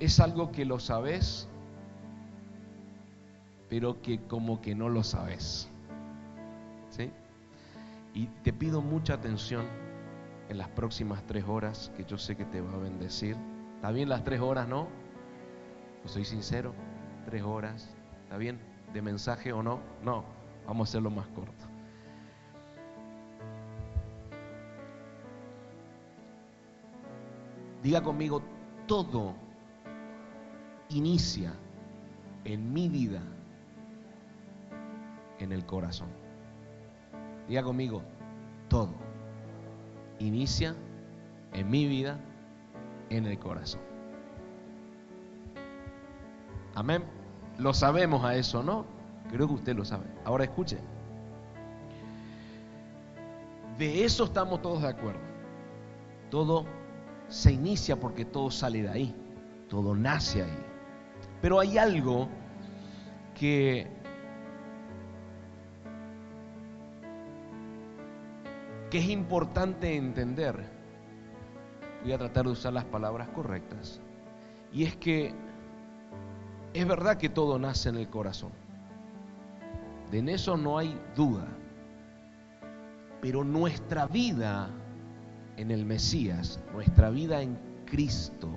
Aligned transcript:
es 0.00 0.20
algo 0.20 0.52
que 0.52 0.64
lo 0.64 0.78
sabes, 0.78 1.48
pero 3.68 4.02
que 4.02 4.20
como 4.26 4.60
que 4.60 4.74
no 4.74 4.88
lo 4.88 5.02
sabes. 5.02 5.70
¿Sí? 6.90 7.10
Y 8.14 8.26
te 8.42 8.52
pido 8.52 8.82
mucha 8.82 9.14
atención 9.14 9.64
en 10.48 10.58
las 10.58 10.68
próximas 10.68 11.22
tres 11.26 11.44
horas, 11.48 11.90
que 11.96 12.04
yo 12.04 12.18
sé 12.18 12.36
que 12.36 12.44
te 12.44 12.60
va 12.60 12.74
a 12.74 12.78
bendecir. 12.78 13.36
¿Está 13.76 13.90
bien 13.90 14.08
las 14.08 14.24
tres 14.24 14.40
horas, 14.40 14.68
no? 14.68 14.88
Pues 16.02 16.12
soy 16.12 16.24
sincero, 16.24 16.74
tres 17.24 17.42
horas. 17.42 17.88
¿Está 18.24 18.36
bien? 18.36 18.60
¿De 18.92 19.00
mensaje 19.00 19.52
o 19.52 19.62
no? 19.62 19.80
No, 20.04 20.24
vamos 20.66 20.88
a 20.88 20.90
hacerlo 20.90 21.10
más 21.10 21.26
corto. 21.28 21.64
Diga 27.82 28.02
conmigo, 28.02 28.42
todo 28.86 29.34
inicia 30.92 31.52
en 32.44 32.72
mi 32.72 32.88
vida 32.88 33.22
en 35.38 35.52
el 35.52 35.64
corazón. 35.66 36.08
Diga 37.48 37.62
conmigo, 37.62 38.02
todo 38.68 38.94
inicia 40.18 40.74
en 41.52 41.70
mi 41.70 41.86
vida 41.86 42.18
en 43.10 43.26
el 43.26 43.38
corazón. 43.38 43.80
Amén. 46.74 47.04
Lo 47.58 47.74
sabemos 47.74 48.24
a 48.24 48.34
eso, 48.36 48.62
¿no? 48.62 48.86
Creo 49.30 49.46
que 49.46 49.54
usted 49.54 49.76
lo 49.76 49.84
sabe. 49.84 50.06
Ahora 50.24 50.44
escuche. 50.44 50.78
De 53.78 54.04
eso 54.04 54.24
estamos 54.24 54.62
todos 54.62 54.82
de 54.82 54.88
acuerdo. 54.88 55.20
Todo 56.30 56.64
se 57.28 57.52
inicia 57.52 57.98
porque 57.98 58.24
todo 58.24 58.50
sale 58.50 58.82
de 58.82 58.88
ahí. 58.88 59.14
Todo 59.68 59.94
nace 59.94 60.42
ahí. 60.42 60.71
Pero 61.42 61.60
hay 61.60 61.76
algo 61.76 62.28
que 63.38 63.86
es 68.92 69.08
importante 69.08 69.96
entender, 69.96 70.64
voy 72.02 72.12
a 72.12 72.18
tratar 72.18 72.44
de 72.44 72.52
usar 72.52 72.72
las 72.72 72.84
palabras 72.84 73.28
correctas, 73.30 74.00
y 74.72 74.84
es 74.84 74.96
que 74.96 75.34
es 76.74 76.86
verdad 76.86 77.16
que 77.16 77.28
todo 77.28 77.58
nace 77.58 77.88
en 77.88 77.96
el 77.96 78.08
corazón, 78.08 78.52
de 80.10 80.18
en 80.18 80.28
eso 80.28 80.56
no 80.56 80.78
hay 80.78 80.96
duda, 81.16 81.48
pero 83.20 83.42
nuestra 83.42 84.06
vida 84.06 84.70
en 85.56 85.70
el 85.70 85.84
Mesías, 85.86 86.60
nuestra 86.72 87.10
vida 87.10 87.42
en 87.42 87.58
Cristo, 87.86 88.48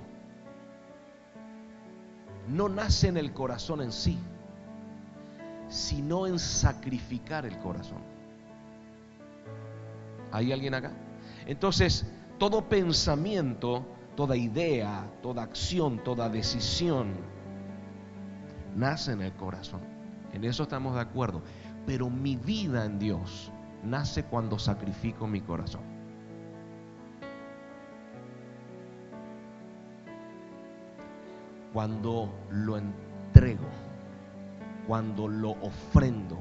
no 2.48 2.68
nace 2.68 3.08
en 3.08 3.16
el 3.16 3.32
corazón 3.32 3.80
en 3.80 3.92
sí, 3.92 4.18
sino 5.68 6.26
en 6.26 6.38
sacrificar 6.38 7.46
el 7.46 7.58
corazón. 7.58 7.98
¿Hay 10.32 10.52
alguien 10.52 10.74
acá? 10.74 10.92
Entonces, 11.46 12.06
todo 12.38 12.68
pensamiento, 12.68 13.86
toda 14.14 14.36
idea, 14.36 15.10
toda 15.22 15.42
acción, 15.42 16.02
toda 16.04 16.28
decisión, 16.28 17.14
nace 18.74 19.12
en 19.12 19.22
el 19.22 19.32
corazón. 19.32 19.80
En 20.32 20.44
eso 20.44 20.64
estamos 20.64 20.94
de 20.94 21.00
acuerdo. 21.00 21.42
Pero 21.86 22.10
mi 22.10 22.36
vida 22.36 22.84
en 22.84 22.98
Dios 22.98 23.50
nace 23.82 24.24
cuando 24.24 24.58
sacrifico 24.58 25.26
mi 25.26 25.40
corazón. 25.40 25.95
Cuando 31.76 32.32
lo 32.48 32.78
entrego, 32.78 33.68
cuando 34.86 35.28
lo 35.28 35.50
ofrendo, 35.60 36.38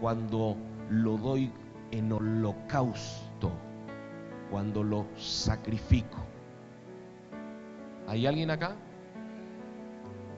cuando 0.00 0.56
lo 0.88 1.16
doy 1.16 1.50
en 1.90 2.12
holocausto 2.12 3.50
cuando 4.52 4.84
lo 4.84 5.08
sacrifico. 5.16 6.18
¿Hay 8.06 8.24
alguien 8.28 8.52
acá? 8.52 8.76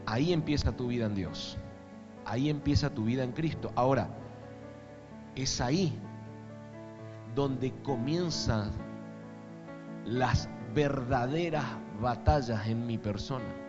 Ahí 0.07 0.33
empieza 0.33 0.73
tu 0.73 0.87
vida 0.87 1.05
en 1.05 1.15
Dios. 1.15 1.59
Ahí 2.25 2.49
empieza 2.49 2.89
tu 2.89 3.05
vida 3.05 3.23
en 3.23 3.33
Cristo. 3.33 3.71
Ahora, 3.75 4.09
es 5.37 5.61
ahí 5.61 5.93
donde 7.35 7.75
comienzan 7.83 8.73
las 10.07 10.49
verdaderas 10.75 11.67
batallas 12.01 12.67
en 12.69 12.87
mi 12.87 12.97
persona 12.97 13.69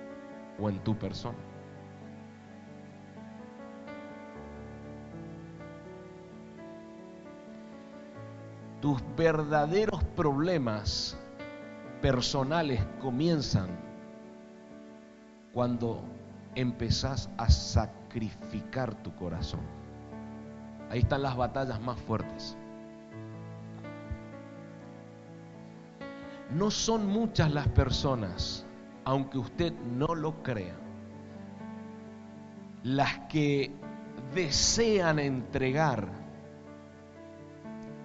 o 0.62 0.70
en 0.70 0.80
tu 0.80 0.96
persona. 0.96 1.38
tus 8.82 9.00
verdaderos 9.16 10.04
problemas 10.16 11.16
personales 12.02 12.84
comienzan 13.00 13.70
cuando 15.54 16.02
empezás 16.56 17.30
a 17.38 17.48
sacrificar 17.50 18.96
tu 19.04 19.16
corazón. 19.16 19.62
Ahí 20.90 21.00
están 21.00 21.22
las 21.22 21.38
batallas 21.38 21.80
más 21.80 22.00
fuertes. 22.02 22.58
No 26.50 26.70
son 26.72 27.06
muchas 27.06 27.54
las 27.54 27.68
personas, 27.70 28.66
aunque 29.06 29.38
usted 29.38 29.74
no 29.74 30.16
lo 30.16 30.44
crea, 30.44 30.76
las 32.84 33.20
que 33.28 33.72
desean 34.34 35.20
entregar 35.20 36.08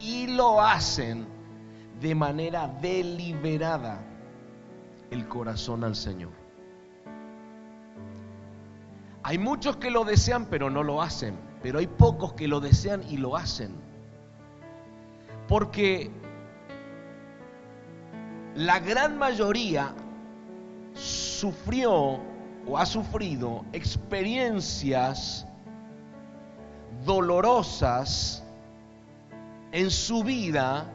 y 0.01 0.27
lo 0.29 0.61
hacen 0.61 1.27
de 2.01 2.15
manera 2.15 2.69
deliberada 2.81 4.01
el 5.11 5.27
corazón 5.29 5.85
al 5.85 5.97
Señor. 5.97 6.33
Hay 9.23 9.39
muchos 9.39 9.77
que 9.77 9.91
lo 9.91 10.05
desean 10.05 10.47
pero 10.47 10.71
no 10.71 10.83
lo 10.83 11.03
hacen, 11.03 11.37
pero 11.63 11.79
hay 11.79 11.87
pocos 11.87 12.35
que 12.35 12.47
lo 12.47 12.61
desean 12.61 13.03
y 13.09 13.17
lo 13.17 13.37
hacen. 13.37 13.75
Porque 15.49 16.11
la 18.55 18.79
gran 18.81 19.19
mayoría 19.19 19.95
sufrió 20.97 22.19
o 22.67 22.79
ha 22.79 22.87
sufrido 22.87 23.65
experiencias 23.73 25.47
dolorosas 27.05 28.43
en 29.73 29.91
su 29.91 30.25
vida 30.25 30.87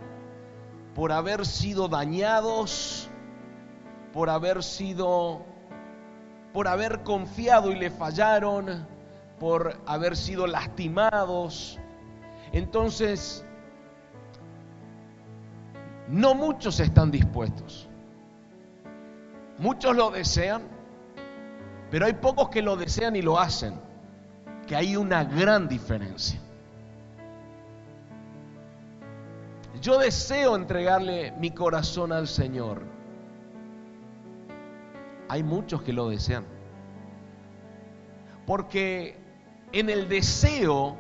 por 0.96 1.12
haber 1.12 1.46
sido 1.46 1.88
dañados, 1.88 3.10
por 4.12 4.30
haber 4.30 4.64
sido, 4.64 5.46
por 6.52 6.68
haber 6.68 7.04
confiado 7.04 7.72
y 7.72 7.76
le 7.76 7.90
fallaron, 7.90 8.86
por 9.40 9.80
haber 9.86 10.18
sido 10.18 10.48
lastimados. 10.48 11.80
Entonces, 12.52 13.46
no 16.10 16.36
muchos 16.36 16.80
están 16.80 17.12
dispuestos. 17.12 17.91
Muchos 19.62 19.96
lo 19.96 20.10
desean, 20.10 20.64
pero 21.92 22.08
hay 22.08 22.14
pocos 22.14 22.50
que 22.50 22.64
lo 22.64 22.78
desean 22.78 23.16
y 23.16 23.22
lo 23.22 23.40
hacen, 23.40 23.76
que 24.66 24.76
hay 24.76 24.96
una 24.96 25.24
gran 25.24 25.68
diferencia. 25.68 26.40
Yo 29.80 30.00
deseo 30.00 30.56
entregarle 30.56 31.32
mi 31.34 31.52
corazón 31.52 32.12
al 32.12 32.28
Señor. 32.28 32.82
Hay 35.30 35.44
muchos 35.44 35.84
que 35.84 35.94
lo 35.94 36.10
desean. 36.10 36.44
Porque 38.48 39.20
en 39.72 39.92
el 39.92 40.10
deseo 40.10 40.98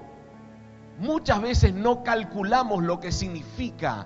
muchas 1.00 1.42
veces 1.42 1.74
no 1.74 2.04
calculamos 2.04 2.84
lo 2.84 3.00
que 3.00 3.12
significa 3.12 4.06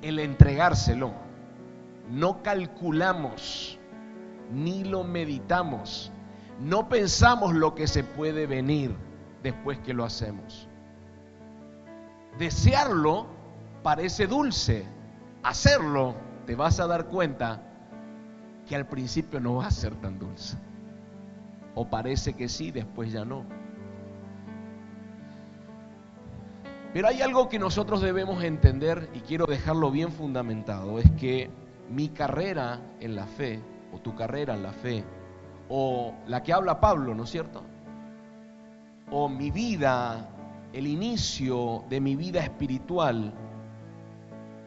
el 0.00 0.18
entregárselo. 0.20 1.27
No 2.10 2.42
calculamos, 2.42 3.78
ni 4.52 4.84
lo 4.84 5.04
meditamos. 5.04 6.12
No 6.60 6.88
pensamos 6.88 7.54
lo 7.54 7.74
que 7.74 7.86
se 7.86 8.02
puede 8.02 8.46
venir 8.46 8.94
después 9.42 9.78
que 9.78 9.94
lo 9.94 10.04
hacemos. 10.04 10.68
Desearlo 12.38 13.26
parece 13.82 14.26
dulce. 14.26 14.86
Hacerlo, 15.42 16.14
te 16.46 16.54
vas 16.56 16.80
a 16.80 16.86
dar 16.86 17.06
cuenta 17.06 17.62
que 18.66 18.74
al 18.74 18.86
principio 18.86 19.40
no 19.40 19.56
va 19.56 19.66
a 19.66 19.70
ser 19.70 19.94
tan 19.96 20.18
dulce. 20.18 20.56
O 21.74 21.88
parece 21.88 22.34
que 22.34 22.48
sí, 22.48 22.70
después 22.70 23.12
ya 23.12 23.24
no. 23.24 23.44
Pero 26.92 27.08
hay 27.08 27.20
algo 27.20 27.48
que 27.48 27.58
nosotros 27.58 28.00
debemos 28.00 28.42
entender 28.42 29.10
y 29.14 29.20
quiero 29.20 29.46
dejarlo 29.46 29.90
bien 29.90 30.10
fundamentado, 30.10 30.98
es 30.98 31.10
que 31.12 31.50
mi 31.90 32.08
carrera 32.10 32.80
en 33.00 33.14
la 33.14 33.26
fe 33.26 33.60
o 33.92 33.98
tu 33.98 34.14
carrera 34.14 34.54
en 34.54 34.62
la 34.62 34.72
fe, 34.72 35.04
o 35.68 36.14
la 36.26 36.42
que 36.42 36.52
habla 36.52 36.80
Pablo, 36.80 37.14
¿no 37.14 37.24
es 37.24 37.30
cierto? 37.30 37.62
O 39.10 39.28
mi 39.28 39.50
vida, 39.50 40.28
el 40.72 40.86
inicio 40.86 41.84
de 41.88 42.00
mi 42.00 42.16
vida 42.16 42.40
espiritual, 42.40 43.32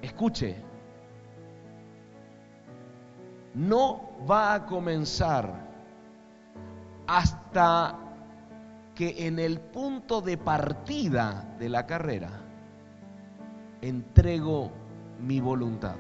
escuche, 0.01 0.55
no 3.53 4.11
va 4.29 4.53
a 4.53 4.65
comenzar 4.65 5.69
hasta 7.07 7.97
que 8.95 9.27
en 9.27 9.39
el 9.39 9.59
punto 9.59 10.21
de 10.21 10.37
partida 10.37 11.55
de 11.59 11.69
la 11.69 11.85
carrera 11.85 12.29
entrego 13.81 14.71
mi 15.19 15.39
voluntad. 15.39 15.95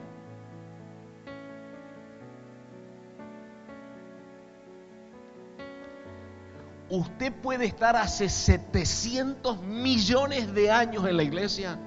Usted 6.91 7.31
puede 7.31 7.63
estar 7.63 7.95
hace 7.95 8.27
700 8.27 9.63
millones 9.63 10.53
de 10.53 10.69
años 10.71 11.07
en 11.07 11.15
la 11.15 11.23
iglesia 11.23 11.79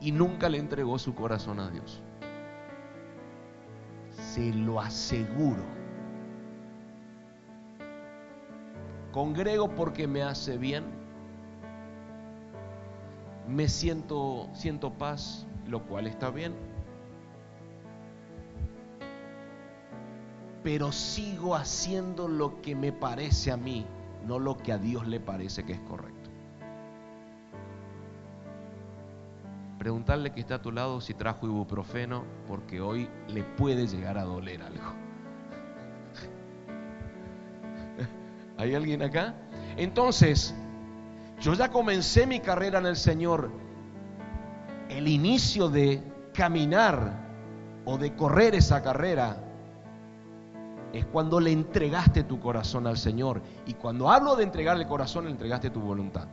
y 0.00 0.10
nunca 0.10 0.48
le 0.48 0.58
entregó 0.58 0.98
su 0.98 1.14
corazón 1.14 1.60
a 1.60 1.70
Dios. 1.70 2.02
Se 4.10 4.52
lo 4.52 4.80
aseguro. 4.80 5.62
Congrego 9.12 9.68
porque 9.76 10.08
me 10.08 10.24
hace 10.24 10.58
bien. 10.58 10.86
Me 13.46 13.68
siento 13.68 14.48
siento 14.54 14.92
paz, 14.92 15.46
lo 15.68 15.84
cual 15.84 16.08
está 16.08 16.30
bien. 16.30 16.52
Pero 20.64 20.90
sigo 20.90 21.54
haciendo 21.54 22.26
lo 22.26 22.60
que 22.60 22.74
me 22.74 22.90
parece 22.90 23.52
a 23.52 23.56
mí 23.56 23.86
no 24.26 24.38
lo 24.38 24.56
que 24.56 24.72
a 24.72 24.78
Dios 24.78 25.06
le 25.06 25.20
parece 25.20 25.64
que 25.64 25.72
es 25.72 25.80
correcto. 25.80 26.30
Preguntarle 29.78 30.32
que 30.32 30.40
está 30.40 30.56
a 30.56 30.62
tu 30.62 30.70
lado 30.70 31.00
si 31.00 31.12
trajo 31.12 31.46
ibuprofeno, 31.46 32.24
porque 32.46 32.80
hoy 32.80 33.08
le 33.28 33.42
puede 33.42 33.86
llegar 33.88 34.16
a 34.16 34.22
doler 34.22 34.62
algo. 34.62 34.92
¿Hay 38.58 38.74
alguien 38.74 39.02
acá? 39.02 39.34
Entonces, 39.76 40.54
yo 41.40 41.54
ya 41.54 41.70
comencé 41.70 42.28
mi 42.28 42.38
carrera 42.38 42.78
en 42.78 42.86
el 42.86 42.96
Señor. 42.96 43.50
El 44.88 45.08
inicio 45.08 45.68
de 45.68 46.00
caminar 46.32 47.22
o 47.84 47.98
de 47.98 48.14
correr 48.14 48.54
esa 48.54 48.82
carrera 48.82 49.51
es 50.92 51.06
cuando 51.06 51.40
le 51.40 51.52
entregaste 51.52 52.24
tu 52.24 52.38
corazón 52.38 52.86
al 52.86 52.98
Señor. 52.98 53.40
Y 53.66 53.74
cuando 53.74 54.10
hablo 54.10 54.36
de 54.36 54.44
entregarle 54.44 54.82
el 54.82 54.88
corazón, 54.88 55.24
le 55.24 55.30
entregaste 55.30 55.70
tu 55.70 55.80
voluntad. 55.80 56.28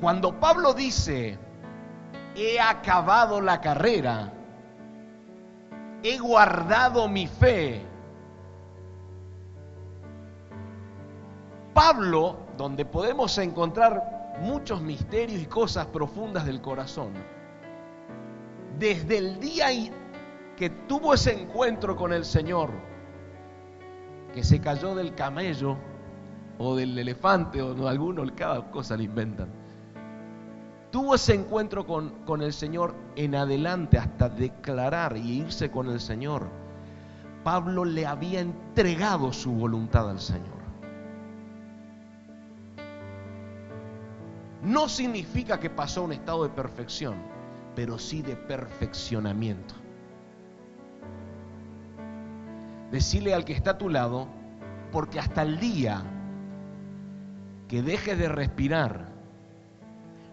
Cuando 0.00 0.40
Pablo 0.40 0.72
dice, 0.72 1.38
he 2.34 2.58
acabado 2.58 3.40
la 3.40 3.60
carrera, 3.60 4.32
he 6.02 6.16
guardado 6.18 7.06
mi 7.06 7.26
fe, 7.26 7.86
Pablo, 11.74 12.38
donde 12.56 12.84
podemos 12.86 13.36
encontrar 13.38 14.38
muchos 14.40 14.80
misterios 14.80 15.40
y 15.40 15.46
cosas 15.46 15.86
profundas 15.86 16.46
del 16.46 16.62
corazón, 16.62 17.12
desde 18.80 19.18
el 19.18 19.38
día 19.38 19.66
que 20.56 20.70
tuvo 20.70 21.12
ese 21.12 21.38
encuentro 21.38 21.94
con 21.94 22.14
el 22.14 22.24
Señor, 22.24 22.70
que 24.32 24.42
se 24.42 24.58
cayó 24.58 24.94
del 24.94 25.14
camello 25.14 25.76
o 26.58 26.74
del 26.74 26.98
elefante 26.98 27.60
o 27.60 27.74
de 27.74 27.86
alguno, 27.86 28.24
cada 28.34 28.70
cosa 28.70 28.96
le 28.96 29.04
inventan. 29.04 29.50
Tuvo 30.90 31.14
ese 31.14 31.34
encuentro 31.34 31.86
con, 31.86 32.24
con 32.24 32.40
el 32.40 32.54
Señor 32.54 32.94
en 33.16 33.34
adelante 33.34 33.98
hasta 33.98 34.30
declarar 34.30 35.14
y 35.16 35.40
irse 35.40 35.70
con 35.70 35.90
el 35.90 36.00
Señor. 36.00 36.48
Pablo 37.44 37.84
le 37.84 38.06
había 38.06 38.40
entregado 38.40 39.30
su 39.32 39.52
voluntad 39.52 40.08
al 40.08 40.20
Señor. 40.20 40.58
No 44.62 44.88
significa 44.88 45.60
que 45.60 45.68
pasó 45.68 46.00
a 46.00 46.04
un 46.04 46.12
estado 46.12 46.44
de 46.44 46.50
perfección 46.50 47.39
pero 47.80 47.98
sí 47.98 48.20
de 48.20 48.36
perfeccionamiento. 48.36 49.74
Decirle 52.92 53.32
al 53.32 53.46
que 53.46 53.54
está 53.54 53.70
a 53.70 53.78
tu 53.78 53.88
lado, 53.88 54.28
porque 54.92 55.18
hasta 55.18 55.40
el 55.40 55.58
día 55.58 56.02
que 57.68 57.80
dejes 57.80 58.18
de 58.18 58.28
respirar, 58.28 59.08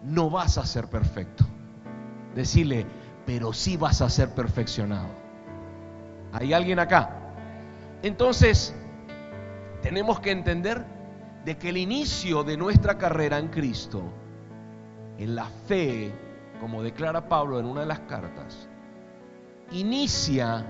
no 0.04 0.28
vas 0.28 0.58
a 0.58 0.66
ser 0.66 0.88
perfecto. 0.88 1.46
Decirle, 2.34 2.84
pero 3.24 3.54
sí 3.54 3.78
vas 3.78 4.02
a 4.02 4.10
ser 4.10 4.34
perfeccionado. 4.34 5.08
¿Hay 6.34 6.52
alguien 6.52 6.78
acá? 6.78 7.32
Entonces, 8.02 8.74
tenemos 9.80 10.20
que 10.20 10.32
entender 10.32 10.84
de 11.46 11.56
que 11.56 11.70
el 11.70 11.78
inicio 11.78 12.44
de 12.44 12.58
nuestra 12.58 12.98
carrera 12.98 13.38
en 13.38 13.48
Cristo, 13.48 14.02
en 15.16 15.34
la 15.34 15.46
fe, 15.66 16.27
como 16.60 16.82
declara 16.82 17.28
Pablo 17.28 17.58
en 17.58 17.66
una 17.66 17.80
de 17.80 17.86
las 17.86 18.00
cartas, 18.00 18.68
inicia 19.72 20.64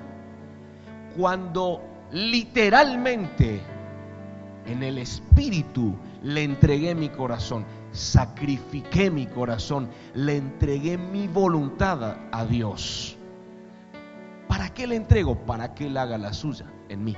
cuando 1.17 1.83
literalmente 2.13 3.61
en 4.67 4.83
el 4.83 4.99
Espíritu 4.99 5.97
le 6.23 6.43
entregué 6.45 6.95
mi 6.95 7.09
corazón, 7.09 7.65
sacrifiqué 7.93 9.11
mi 9.11 9.27
corazón, 9.27 9.89
le 10.15 10.37
entregué 10.37 10.99
mi 10.99 11.27
voluntad 11.27 12.17
a 12.31 12.45
Dios. 12.45 13.17
¿Para 14.47 14.71
qué 14.71 14.87
le 14.87 14.97
entrego? 14.97 15.37
Para 15.47 15.75
que 15.75 15.87
Él 15.87 15.97
haga 15.97 16.19
la 16.19 16.33
suya 16.33 16.67
en 16.89 17.05
mí. 17.05 17.17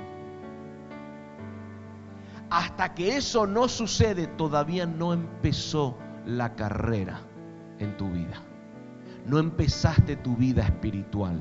Hasta 2.51 2.95
que 2.95 3.17
eso 3.17 3.47
no 3.47 3.69
sucede, 3.69 4.27
todavía 4.27 4.85
no 4.85 5.13
empezó 5.13 5.97
la 6.27 6.55
carrera 6.57 7.21
en 7.79 7.97
tu 7.97 8.09
vida. 8.11 8.43
No 9.27 9.39
empezaste 9.39 10.17
tu 10.17 10.37
vida 10.37 10.63
espiritual, 10.63 11.41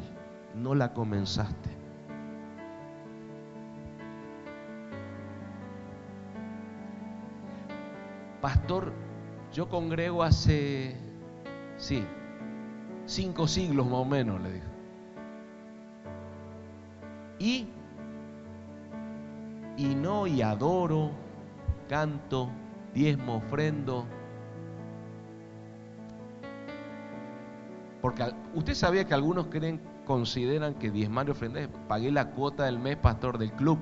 no 0.56 0.76
la 0.76 0.94
comenzaste. 0.94 1.70
Pastor, 8.42 8.94
yo 9.54 9.68
congrego 9.68 10.24
hace, 10.24 10.96
sí, 11.78 12.06
cinco 13.06 13.48
siglos 13.48 13.86
más 13.86 14.00
o 14.00 14.06
menos, 14.06 14.42
le 14.42 14.54
dijo. 14.54 14.68
Y, 17.40 17.68
y 19.78 19.96
no, 19.96 20.28
y 20.28 20.42
adoro, 20.42 21.12
canto, 21.90 22.50
diezmo, 22.94 23.38
ofrendo, 23.38 24.06
Porque 28.02 28.24
usted 28.54 28.74
sabía 28.74 29.06
que 29.06 29.14
algunos 29.14 29.48
creen, 29.48 29.82
consideran 30.06 30.74
que 30.76 30.90
diezmar 30.90 31.28
y 31.28 31.32
ofrendar, 31.32 31.70
pagué 31.88 32.12
la 32.12 32.32
cuota 32.32 32.66
del 32.66 32.80
mes, 32.80 32.98
pastor, 32.98 33.38
del 33.38 33.52
club. 33.52 33.78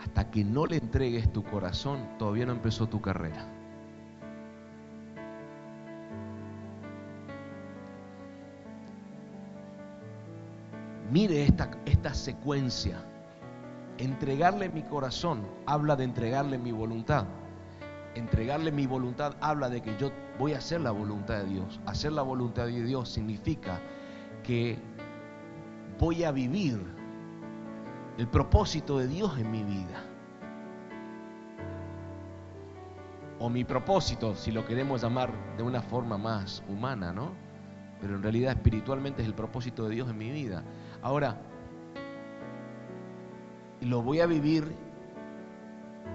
Hasta 0.00 0.30
que 0.30 0.44
no 0.44 0.66
le 0.66 0.76
entregues 0.76 1.32
tu 1.32 1.42
corazón, 1.42 1.98
todavía 2.18 2.46
no 2.46 2.52
empezó 2.52 2.86
tu 2.86 3.00
carrera. 3.00 3.46
Mire 11.10 11.42
esta, 11.44 11.70
esta 11.86 12.14
secuencia 12.14 13.02
Entregarle 14.00 14.70
mi 14.70 14.82
corazón 14.82 15.46
habla 15.66 15.94
de 15.94 16.04
entregarle 16.04 16.56
mi 16.56 16.72
voluntad. 16.72 17.26
Entregarle 18.14 18.72
mi 18.72 18.86
voluntad 18.86 19.36
habla 19.42 19.68
de 19.68 19.82
que 19.82 19.94
yo 19.98 20.10
voy 20.38 20.54
a 20.54 20.58
hacer 20.58 20.80
la 20.80 20.90
voluntad 20.90 21.40
de 21.40 21.44
Dios. 21.44 21.78
Hacer 21.84 22.12
la 22.12 22.22
voluntad 22.22 22.64
de 22.64 22.82
Dios 22.82 23.10
significa 23.10 23.78
que 24.42 24.78
voy 25.98 26.24
a 26.24 26.32
vivir 26.32 26.80
el 28.16 28.26
propósito 28.26 28.98
de 28.98 29.06
Dios 29.06 29.38
en 29.38 29.50
mi 29.50 29.62
vida. 29.62 30.02
O 33.38 33.50
mi 33.50 33.64
propósito, 33.64 34.34
si 34.34 34.50
lo 34.50 34.66
queremos 34.66 35.02
llamar 35.02 35.30
de 35.58 35.62
una 35.62 35.82
forma 35.82 36.16
más 36.16 36.62
humana, 36.70 37.12
¿no? 37.12 37.32
Pero 38.00 38.16
en 38.16 38.22
realidad 38.22 38.52
espiritualmente 38.52 39.20
es 39.20 39.28
el 39.28 39.34
propósito 39.34 39.84
de 39.84 39.96
Dios 39.96 40.08
en 40.08 40.16
mi 40.16 40.30
vida. 40.30 40.64
Ahora, 41.02 41.36
lo 43.86 44.02
voy 44.02 44.20
a 44.20 44.26
vivir 44.26 44.74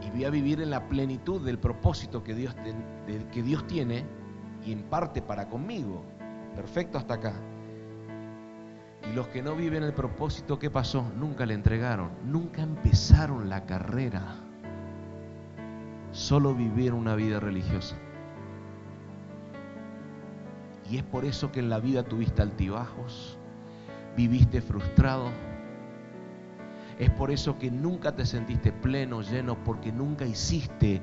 y 0.02 0.10
voy 0.12 0.26
a 0.26 0.30
vivir 0.30 0.62
en 0.62 0.70
la 0.70 0.88
plenitud 0.88 1.42
del 1.46 1.58
propósito 1.58 2.24
que 2.24 2.36
Dios, 2.36 2.56
que 3.32 3.44
Dios 3.44 3.66
tiene 3.68 4.06
y 4.66 4.72
en 4.72 4.84
parte 4.84 5.22
para 5.22 5.48
conmigo. 5.48 6.04
Perfecto 6.56 6.98
hasta 6.98 7.16
acá. 7.16 7.34
Y 9.10 9.14
los 9.14 9.28
que 9.28 9.42
no 9.42 9.56
viven 9.56 9.84
el 9.84 9.94
propósito, 9.94 10.58
¿qué 10.58 10.70
pasó? 10.70 11.06
Nunca 11.18 11.46
le 11.46 11.54
entregaron, 11.54 12.10
nunca 12.26 12.62
empezaron 12.62 13.50
la 13.50 13.66
carrera. 13.66 14.36
Solo 16.12 16.56
vivieron 16.56 17.00
una 17.00 17.16
vida 17.16 17.40
religiosa. 17.40 17.96
Y 20.90 20.98
es 20.98 21.04
por 21.04 21.26
eso 21.26 21.52
que 21.52 21.60
en 21.60 21.70
la 21.70 21.80
vida 21.80 22.04
tuviste 22.04 22.42
altibajos, 22.42 23.38
viviste 24.16 24.62
frustrado. 24.62 25.30
Es 27.00 27.10
por 27.10 27.32
eso 27.32 27.58
que 27.60 27.70
nunca 27.70 28.16
te 28.16 28.26
sentiste 28.26 28.72
pleno, 28.72 29.22
lleno, 29.22 29.62
porque 29.64 29.92
nunca 29.92 30.26
hiciste 30.26 31.02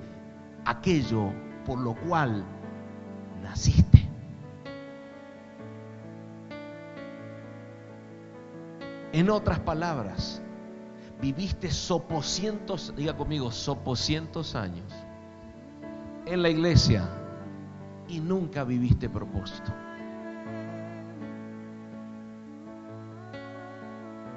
aquello 0.65 1.33
por 1.67 1.79
lo 1.79 1.95
cual 1.95 2.45
naciste. 3.43 4.09
En 9.13 9.29
otras 9.29 9.61
palabras, 9.61 10.41
viviste 11.21 11.71
sopocientos, 11.71 12.95
diga 12.97 13.15
conmigo, 13.15 13.51
sopocientos 13.51 14.55
años 14.55 14.91
en 16.25 16.41
la 16.43 16.49
iglesia 16.49 17.09
y 18.09 18.21
nunca 18.21 18.65
viviste 18.65 19.11
propósito. 19.11 19.73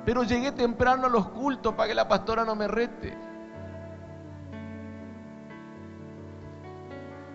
Pero 0.05 0.23
llegué 0.23 0.51
temprano 0.51 1.07
a 1.07 1.09
los 1.09 1.29
cultos 1.29 1.73
para 1.73 1.89
que 1.89 1.95
la 1.95 2.07
pastora 2.07 2.45
no 2.45 2.55
me 2.55 2.67
rete. 2.67 3.17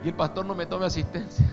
Y 0.04 0.08
el 0.08 0.14
pastor 0.14 0.46
no 0.46 0.54
me 0.54 0.66
tome 0.66 0.86
asistencia. 0.86 1.46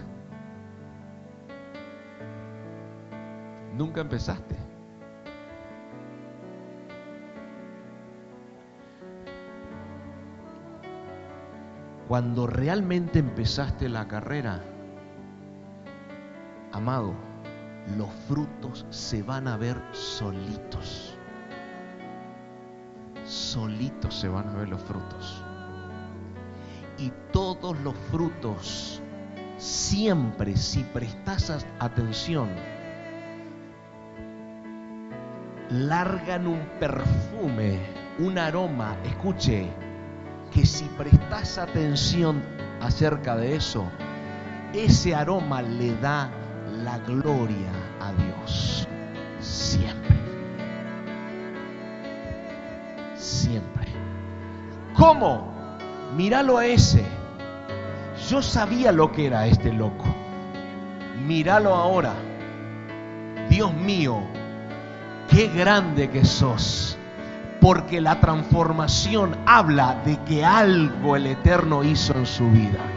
Nunca 3.73 4.01
empezaste. 4.01 4.55
Cuando 12.07 12.47
realmente 12.47 13.19
empezaste 13.19 13.89
la 13.89 14.07
carrera, 14.07 14.63
amado, 16.71 17.26
los 17.95 18.09
frutos 18.27 18.85
se 18.89 19.23
van 19.23 19.47
a 19.47 19.55
ver 19.57 19.81
solitos. 19.91 21.15
Solitos 23.23 24.15
se 24.15 24.27
van 24.27 24.49
a 24.49 24.53
ver 24.53 24.69
los 24.69 24.81
frutos. 24.81 25.43
Y 26.97 27.11
todos 27.31 27.79
los 27.81 27.95
frutos, 28.11 29.01
siempre 29.57 30.57
si 30.57 30.83
prestas 30.83 31.65
atención, 31.79 32.49
largan 35.69 36.47
un 36.47 36.59
perfume, 36.79 37.79
un 38.19 38.37
aroma, 38.37 38.97
escuche, 39.03 39.67
que 40.51 40.65
si 40.65 40.85
prestas 40.97 41.57
atención 41.57 42.41
acerca 42.81 43.35
de 43.35 43.55
eso, 43.55 43.85
ese 44.73 45.13
aroma 45.15 45.61
le 45.61 45.95
da 45.97 46.31
la 46.83 46.97
gloria 46.99 47.71
a 47.99 48.11
Dios. 48.13 48.87
Siempre. 49.39 50.15
Siempre. 53.15 53.87
¿Cómo? 54.95 55.53
Míralo 56.15 56.57
a 56.57 56.65
ese. 56.65 57.05
Yo 58.29 58.41
sabía 58.41 58.91
lo 58.91 59.11
que 59.11 59.27
era 59.27 59.47
este 59.47 59.71
loco. 59.71 60.05
Míralo 61.25 61.73
ahora. 61.75 62.13
Dios 63.49 63.73
mío, 63.73 64.21
qué 65.29 65.47
grande 65.47 66.09
que 66.09 66.25
sos. 66.25 66.97
Porque 67.61 68.01
la 68.01 68.19
transformación 68.19 69.35
habla 69.45 70.01
de 70.05 70.17
que 70.23 70.45
algo 70.45 71.15
el 71.15 71.27
Eterno 71.27 71.83
hizo 71.83 72.13
en 72.13 72.25
su 72.25 72.49
vida. 72.49 72.96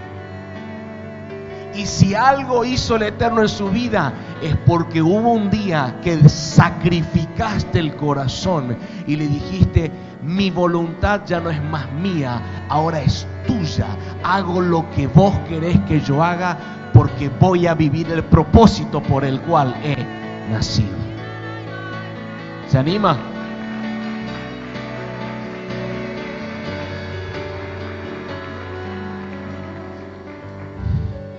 Y 1.74 1.86
si 1.86 2.14
algo 2.14 2.64
hizo 2.64 2.96
el 2.96 3.02
Eterno 3.02 3.42
en 3.42 3.48
su 3.48 3.70
vida, 3.70 4.12
es 4.42 4.56
porque 4.66 5.00
hubo 5.00 5.32
un 5.32 5.50
día 5.50 6.00
que 6.02 6.28
sacrificaste 6.28 7.78
el 7.78 7.94
corazón 7.94 8.76
y 9.06 9.16
le 9.16 9.28
dijiste, 9.28 9.90
mi 10.22 10.50
voluntad 10.50 11.22
ya 11.26 11.40
no 11.40 11.50
es 11.50 11.62
más 11.62 11.90
mía, 11.92 12.66
ahora 12.68 13.00
es 13.00 13.26
tuya. 13.46 13.86
Hago 14.24 14.60
lo 14.60 14.90
que 14.90 15.06
vos 15.06 15.34
querés 15.48 15.78
que 15.88 16.00
yo 16.00 16.22
haga 16.22 16.56
porque 16.92 17.28
voy 17.28 17.66
a 17.66 17.74
vivir 17.74 18.10
el 18.10 18.24
propósito 18.24 19.02
por 19.02 19.24
el 19.24 19.40
cual 19.42 19.74
he 19.82 19.96
nacido. 20.50 20.98
¿Se 22.66 22.78
anima? 22.78 23.29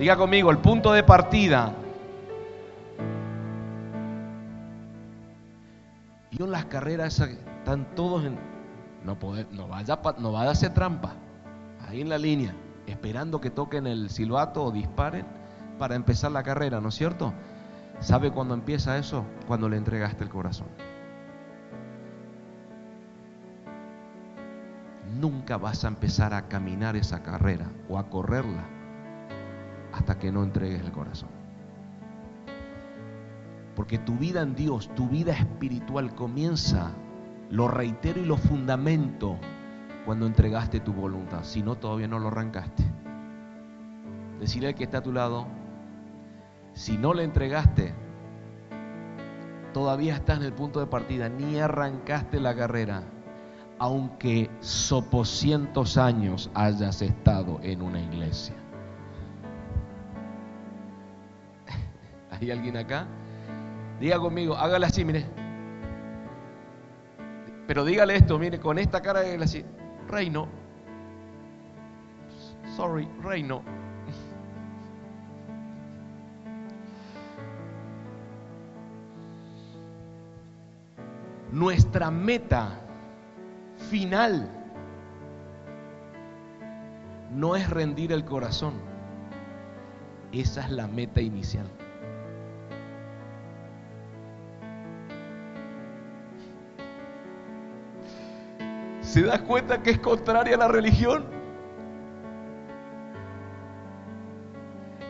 Diga 0.02 0.18
conmigo, 0.18 0.50
el 0.50 0.58
punto 0.58 0.94
de 0.94 1.04
partida. 1.04 1.76
Y 6.32 6.42
en 6.42 6.50
las 6.50 6.66
carreras 6.66 7.20
están 7.20 7.86
todos 7.94 8.26
en... 8.26 8.34
No, 9.06 9.16
no, 9.52 9.68
vaya, 9.68 10.00
no 10.18 10.32
vaya 10.32 10.50
a 10.50 10.54
hacer 10.54 10.74
trampa. 10.74 11.14
Ahí 11.88 12.02
en 12.02 12.10
la 12.10 12.18
línea, 12.18 12.56
esperando 12.88 13.40
que 13.40 13.52
toquen 13.52 13.86
el 13.86 14.10
silbato 14.10 14.64
o 14.64 14.72
disparen 14.72 15.28
para 15.78 15.94
empezar 15.94 16.32
la 16.32 16.42
carrera, 16.42 16.82
¿no 16.82 16.90
es 16.90 16.96
cierto? 16.96 17.32
¿Sabe 18.00 18.32
cuándo 18.32 18.56
empieza 18.56 18.98
eso? 18.98 19.24
Cuando 19.48 19.70
le 19.70 19.78
entregaste 19.78 20.24
el 20.24 20.32
corazón. 20.32 20.70
Nunca 25.20 25.58
vas 25.58 25.86
a 25.86 25.90
empezar 25.90 26.34
a 26.34 26.48
caminar 26.48 26.96
esa 26.96 27.22
carrera 27.22 27.68
o 27.88 28.00
a 28.00 28.10
correrla 28.10 28.81
hasta 29.94 30.18
que 30.18 30.32
no 30.32 30.44
entregues 30.44 30.82
el 30.82 30.92
corazón. 30.92 31.30
Porque 33.76 33.98
tu 33.98 34.16
vida 34.16 34.42
en 34.42 34.56
Dios, 34.56 34.90
tu 34.96 35.08
vida 35.08 35.34
espiritual 35.34 36.14
comienza, 36.14 36.92
lo 37.50 37.68
reitero 37.68 38.20
y 38.20 38.26
lo 38.26 38.38
fundamento, 38.38 39.38
cuando 40.06 40.26
entregaste 40.26 40.80
tu 40.80 40.94
voluntad. 40.94 41.44
Si 41.44 41.62
no, 41.62 41.76
todavía 41.76 42.08
no 42.08 42.20
lo 42.20 42.28
arrancaste. 42.28 42.84
Decirle 44.40 44.70
al 44.70 44.76
que 44.76 44.84
está 44.84 45.00
a 45.00 45.04
tu 45.04 45.12
lado, 45.12 45.48
si 46.74 46.98
no 46.98 47.14
le 47.14 47.24
entregaste, 47.24 47.94
todavía 49.74 50.16
estás 50.16 50.40
en 50.40 50.46
el 50.46 50.54
punto 50.54 50.80
de 50.80 50.88
partida, 50.88 51.30
ni 51.30 51.60
arrancaste 51.60 52.40
la 52.40 52.56
carrera, 52.56 53.04
aunque 53.78 54.50
sopocientos 54.60 55.98
años 55.98 56.50
hayas 56.54 57.02
estado 57.02 57.60
en 57.62 57.82
una 57.82 58.02
iglesia. 58.02 58.56
¿Hay 62.42 62.50
alguien 62.50 62.76
acá? 62.76 63.06
Diga 64.00 64.18
conmigo, 64.18 64.56
hágale 64.56 64.88
así, 64.88 65.06
mire. 65.06 65.26
Pero 67.68 67.86
dígale 67.86 68.16
esto, 68.16 68.40
mire, 68.40 68.60
con 68.60 68.80
esta 68.80 69.00
cara, 69.00 69.20
hágale 69.20 69.44
así. 69.44 69.64
Reino. 70.10 70.48
Sorry, 72.76 73.08
reino. 73.22 73.62
Nuestra 81.52 82.10
meta 82.10 82.80
final 83.92 84.50
no 87.36 87.56
es 87.56 87.70
rendir 87.70 88.12
el 88.14 88.26
corazón. 88.26 88.74
Esa 90.32 90.66
es 90.66 90.72
la 90.72 90.88
meta 90.88 91.22
inicial. 91.22 91.68
¿Se 99.12 99.24
da 99.24 99.40
cuenta 99.40 99.84
que 99.84 99.90
es 99.90 100.00
contraria 100.00 100.56
a 100.56 100.58
la 100.58 100.70
religión? 100.70 101.26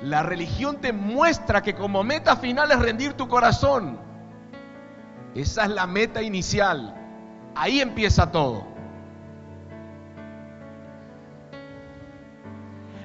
La 0.01 0.23
religión 0.23 0.77
te 0.77 0.91
muestra 0.91 1.61
que 1.61 1.75
como 1.75 2.03
meta 2.03 2.35
final 2.35 2.71
es 2.71 2.79
rendir 2.79 3.13
tu 3.13 3.27
corazón. 3.27 3.99
Esa 5.35 5.65
es 5.65 5.69
la 5.69 5.85
meta 5.85 6.23
inicial. 6.23 6.95
Ahí 7.53 7.79
empieza 7.79 8.31
todo. 8.31 8.65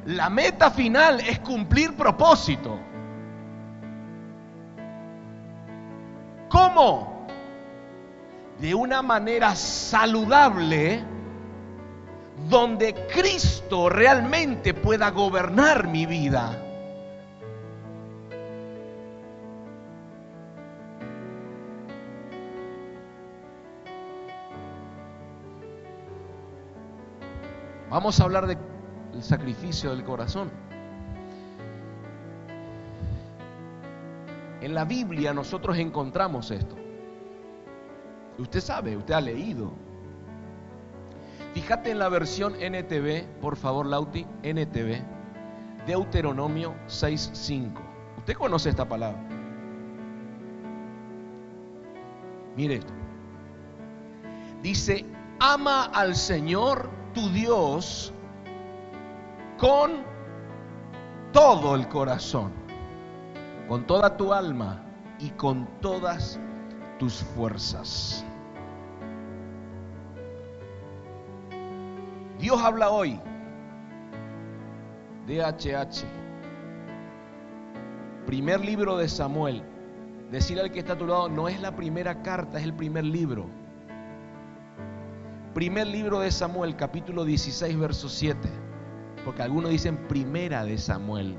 La 0.07 0.31
meta 0.31 0.71
final 0.71 1.21
es 1.21 1.41
cumplir 1.41 1.95
propósito. 1.95 2.81
¿Cómo? 6.49 7.16
De 8.61 8.75
una 8.75 9.03
manera 9.03 9.55
saludable 9.55 11.05
donde 12.49 12.95
Cristo 13.13 13.89
realmente 13.89 14.75
pueda 14.75 15.11
gobernar 15.11 15.89
mi 15.89 16.07
vida. 16.07 16.63
Vamos 27.91 28.21
a 28.21 28.25
hablar 28.25 28.47
del 28.47 29.23
sacrificio 29.23 29.91
del 29.91 30.05
corazón. 30.05 30.51
En 34.61 34.75
la 34.75 34.85
Biblia 34.85 35.33
nosotros 35.33 35.79
encontramos 35.79 36.51
esto. 36.51 36.86
Usted 38.39 38.61
sabe, 38.61 38.97
usted 38.97 39.15
ha 39.15 39.21
leído. 39.21 39.73
Fíjate 41.55 41.91
en 41.91 41.99
la 41.99 42.11
versión 42.11 42.55
NTV, 42.61 43.41
por 43.41 43.57
favor, 43.57 43.87
Lauti, 43.87 44.27
NTV, 44.43 45.03
Deuteronomio 45.87 46.75
6.5. 46.87 47.73
Usted 48.19 48.35
conoce 48.35 48.69
esta 48.69 48.87
palabra. 48.87 49.27
Mire 52.57 52.75
esto. 52.75 52.93
Dice, 54.63 55.07
ama 55.41 55.85
al 55.85 56.15
Señor 56.15 56.91
tu 57.15 57.31
Dios 57.31 58.13
con 59.57 60.05
todo 61.33 61.75
el 61.75 61.89
corazón, 61.89 62.53
con 63.67 63.87
toda 63.87 64.17
tu 64.19 64.33
alma 64.35 64.83
y 65.19 65.31
con 65.31 65.67
todas 65.81 66.39
tus 66.99 67.23
fuerzas. 67.23 68.26
Dios 72.39 72.61
habla 72.61 72.91
hoy. 72.91 73.19
DHH. 75.27 76.05
Primer 78.27 78.65
libro 78.65 78.97
de 78.97 79.09
Samuel. 79.09 79.63
Decir 80.31 80.61
al 80.61 80.71
que 80.71 80.81
está 80.81 80.95
a 80.95 80.99
tu 80.99 81.07
lado, 81.07 81.29
no 81.29 81.49
es 81.49 81.61
la 81.61 81.75
primera 81.75 82.23
carta, 82.23 82.59
es 82.59 82.65
el 82.65 82.75
primer 82.75 83.05
libro. 83.05 83.47
Primer 85.55 85.87
libro 85.87 86.21
de 86.21 86.31
Samuel, 86.31 86.77
capítulo 86.77 87.25
16, 87.25 87.79
verso 87.79 88.09
7. 88.09 88.37
Porque 89.25 89.43
algunos 89.43 89.71
dicen 89.71 89.97
primera 90.09 90.65
de 90.65 90.77
Samuel. 90.77 91.37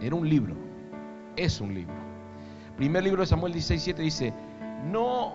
Era 0.00 0.14
un 0.14 0.28
libro. 0.28 0.54
Es 1.36 1.60
un 1.60 1.74
libro. 1.74 1.94
Primer 2.76 3.04
libro 3.04 3.20
de 3.20 3.26
Samuel 3.26 3.52
16, 3.52 3.82
7 3.82 4.02
dice, 4.02 4.32
no, 4.86 5.34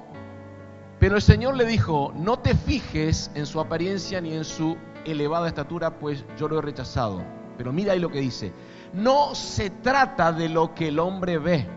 pero 1.05 1.17
el 1.17 1.21
Señor 1.21 1.55
le 1.55 1.65
dijo, 1.65 2.11
no 2.15 2.39
te 2.39 2.55
fijes 2.55 3.29
en 3.35 3.45
su 3.45 3.59
apariencia 3.59 4.19
ni 4.21 4.33
en 4.33 4.43
su 4.43 4.75
elevada 5.05 5.47
estatura, 5.47 5.99
pues 5.99 6.25
yo 6.35 6.47
lo 6.47 6.57
he 6.57 6.63
rechazado. 6.63 7.21
Pero 7.59 7.71
mira 7.71 7.93
ahí 7.93 7.99
lo 7.99 8.09
que 8.09 8.21
dice, 8.21 8.51
no 8.91 9.35
se 9.35 9.69
trata 9.69 10.31
de 10.31 10.49
lo 10.49 10.73
que 10.73 10.87
el 10.87 10.97
hombre 10.97 11.37
ve 11.37 11.67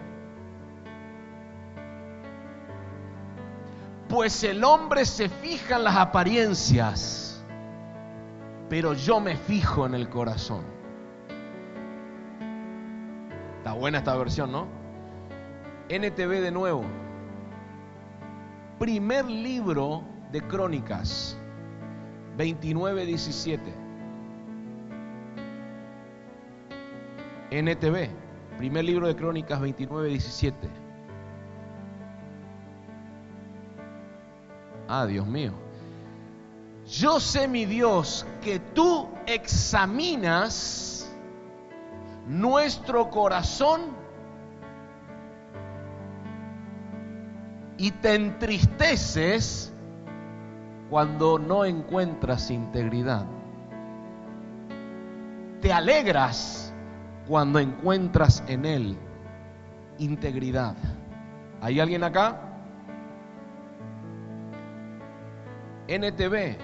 Pues 4.08 4.44
el 4.44 4.64
hombre 4.64 5.04
se 5.04 5.28
fija 5.28 5.76
en 5.76 5.84
las 5.84 5.96
apariencias, 5.96 7.44
pero 8.70 8.94
yo 8.94 9.20
me 9.20 9.36
fijo 9.36 9.84
en 9.84 9.92
el 9.92 10.08
corazón. 10.08 10.64
Está 13.58 13.74
buena 13.74 13.98
esta 13.98 14.16
versión, 14.16 14.52
¿no? 14.52 14.66
NTV 15.90 16.40
de 16.40 16.50
nuevo. 16.50 17.07
Primer 18.78 19.24
libro 19.26 20.02
de 20.30 20.40
Crónicas, 20.40 21.36
29-17. 22.36 23.58
NTV, 27.50 28.10
primer 28.56 28.84
libro 28.84 29.08
de 29.08 29.16
Crónicas, 29.16 29.60
29-17. 29.60 30.52
Ah, 34.86 35.06
Dios 35.06 35.26
mío. 35.26 35.52
Yo 36.86 37.20
sé, 37.20 37.48
mi 37.48 37.66
Dios, 37.66 38.24
que 38.42 38.60
tú 38.60 39.08
examinas 39.26 41.10
nuestro 42.26 43.10
corazón 43.10 43.80
y 47.78 47.92
te 47.92 48.14
entristeces 48.16 49.72
cuando 50.90 51.38
no 51.38 51.64
encuentras 51.64 52.50
integridad. 52.50 53.24
Te 55.62 55.72
alegras 55.72 56.74
cuando 57.26 57.58
encuentras 57.60 58.42
en 58.48 58.64
Él 58.64 58.96
integridad. 59.98 60.76
¿Hay 61.60 61.80
alguien 61.80 62.04
acá? 62.04 62.40
NTV, 65.88 66.56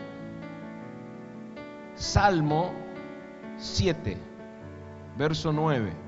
Salmo 1.94 2.72
7, 3.56 4.18
verso 5.16 5.52
9. 5.52 6.03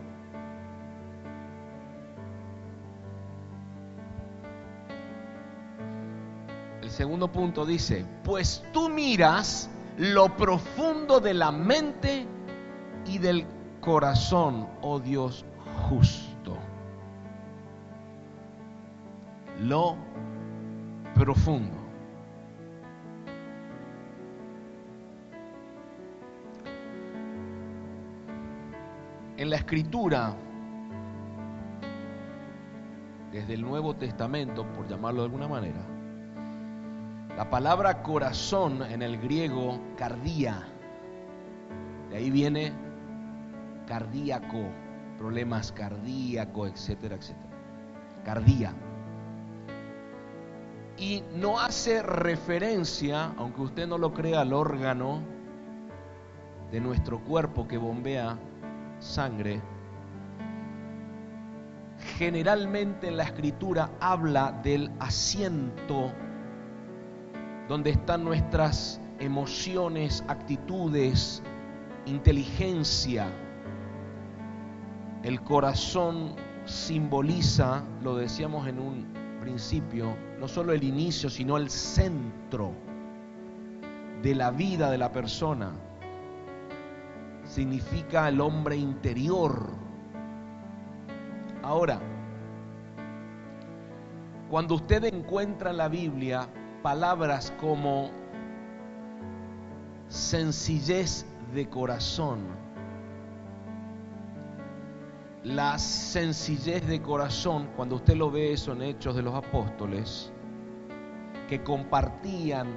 Segundo 6.97 7.31
punto 7.31 7.67
dice, 7.67 8.07
pues 8.25 8.65
tú 8.73 8.89
miras 8.89 9.69
lo 9.99 10.35
profundo 10.35 11.21
de 11.21 11.35
la 11.35 11.53
mente 11.53 12.27
y 13.05 13.19
del 13.19 13.45
corazón, 13.83 14.67
oh 14.81 14.99
Dios 14.99 15.45
justo. 15.91 16.57
Lo 19.61 19.97
profundo. 21.15 21.77
En 29.37 29.51
la 29.51 29.57
escritura, 29.57 30.35
desde 33.33 33.53
el 33.53 33.61
Nuevo 33.61 33.95
Testamento, 33.95 34.65
por 34.73 34.89
llamarlo 34.89 35.21
de 35.21 35.27
alguna 35.27 35.47
manera, 35.47 35.96
la 37.37 37.51
palabra 37.51 38.03
corazón 38.03 38.83
en 38.83 39.03
el 39.03 39.19
griego 39.19 39.79
cardía, 39.99 40.67
de 42.09 42.17
ahí 42.17 42.31
viene 42.31 42.73
cardíaco, 43.87 44.71
problemas 45.19 45.71
cardíacos, 45.71 46.71
etcétera, 46.71 47.17
etcétera. 47.17 47.47
Cardía. 48.25 48.73
Y 50.97 51.23
no 51.35 51.61
hace 51.61 52.03
referencia, 52.03 53.35
aunque 53.37 53.61
usted 53.61 53.87
no 53.87 53.99
lo 53.99 54.15
crea, 54.15 54.41
al 54.41 54.55
órgano 54.55 55.21
de 56.73 56.81
nuestro 56.81 57.21
cuerpo 57.21 57.69
que 57.69 57.77
bombea 57.77 58.39
sangre, 58.99 59.61
generalmente 62.17 63.09
en 63.09 63.19
la 63.19 63.25
escritura 63.25 63.91
habla 64.01 64.53
del 64.63 64.91
asiento 65.01 66.13
donde 67.69 67.91
están 67.91 68.25
nuestras 68.25 69.01
emociones, 69.19 70.25
actitudes, 70.29 71.43
inteligencia. 72.07 73.27
El 75.23 75.41
corazón 75.43 76.35
simboliza, 76.65 77.83
lo 78.03 78.17
decíamos 78.17 78.69
en 78.69 78.79
un 78.79 79.07
principio, 79.41 80.17
no 80.39 80.49
solo 80.49 80.73
el 80.73 80.85
inicio, 80.85 81.31
sino 81.31 81.57
el 81.57 81.71
centro 81.71 82.73
de 84.23 84.35
la 84.35 84.51
vida 84.51 84.91
de 84.91 84.99
la 84.99 85.13
persona 85.13 85.73
significa 87.45 88.29
el 88.29 88.41
hombre 88.41 88.77
interior. 88.77 89.69
Ahora, 91.63 92.01
cuando 94.51 94.77
usted 94.77 95.05
encuentra 95.05 95.71
en 95.71 95.77
la 95.77 95.89
Biblia 95.89 96.49
palabras 96.87 97.53
como 97.61 98.13
sencillez 100.07 101.27
de 101.53 101.69
corazón, 101.69 102.47
la 105.43 105.81
sencillez 105.81 106.87
de 106.87 107.03
corazón, 107.03 107.71
cuando 107.75 107.97
usted 107.97 108.15
lo 108.15 108.31
ve 108.31 108.53
eso 108.53 108.73
en 108.73 108.83
Hechos 108.83 109.17
de 109.17 109.23
los 109.23 109.35
Apóstoles, 109.35 110.33
que 111.49 111.61
compartían 111.65 112.69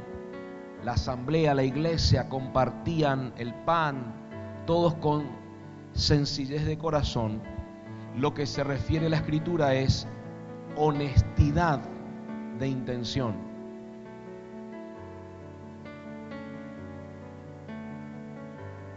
la 0.83 0.93
asamblea, 0.93 1.53
la 1.53 1.61
iglesia, 1.61 2.27
compartían 2.29 3.31
el 3.37 3.53
pan, 3.53 4.15
todos 4.65 4.95
con 4.95 5.27
sencillez 5.93 6.65
de 6.65 6.79
corazón, 6.79 7.43
lo 8.17 8.33
que 8.33 8.47
se 8.47 8.63
refiere 8.63 9.05
a 9.05 9.09
la 9.09 9.17
escritura 9.17 9.75
es 9.75 10.07
honestidad 10.77 11.79
de 12.57 12.67
intención. 12.67 13.48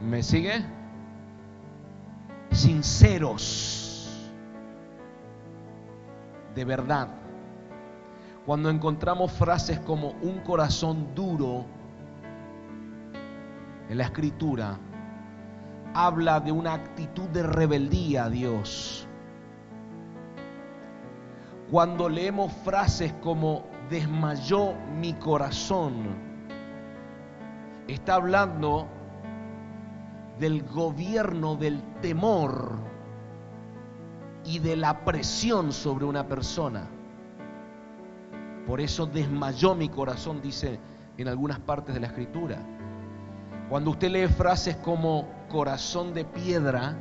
¿Me 0.02 0.22
sigue? 0.22 0.64
Sinceros, 2.50 4.30
de 6.54 6.64
verdad. 6.64 7.08
Cuando 8.44 8.68
encontramos 8.68 9.30
frases 9.30 9.78
como 9.78 10.10
un 10.22 10.40
corazón 10.40 11.14
duro 11.14 11.64
en 13.88 13.96
la 13.96 14.04
escritura, 14.04 14.76
habla 15.94 16.40
de 16.40 16.50
una 16.50 16.74
actitud 16.74 17.28
de 17.28 17.44
rebeldía 17.44 18.24
a 18.24 18.30
Dios. 18.30 19.06
Cuando 21.70 22.08
leemos 22.08 22.52
frases 22.64 23.12
como 23.22 23.66
desmayó 23.88 24.74
mi 24.98 25.12
corazón, 25.14 26.16
está 27.86 28.16
hablando 28.16 28.88
del 30.38 30.62
gobierno 30.62 31.56
del 31.56 31.82
temor 32.00 32.78
y 34.44 34.58
de 34.58 34.76
la 34.76 35.04
presión 35.04 35.72
sobre 35.72 36.04
una 36.04 36.26
persona. 36.26 36.88
Por 38.66 38.80
eso 38.80 39.06
desmayó 39.06 39.74
mi 39.74 39.88
corazón, 39.88 40.40
dice 40.40 40.78
en 41.18 41.28
algunas 41.28 41.58
partes 41.60 41.94
de 41.94 42.00
la 42.00 42.06
escritura. 42.08 42.58
Cuando 43.68 43.90
usted 43.90 44.10
lee 44.10 44.28
frases 44.28 44.76
como 44.76 45.28
corazón 45.48 46.14
de 46.14 46.24
piedra, 46.24 46.96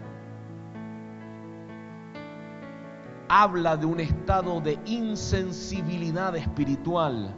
habla 3.28 3.78
de 3.78 3.86
un 3.86 4.00
estado 4.00 4.60
de 4.60 4.78
insensibilidad 4.86 6.36
espiritual 6.36 7.34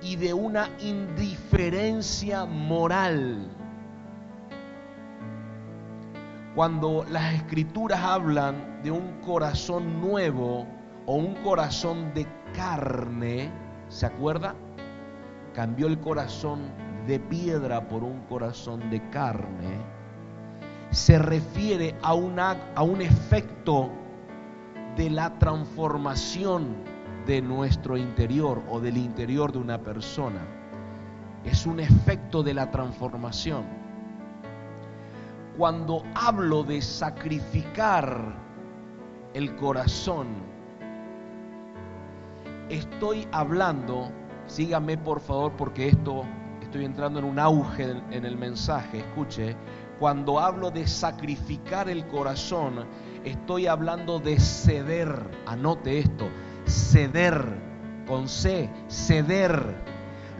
y 0.00 0.16
de 0.16 0.32
una 0.32 0.68
indiferencia 0.80 2.44
moral. 2.44 3.50
Cuando 6.54 7.04
las 7.10 7.34
escrituras 7.34 8.00
hablan 8.00 8.80
de 8.84 8.92
un 8.92 9.20
corazón 9.22 10.00
nuevo 10.00 10.66
o 11.04 11.16
un 11.16 11.34
corazón 11.42 12.14
de 12.14 12.28
carne, 12.54 13.50
¿se 13.88 14.06
acuerda? 14.06 14.54
Cambió 15.52 15.88
el 15.88 15.98
corazón 15.98 16.60
de 17.08 17.18
piedra 17.18 17.88
por 17.88 18.04
un 18.04 18.20
corazón 18.26 18.88
de 18.88 19.10
carne, 19.10 19.78
se 20.90 21.18
refiere 21.18 21.96
a, 22.02 22.10
a 22.76 22.82
un 22.84 23.02
efecto 23.02 23.90
de 24.96 25.10
la 25.10 25.36
transformación 25.40 26.76
de 27.26 27.42
nuestro 27.42 27.96
interior 27.96 28.62
o 28.70 28.78
del 28.78 28.96
interior 28.96 29.50
de 29.50 29.58
una 29.58 29.78
persona. 29.78 30.40
Es 31.44 31.66
un 31.66 31.80
efecto 31.80 32.44
de 32.44 32.54
la 32.54 32.70
transformación. 32.70 33.83
Cuando 35.56 36.02
hablo 36.14 36.64
de 36.64 36.82
sacrificar 36.82 38.34
el 39.34 39.54
corazón, 39.56 40.26
estoy 42.68 43.28
hablando, 43.30 44.10
sígame 44.46 44.98
por 44.98 45.20
favor 45.20 45.52
porque 45.56 45.88
esto 45.88 46.24
estoy 46.60 46.84
entrando 46.84 47.20
en 47.20 47.26
un 47.26 47.38
auge 47.38 48.02
en 48.10 48.24
el 48.24 48.36
mensaje, 48.36 48.98
escuche, 48.98 49.56
cuando 50.00 50.40
hablo 50.40 50.72
de 50.72 50.88
sacrificar 50.88 51.88
el 51.88 52.06
corazón, 52.08 52.84
estoy 53.24 53.68
hablando 53.68 54.18
de 54.18 54.40
ceder, 54.40 55.16
anote 55.46 56.00
esto, 56.00 56.28
ceder, 56.66 57.44
con 58.06 58.28
C, 58.28 58.68
ceder 58.88 59.76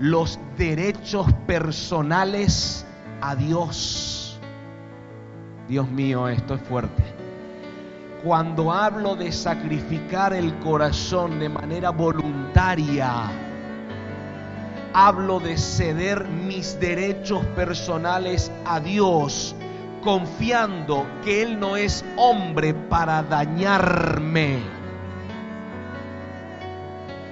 los 0.01 0.39
derechos 0.59 1.33
personales 1.47 2.85
a 3.21 3.37
Dios. 3.37 4.24
Dios 5.69 5.89
mío, 5.91 6.29
esto 6.29 6.55
es 6.55 6.61
fuerte. 6.63 7.03
Cuando 8.23 8.73
hablo 8.73 9.17
de 9.17 9.33
sacrificar 9.33 10.33
el 10.35 10.55
corazón 10.59 11.39
de 11.39 11.49
manera 11.49 11.91
voluntaria, 11.91 13.31
hablo 14.93 15.41
de 15.41 15.57
ceder 15.57 16.27
mis 16.29 16.79
derechos 16.79 17.45
personales 17.57 18.53
a 18.67 18.79
Dios, 18.81 19.57
confiando 20.03 21.07
que 21.25 21.43
Él 21.43 21.59
no 21.59 21.77
es 21.77 22.05
hombre 22.17 22.75
para 22.75 23.23
dañarme. 23.23 24.61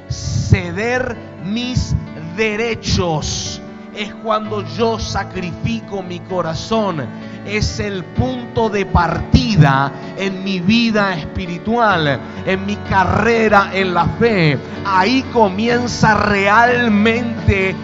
Ceder 0.08 1.16
mis 1.44 1.94
derechos 2.36 3.60
es 3.94 4.14
cuando 4.16 4.62
yo 4.76 4.98
sacrifico 4.98 6.02
mi 6.02 6.20
corazón. 6.20 7.06
Es 7.46 7.80
el 7.80 8.04
punto 8.04 8.68
de 8.68 8.86
partida 8.86 9.90
en 10.16 10.44
mi 10.44 10.60
vida 10.60 11.14
espiritual, 11.14 12.20
en 12.46 12.66
mi 12.66 12.76
carrera 12.76 13.70
en 13.72 13.94
la 13.94 14.04
fe. 14.04 14.58
Ahí 14.84 15.22
comienza 15.32 16.14
realmente 16.14 17.74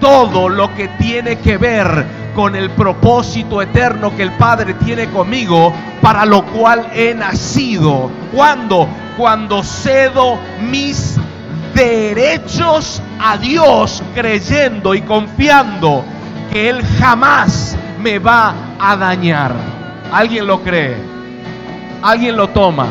todo 0.00 0.48
lo 0.48 0.74
que 0.74 0.88
tiene 0.88 1.38
que 1.38 1.56
ver 1.56 2.04
con 2.34 2.54
el 2.54 2.70
propósito 2.70 3.62
eterno 3.62 4.14
que 4.14 4.22
el 4.22 4.32
Padre 4.32 4.74
tiene 4.74 5.08
conmigo, 5.08 5.72
para 6.02 6.26
lo 6.26 6.44
cual 6.44 6.86
he 6.94 7.14
nacido. 7.14 8.10
¿Cuándo? 8.34 8.86
Cuando 9.16 9.62
cedo 9.62 10.38
mis 10.60 11.16
derechos 11.74 13.02
a 13.18 13.38
Dios 13.38 14.02
creyendo 14.14 14.94
y 14.94 15.00
confiando 15.00 16.04
que 16.52 16.68
Él 16.68 16.82
jamás 16.98 17.76
me 18.06 18.20
va 18.20 18.54
a 18.78 18.96
dañar. 18.96 19.52
¿Alguien 20.12 20.46
lo 20.46 20.62
cree? 20.62 20.94
¿Alguien 22.02 22.36
lo 22.36 22.48
toma? 22.50 22.86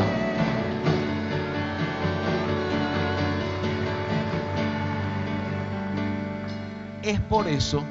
Es 7.01 7.17
por 7.21 7.47
eso 7.47 7.81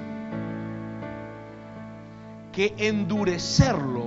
que 2.52 2.74
endurecerlo 2.76 4.04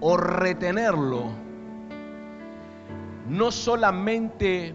o 0.00 0.16
retenerlo 0.18 1.30
no 3.26 3.50
solamente 3.50 4.74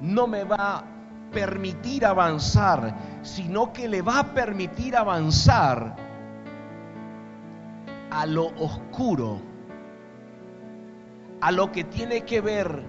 no 0.00 0.26
me 0.26 0.44
va 0.44 0.78
a 0.78 0.84
permitir 1.30 2.06
avanzar, 2.06 2.94
sino 3.22 3.74
que 3.74 3.88
le 3.88 4.00
va 4.00 4.20
a 4.20 4.24
permitir 4.24 4.96
avanzar 4.96 6.03
a 8.14 8.26
lo 8.26 8.46
oscuro, 8.58 9.40
a 11.40 11.50
lo 11.50 11.72
que 11.72 11.82
tiene 11.82 12.20
que 12.20 12.40
ver 12.40 12.84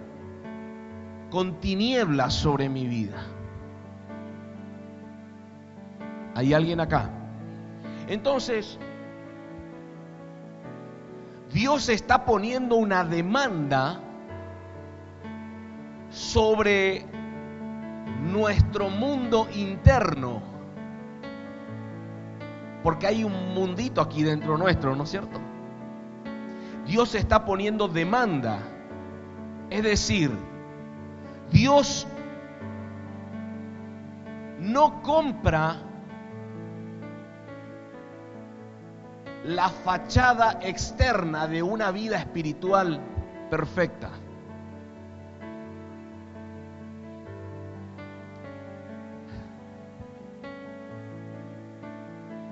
con 1.32 1.60
tinieblas 1.60 2.32
sobre 2.36 2.70
mi 2.70 2.86
vida. 2.86 3.26
¿Hay 6.36 6.54
alguien 6.54 6.80
acá? 6.80 7.10
Entonces, 8.08 8.78
Dios 11.52 11.90
está 11.90 12.24
poniendo 12.24 12.76
una 12.76 13.04
demanda 13.04 14.00
sobre 16.12 17.04
nuestro 18.22 18.90
mundo 18.90 19.48
interno. 19.56 20.35
Porque 22.86 23.08
hay 23.08 23.24
un 23.24 23.56
mundito 23.56 24.00
aquí 24.00 24.22
dentro 24.22 24.60
nuestro, 24.60 24.96
¿no 24.96 25.06
es 25.06 25.10
cierto? 25.10 25.40
Dios 26.86 27.16
está 27.16 27.44
poniendo 27.44 27.88
demanda. 27.88 28.60
Es 29.72 29.82
decir, 29.82 30.30
Dios 31.52 32.06
no 34.60 35.02
compra 35.02 35.78
la 39.46 39.70
fachada 39.70 40.60
externa 40.62 41.48
de 41.48 41.64
una 41.64 41.90
vida 41.90 42.20
espiritual 42.20 43.02
perfecta. 43.50 44.12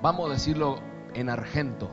Vamos 0.04 0.28
a 0.28 0.34
decirlo 0.34 0.80
en 1.14 1.30
argento. 1.30 1.88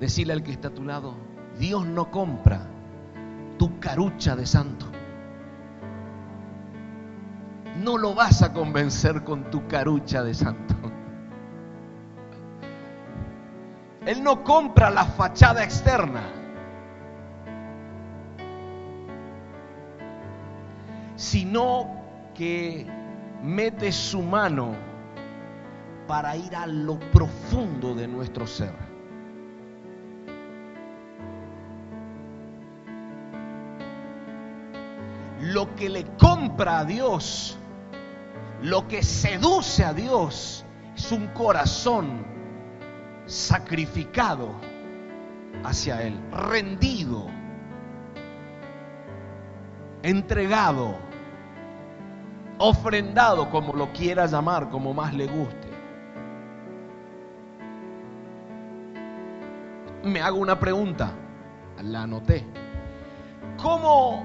Decirle 0.00 0.32
al 0.32 0.42
que 0.42 0.50
está 0.50 0.66
a 0.66 0.74
tu 0.74 0.82
lado, 0.82 1.14
Dios 1.60 1.86
no 1.86 2.10
compra 2.10 2.66
tu 3.56 3.78
carucha 3.78 4.34
de 4.34 4.46
santo. 4.46 4.86
No 7.76 7.96
lo 7.96 8.16
vas 8.16 8.42
a 8.42 8.52
convencer 8.52 9.22
con 9.22 9.48
tu 9.48 9.68
carucha 9.68 10.24
de 10.24 10.34
santo. 10.34 10.74
Él 14.04 14.24
no 14.24 14.42
compra 14.42 14.90
la 14.90 15.04
fachada 15.04 15.62
externa. 15.62 16.22
sino 21.14 21.88
que 22.34 22.86
mete 23.42 23.90
su 23.90 24.20
mano 24.20 24.95
para 26.06 26.36
ir 26.36 26.54
a 26.54 26.66
lo 26.66 26.98
profundo 26.98 27.94
de 27.94 28.06
nuestro 28.06 28.46
ser. 28.46 28.72
Lo 35.40 35.74
que 35.76 35.88
le 35.88 36.04
compra 36.18 36.80
a 36.80 36.84
Dios, 36.84 37.58
lo 38.62 38.88
que 38.88 39.02
seduce 39.02 39.84
a 39.84 39.92
Dios, 39.92 40.64
es 40.96 41.12
un 41.12 41.28
corazón 41.28 42.24
sacrificado 43.26 44.50
hacia 45.64 46.02
Él, 46.02 46.18
rendido, 46.32 47.26
entregado, 50.02 50.96
ofrendado, 52.58 53.50
como 53.50 53.72
lo 53.74 53.92
quiera 53.92 54.26
llamar, 54.26 54.70
como 54.70 54.94
más 54.94 55.12
le 55.12 55.26
guste. 55.26 55.65
Me 60.06 60.22
hago 60.22 60.38
una 60.38 60.56
pregunta, 60.56 61.10
la 61.82 62.02
anoté. 62.02 62.46
¿Cómo 63.60 64.24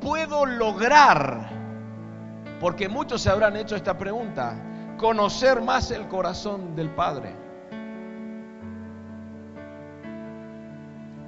puedo 0.00 0.44
lograr, 0.46 1.48
porque 2.60 2.88
muchos 2.88 3.22
se 3.22 3.30
habrán 3.30 3.56
hecho 3.56 3.76
esta 3.76 3.96
pregunta, 3.96 4.56
conocer 4.98 5.62
más 5.62 5.92
el 5.92 6.08
corazón 6.08 6.74
del 6.74 6.90
Padre? 6.90 7.36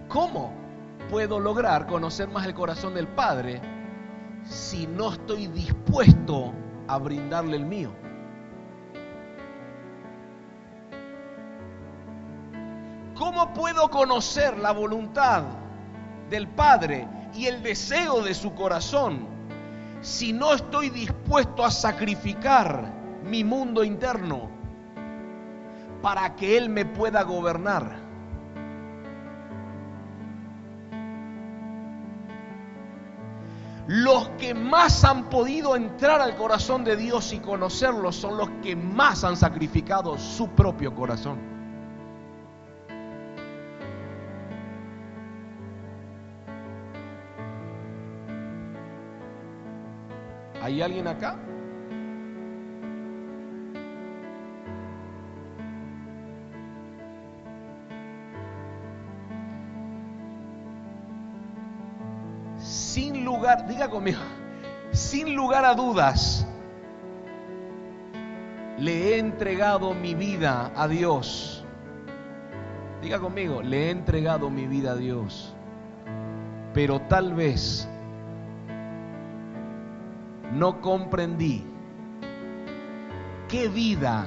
¿Cómo 0.08 0.52
puedo 1.08 1.38
lograr 1.38 1.86
conocer 1.86 2.28
más 2.28 2.44
el 2.46 2.54
corazón 2.54 2.94
del 2.94 3.06
Padre 3.06 3.60
si 4.42 4.88
no 4.88 5.12
estoy 5.12 5.46
dispuesto 5.46 6.52
a 6.88 6.98
brindarle 6.98 7.58
el 7.58 7.64
mío? 7.64 7.92
¿Cómo 13.40 13.54
puedo 13.54 13.88
conocer 13.88 14.58
la 14.58 14.70
voluntad 14.70 15.44
del 16.28 16.46
Padre 16.46 17.08
y 17.32 17.46
el 17.46 17.62
deseo 17.62 18.22
de 18.22 18.34
su 18.34 18.54
corazón 18.54 19.26
si 20.02 20.34
no 20.34 20.52
estoy 20.52 20.90
dispuesto 20.90 21.64
a 21.64 21.70
sacrificar 21.70 22.92
mi 23.24 23.42
mundo 23.42 23.82
interno 23.82 24.50
para 26.02 26.36
que 26.36 26.58
Él 26.58 26.68
me 26.68 26.84
pueda 26.84 27.22
gobernar? 27.22 27.96
Los 33.86 34.28
que 34.38 34.52
más 34.52 35.02
han 35.02 35.30
podido 35.30 35.76
entrar 35.76 36.20
al 36.20 36.36
corazón 36.36 36.84
de 36.84 36.94
Dios 36.94 37.32
y 37.32 37.38
conocerlo 37.38 38.12
son 38.12 38.36
los 38.36 38.50
que 38.62 38.76
más 38.76 39.24
han 39.24 39.38
sacrificado 39.38 40.18
su 40.18 40.48
propio 40.50 40.94
corazón. 40.94 41.49
¿Hay 50.70 50.82
alguien 50.82 51.08
acá? 51.08 51.36
sin 62.60 63.24
lugar, 63.24 63.66
diga 63.66 63.88
conmigo, 63.88 64.20
sin 64.92 65.34
lugar 65.34 65.64
a 65.64 65.74
dudas, 65.74 66.46
le 68.78 68.92
he 69.08 69.18
entregado 69.18 69.92
mi 69.94 70.14
vida 70.14 70.70
a 70.76 70.86
Dios. 70.86 71.64
Diga 73.02 73.18
conmigo, 73.18 73.60
le 73.62 73.88
he 73.88 73.90
entregado 73.90 74.50
mi 74.50 74.66
vida 74.66 74.92
a 74.92 74.96
Dios. 74.96 75.52
Pero 76.74 77.00
tal 77.00 77.34
vez 77.34 77.88
no 80.52 80.80
comprendí 80.80 81.64
qué 83.48 83.68
vida 83.68 84.26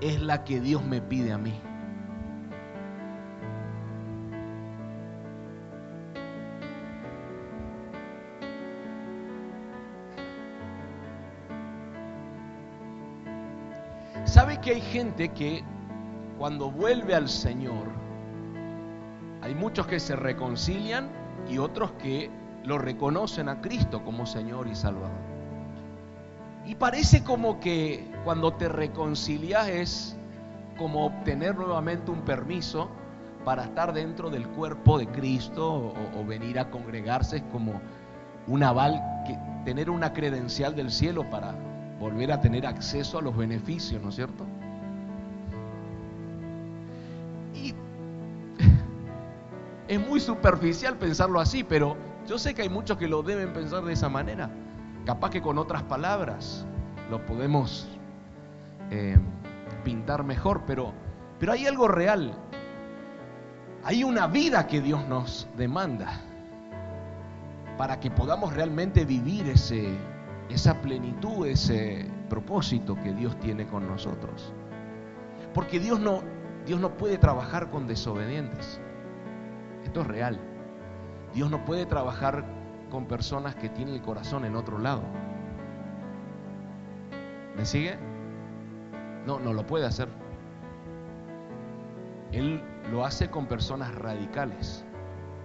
es 0.00 0.20
la 0.20 0.44
que 0.44 0.60
Dios 0.60 0.84
me 0.84 1.00
pide 1.00 1.32
a 1.32 1.38
mí. 1.38 1.60
¿Sabe 14.24 14.60
que 14.60 14.72
hay 14.72 14.80
gente 14.80 15.28
que 15.28 15.62
cuando 16.38 16.70
vuelve 16.70 17.14
al 17.14 17.28
Señor, 17.28 17.86
hay 19.42 19.54
muchos 19.54 19.86
que 19.86 20.00
se 20.00 20.16
reconcilian 20.16 21.08
y 21.48 21.58
otros 21.58 21.92
que 21.92 22.30
lo 22.64 22.78
reconocen 22.78 23.48
a 23.48 23.60
Cristo 23.60 24.02
como 24.04 24.26
Señor 24.26 24.66
y 24.66 24.74
Salvador? 24.74 25.34
Y 26.66 26.74
parece 26.76 27.22
como 27.22 27.60
que 27.60 28.10
cuando 28.24 28.54
te 28.54 28.68
reconcilias 28.68 29.68
es 29.68 30.16
como 30.78 31.06
obtener 31.06 31.54
nuevamente 31.56 32.10
un 32.10 32.22
permiso 32.22 32.88
para 33.44 33.64
estar 33.64 33.92
dentro 33.92 34.30
del 34.30 34.48
cuerpo 34.48 34.98
de 34.98 35.06
Cristo 35.08 35.92
o, 36.16 36.24
venir 36.24 36.58
a 36.58 36.70
congregarse 36.70 37.36
es 37.36 37.42
como 37.52 37.80
un 38.46 38.62
aval, 38.62 39.02
que, 39.26 39.38
tener 39.64 39.90
una 39.90 40.12
credencial 40.12 40.74
del 40.74 40.90
cielo 40.90 41.28
para 41.30 41.54
volver 42.00 42.32
a 42.32 42.40
tener 42.40 42.66
acceso 42.66 43.18
a 43.18 43.22
los 43.22 43.36
beneficios, 43.36 44.02
¿no 44.02 44.08
es 44.08 44.14
cierto? 44.14 44.44
Y 47.54 47.74
es 49.88 50.08
muy 50.08 50.20
superficial 50.20 50.96
pensarlo 50.96 51.40
así, 51.40 51.62
pero 51.62 51.96
yo 52.26 52.38
sé 52.38 52.54
que 52.54 52.62
hay 52.62 52.68
muchos 52.68 52.96
que 52.96 53.08
lo 53.08 53.22
deben 53.22 53.52
pensar 53.52 53.84
de 53.84 53.92
esa 53.92 54.08
manera. 54.08 54.50
Capaz 55.04 55.30
que 55.30 55.42
con 55.42 55.58
otras 55.58 55.82
palabras 55.82 56.66
lo 57.10 57.24
podemos 57.26 57.88
eh, 58.90 59.18
pintar 59.84 60.24
mejor, 60.24 60.62
pero, 60.66 60.92
pero 61.38 61.52
hay 61.52 61.66
algo 61.66 61.88
real. 61.88 62.34
Hay 63.84 64.02
una 64.02 64.26
vida 64.26 64.66
que 64.66 64.80
Dios 64.80 65.06
nos 65.08 65.46
demanda 65.56 66.20
para 67.76 68.00
que 68.00 68.10
podamos 68.10 68.54
realmente 68.54 69.04
vivir 69.04 69.48
ese, 69.48 69.88
esa 70.48 70.80
plenitud, 70.80 71.46
ese 71.46 72.08
propósito 72.30 72.96
que 72.96 73.12
Dios 73.12 73.38
tiene 73.40 73.66
con 73.66 73.86
nosotros. 73.86 74.52
Porque 75.52 75.78
Dios 75.78 76.00
no, 76.00 76.22
Dios 76.64 76.80
no 76.80 76.96
puede 76.96 77.18
trabajar 77.18 77.70
con 77.70 77.86
desobedientes. 77.86 78.80
Esto 79.84 80.00
es 80.00 80.06
real. 80.06 80.53
Dios 81.34 81.50
no 81.50 81.64
puede 81.64 81.84
trabajar 81.86 82.44
con 82.90 83.06
personas 83.06 83.54
que 83.56 83.68
tienen 83.68 83.94
el 83.94 84.02
corazón 84.02 84.44
en 84.44 84.54
otro 84.54 84.78
lado. 84.78 85.02
¿Me 87.56 87.66
sigue? 87.66 87.96
No, 89.26 89.38
no 89.40 89.52
lo 89.52 89.66
puede 89.66 89.86
hacer. 89.86 90.08
Él 92.32 92.62
lo 92.90 93.04
hace 93.04 93.30
con 93.30 93.46
personas 93.46 93.94
radicales, 93.94 94.84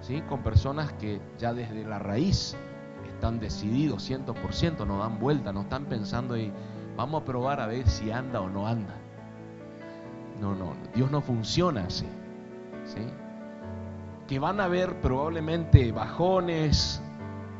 ¿sí? 0.02 0.22
Con 0.22 0.44
personas 0.44 0.92
que 0.94 1.22
ya 1.38 1.54
desde 1.54 1.86
la 1.86 2.00
raíz 2.00 2.56
están 3.08 3.40
decididos 3.40 4.10
100%, 4.10 4.88
no 4.88 5.00
dan 5.00 5.20
vuelta, 5.20 5.52
no 5.52 5.62
están 5.62 5.86
pensando 5.86 6.38
y 6.38 6.52
vamos 6.96 7.22
a 7.22 7.26
probar 7.26 7.60
a 7.60 7.68
ver 7.68 7.88
si 7.88 8.12
anda 8.12 8.42
o 8.42 8.50
no 8.50 8.68
anda. 8.68 8.96
No, 10.40 10.56
no, 10.56 10.74
Dios 10.96 11.12
no 11.12 11.22
funciona 11.22 11.84
así. 11.84 12.08
¿sí? 12.86 13.02
Que 14.30 14.38
van 14.38 14.60
a 14.62 14.66
haber 14.66 15.02
probablemente 15.02 15.92
bajones, 15.92 17.02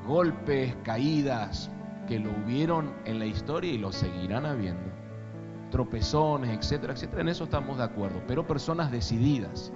golpes, 0.06 0.76
caídas, 0.84 1.72
que 2.08 2.20
lo 2.20 2.30
hubieron 2.30 2.94
en 3.06 3.18
la 3.18 3.26
historia 3.26 3.74
y 3.74 3.80
lo 3.80 3.92
seguirán 3.92 4.46
habiendo. 4.46 4.92
Tropezones, 5.72 6.56
etcétera, 6.56 6.94
etcétera. 6.94 7.22
En 7.22 7.30
eso 7.30 7.46
estamos 7.46 7.80
de 7.80 7.86
acuerdo. 7.86 8.22
Pero 8.28 8.46
personas 8.46 8.92
decididas. 8.92 9.74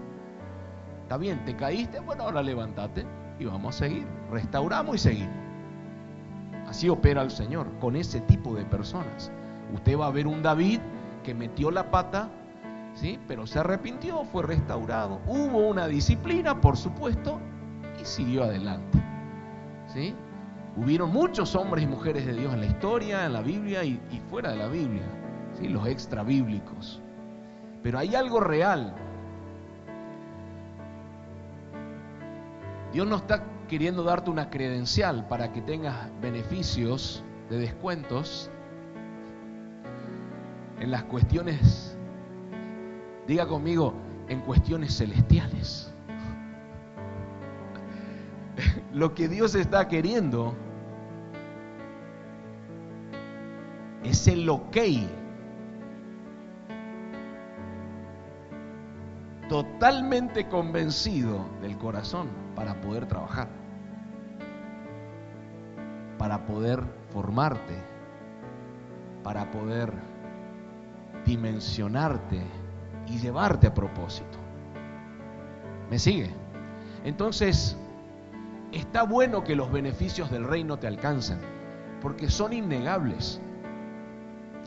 Está 1.01 1.17
bien, 1.17 1.43
te 1.45 1.55
caíste, 1.55 1.99
bueno, 1.99 2.25
ahora 2.25 2.43
levántate 2.43 3.07
y 3.39 3.45
vamos 3.45 3.75
a 3.75 3.79
seguir. 3.79 4.05
Restauramos 4.29 4.97
y 4.97 4.99
seguimos. 4.99 5.35
Así 6.67 6.89
opera 6.89 7.23
el 7.23 7.31
Señor 7.31 7.67
con 7.79 7.95
ese 7.95 8.21
tipo 8.21 8.53
de 8.53 8.65
personas. 8.65 9.31
Usted 9.73 9.97
va 9.97 10.05
a 10.05 10.11
ver 10.11 10.27
un 10.27 10.43
David 10.43 10.79
que 11.23 11.33
metió 11.33 11.71
la 11.71 11.89
pata, 11.89 12.29
¿sí? 12.95 13.19
pero 13.27 13.45
se 13.47 13.59
arrepintió, 13.59 14.23
fue 14.25 14.43
restaurado. 14.43 15.21
Hubo 15.27 15.67
una 15.67 15.87
disciplina, 15.87 16.59
por 16.59 16.77
supuesto, 16.77 17.39
y 18.01 18.05
siguió 18.05 18.43
adelante. 18.43 18.99
¿sí? 19.87 20.15
Hubieron 20.75 21.11
muchos 21.11 21.55
hombres 21.55 21.83
y 21.83 21.87
mujeres 21.87 22.25
de 22.25 22.33
Dios 22.33 22.53
en 22.53 22.61
la 22.61 22.65
historia, 22.65 23.25
en 23.25 23.33
la 23.33 23.41
Biblia 23.41 23.83
y, 23.83 23.99
fuera 24.29 24.51
de 24.51 24.57
la 24.57 24.67
Biblia, 24.67 25.03
¿sí? 25.59 25.67
los 25.67 25.87
extra 25.87 26.23
bíblicos. 26.23 27.01
Pero 27.81 27.99
hay 27.99 28.15
algo 28.15 28.39
real. 28.39 28.95
Dios 32.91 33.07
no 33.07 33.17
está 33.17 33.43
queriendo 33.67 34.03
darte 34.03 34.29
una 34.29 34.49
credencial 34.49 35.27
para 35.27 35.51
que 35.51 35.61
tengas 35.61 36.09
beneficios 36.21 37.23
de 37.49 37.57
descuentos 37.57 38.49
en 40.79 40.91
las 40.91 41.03
cuestiones, 41.03 41.92
diga 43.27 43.47
conmigo, 43.47 43.93
en 44.27 44.41
cuestiones 44.41 44.97
celestiales. 44.97 45.91
Lo 48.93 49.13
que 49.13 49.27
Dios 49.27 49.55
está 49.55 49.87
queriendo 49.87 50.53
es 54.03 54.27
el 54.27 54.47
ok 54.49 54.77
totalmente 59.49 60.47
convencido 60.47 61.45
del 61.61 61.77
corazón 61.77 62.27
para 62.55 62.79
poder 62.81 63.05
trabajar, 63.05 63.47
para 66.17 66.45
poder 66.45 66.81
formarte, 67.11 67.77
para 69.23 69.51
poder 69.51 69.93
dimensionarte 71.25 72.41
y 73.07 73.17
llevarte 73.17 73.67
a 73.67 73.73
propósito. 73.73 74.37
¿Me 75.89 75.99
sigue? 75.99 76.31
Entonces, 77.03 77.77
está 78.71 79.03
bueno 79.03 79.43
que 79.43 79.55
los 79.55 79.71
beneficios 79.71 80.31
del 80.31 80.45
reino 80.45 80.77
te 80.77 80.87
alcancen, 80.87 81.39
porque 82.01 82.29
son 82.29 82.53
innegables. 82.53 83.39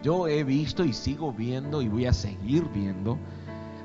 Yo 0.03 0.29
he 0.29 0.45
visto 0.45 0.85
y 0.85 0.93
sigo 0.93 1.33
viendo 1.33 1.83
y 1.83 1.89
voy 1.89 2.07
a 2.07 2.13
seguir 2.13 2.69
viendo 2.69 3.19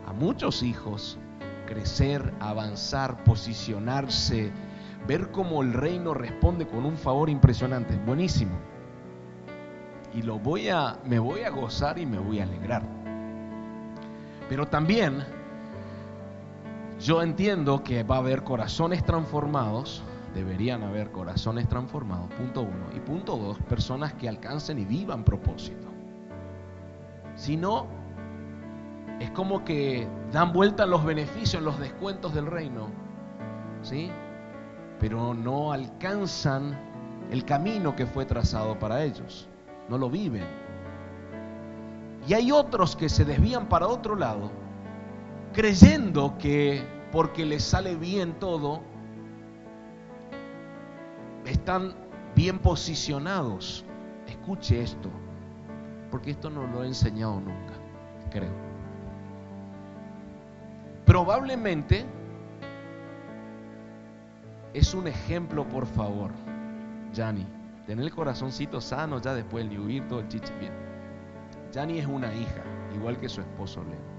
a 0.05 0.13
muchos 0.13 0.61
hijos 0.61 1.17
crecer, 1.65 2.33
avanzar, 2.41 3.23
posicionarse, 3.23 4.51
ver 5.07 5.31
cómo 5.31 5.63
el 5.63 5.73
reino 5.73 6.13
responde 6.13 6.67
con 6.67 6.85
un 6.85 6.97
favor 6.97 7.29
impresionante. 7.29 7.95
Buenísimo. 8.05 8.51
Y 10.13 10.21
lo 10.21 10.37
voy 10.37 10.67
a 10.67 10.99
me 11.05 11.17
voy 11.19 11.41
a 11.41 11.49
gozar 11.49 11.97
y 11.97 12.05
me 12.05 12.19
voy 12.19 12.39
a 12.39 12.43
alegrar. 12.43 13.00
Pero 14.51 14.67
también 14.67 15.23
yo 16.99 17.21
entiendo 17.21 17.85
que 17.85 18.03
va 18.03 18.17
a 18.17 18.19
haber 18.19 18.43
corazones 18.43 19.01
transformados, 19.05 20.03
deberían 20.35 20.83
haber 20.83 21.09
corazones 21.09 21.69
transformados, 21.69 22.29
punto 22.33 22.63
uno. 22.63 22.87
Y 22.93 22.99
punto 22.99 23.37
dos, 23.37 23.57
personas 23.69 24.11
que 24.15 24.27
alcancen 24.27 24.77
y 24.77 24.83
vivan 24.83 25.23
propósito. 25.23 25.87
Si 27.33 27.55
no, 27.55 27.87
es 29.21 29.31
como 29.31 29.63
que 29.63 30.05
dan 30.33 30.51
vuelta 30.51 30.85
los 30.85 31.05
beneficios, 31.05 31.63
los 31.63 31.79
descuentos 31.79 32.33
del 32.33 32.47
reino, 32.47 32.89
¿sí? 33.81 34.11
Pero 34.99 35.33
no 35.33 35.71
alcanzan 35.71 36.77
el 37.31 37.45
camino 37.45 37.95
que 37.95 38.05
fue 38.05 38.25
trazado 38.25 38.77
para 38.77 39.01
ellos, 39.01 39.47
no 39.87 39.97
lo 39.97 40.09
viven. 40.09 40.61
Y 42.27 42.34
hay 42.34 42.51
otros 42.51 42.95
que 42.95 43.10
se 43.10 43.25
desvían 43.25 43.67
para 43.67 43.88
otro 43.88 44.15
lado, 44.15 44.51
creyendo 45.53 46.38
que 46.38 46.86
porque 47.12 47.45
les 47.45 47.63
sale 47.63 47.95
bien 47.95 48.34
todo, 48.39 48.81
están 51.45 51.93
bien 52.36 52.60
posicionados. 52.60 53.84
Escuche 54.27 54.81
esto, 54.81 55.10
porque 56.10 56.31
esto 56.31 56.49
no 56.49 56.67
lo 56.67 56.84
he 56.84 56.88
enseñado 56.88 57.39
nunca, 57.39 57.73
creo. 58.29 58.53
Probablemente 61.05 62.05
es 64.73 64.93
un 64.93 65.07
ejemplo, 65.07 65.67
por 65.67 65.86
favor, 65.86 66.31
Jani. 67.13 67.45
Tener 67.86 68.05
el 68.05 68.12
corazoncito 68.13 68.79
sano 68.79 69.19
ya 69.19 69.34
después 69.34 69.69
de 69.69 69.79
huir 69.79 70.07
todo 70.07 70.19
el 70.21 70.27
chiche 70.27 70.53
bien. 70.60 70.90
Jani 71.73 71.99
es 71.99 72.05
una 72.05 72.34
hija, 72.34 72.63
igual 72.93 73.17
que 73.19 73.29
su 73.29 73.41
esposo 73.41 73.84
Leo. 73.84 74.12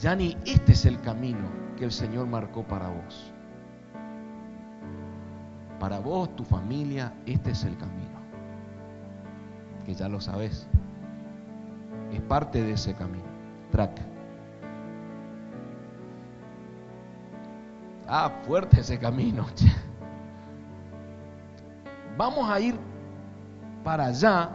Jani, 0.00 0.36
este 0.44 0.72
es 0.72 0.84
el 0.84 1.00
camino 1.00 1.48
que 1.76 1.84
el 1.84 1.92
Señor 1.92 2.26
marcó 2.26 2.62
para 2.62 2.88
vos. 2.88 3.32
Para 5.80 5.98
vos, 5.98 6.34
tu 6.36 6.44
familia, 6.44 7.14
este 7.24 7.52
es 7.52 7.64
el 7.64 7.76
camino. 7.78 8.20
Que 9.86 9.94
ya 9.94 10.08
lo 10.08 10.20
sabes. 10.20 10.68
Es 12.12 12.20
parte 12.22 12.62
de 12.62 12.72
ese 12.72 12.94
camino. 12.94 13.24
Track. 13.70 14.00
Ah, 18.06 18.30
fuerte 18.46 18.80
ese 18.80 18.98
camino. 18.98 19.46
Vamos 22.16 22.48
a 22.48 22.60
ir 22.60 22.78
para 23.86 24.06
allá, 24.06 24.50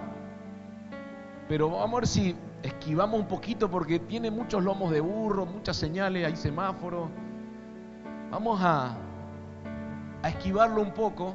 pero 1.48 1.70
vamos 1.70 1.94
a 1.94 1.96
ver 2.02 2.08
si 2.08 2.36
esquivamos 2.64 3.18
un 3.18 3.28
poquito 3.30 3.72
porque 3.72 3.98
tiene 3.98 4.30
muchos 4.30 4.62
lomos 4.62 4.92
de 4.92 5.00
burro, 5.00 5.46
muchas 5.46 5.78
señales, 5.78 6.28
hay 6.28 6.36
semáforos. 6.36 7.08
Vamos 8.30 8.60
a, 8.62 8.98
a 10.22 10.30
esquivarlo 10.30 10.82
un 10.82 10.94
poco, 10.94 11.34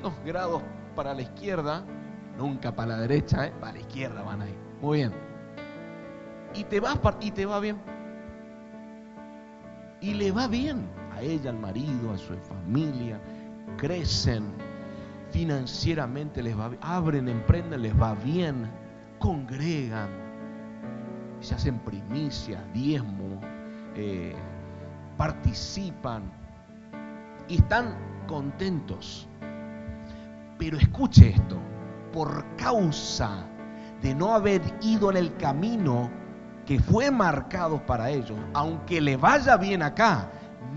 unos 0.00 0.12
grados 0.24 0.64
para 0.96 1.14
la 1.14 1.22
izquierda, 1.22 1.84
nunca 2.36 2.74
para 2.74 2.96
la 2.96 3.02
derecha, 3.02 3.46
¿eh? 3.46 3.52
para 3.60 3.74
la 3.74 3.78
izquierda 3.78 4.20
van 4.22 4.42
a 4.42 4.48
ir. 4.48 4.58
Muy 4.80 4.98
bien. 4.98 5.12
Y 6.56 6.64
te 6.64 6.80
vas 6.80 6.98
y 7.20 7.30
te 7.30 7.46
va 7.46 7.60
bien. 7.60 7.80
Y 10.00 10.14
le 10.14 10.32
va 10.32 10.48
bien 10.48 10.88
a 11.14 11.22
ella, 11.22 11.50
al 11.50 11.58
marido, 11.60 12.10
a 12.10 12.18
su 12.18 12.34
familia. 12.38 13.20
Crecen 13.76 14.71
financieramente, 15.32 16.42
les 16.42 16.56
va 16.56 16.70
abren, 16.80 17.28
emprenden, 17.28 17.82
les 17.82 17.94
va 17.94 18.14
bien. 18.14 18.70
Congregan, 19.18 20.10
se 21.40 21.54
hacen 21.54 21.78
primicias, 21.80 22.60
diezmo, 22.72 23.40
eh, 23.96 24.34
participan 25.16 26.30
y 27.48 27.56
están 27.56 27.96
contentos. 28.26 29.28
Pero 30.58 30.76
escuche 30.76 31.30
esto, 31.30 31.58
por 32.12 32.44
causa 32.56 33.44
de 34.02 34.14
no 34.14 34.34
haber 34.34 34.62
ido 34.82 35.10
en 35.10 35.16
el 35.16 35.36
camino 35.36 36.10
que 36.66 36.78
fue 36.78 37.10
marcado 37.10 37.84
para 37.84 38.10
ellos, 38.10 38.38
aunque 38.54 39.00
le 39.00 39.16
vaya 39.16 39.56
bien 39.56 39.82
acá, 39.82 40.30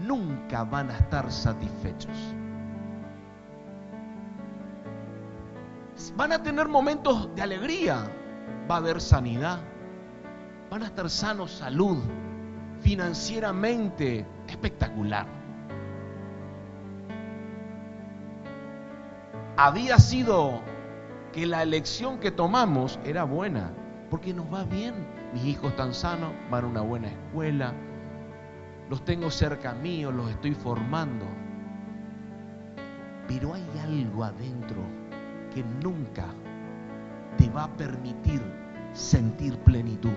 nunca 0.03 0.63
van 0.63 0.89
a 0.89 0.97
estar 0.97 1.31
satisfechos. 1.31 2.34
Van 6.15 6.31
a 6.31 6.41
tener 6.41 6.69
momentos 6.69 7.35
de 7.35 7.41
alegría, 7.41 8.09
va 8.71 8.75
a 8.75 8.77
haber 8.77 9.01
sanidad, 9.01 9.59
van 10.69 10.83
a 10.83 10.85
estar 10.85 11.09
sanos, 11.09 11.51
salud, 11.51 11.97
financieramente 12.79 14.25
espectacular. 14.47 15.27
Había 19.57 19.97
sido 19.99 20.61
que 21.33 21.45
la 21.45 21.63
elección 21.63 22.17
que 22.19 22.31
tomamos 22.31 22.97
era 23.03 23.25
buena, 23.25 23.73
porque 24.09 24.33
nos 24.33 24.53
va 24.53 24.63
bien. 24.63 24.93
Mis 25.33 25.43
hijos 25.43 25.71
están 25.71 25.93
sanos, 25.93 26.31
van 26.49 26.63
a 26.63 26.67
una 26.67 26.81
buena 26.81 27.07
escuela, 27.09 27.73
los 28.89 29.03
tengo 29.03 29.29
cerca 29.29 29.73
mío, 29.73 30.13
los 30.13 30.29
estoy 30.29 30.53
formando. 30.53 31.25
Pero 33.27 33.53
hay 33.53 33.67
algo 33.83 34.23
adentro 34.23 35.04
que 35.55 35.63
nunca 35.81 36.25
te 37.37 37.49
va 37.49 37.63
a 37.63 37.77
permitir 37.77 38.41
sentir 38.91 39.57
plenitud. 39.59 40.11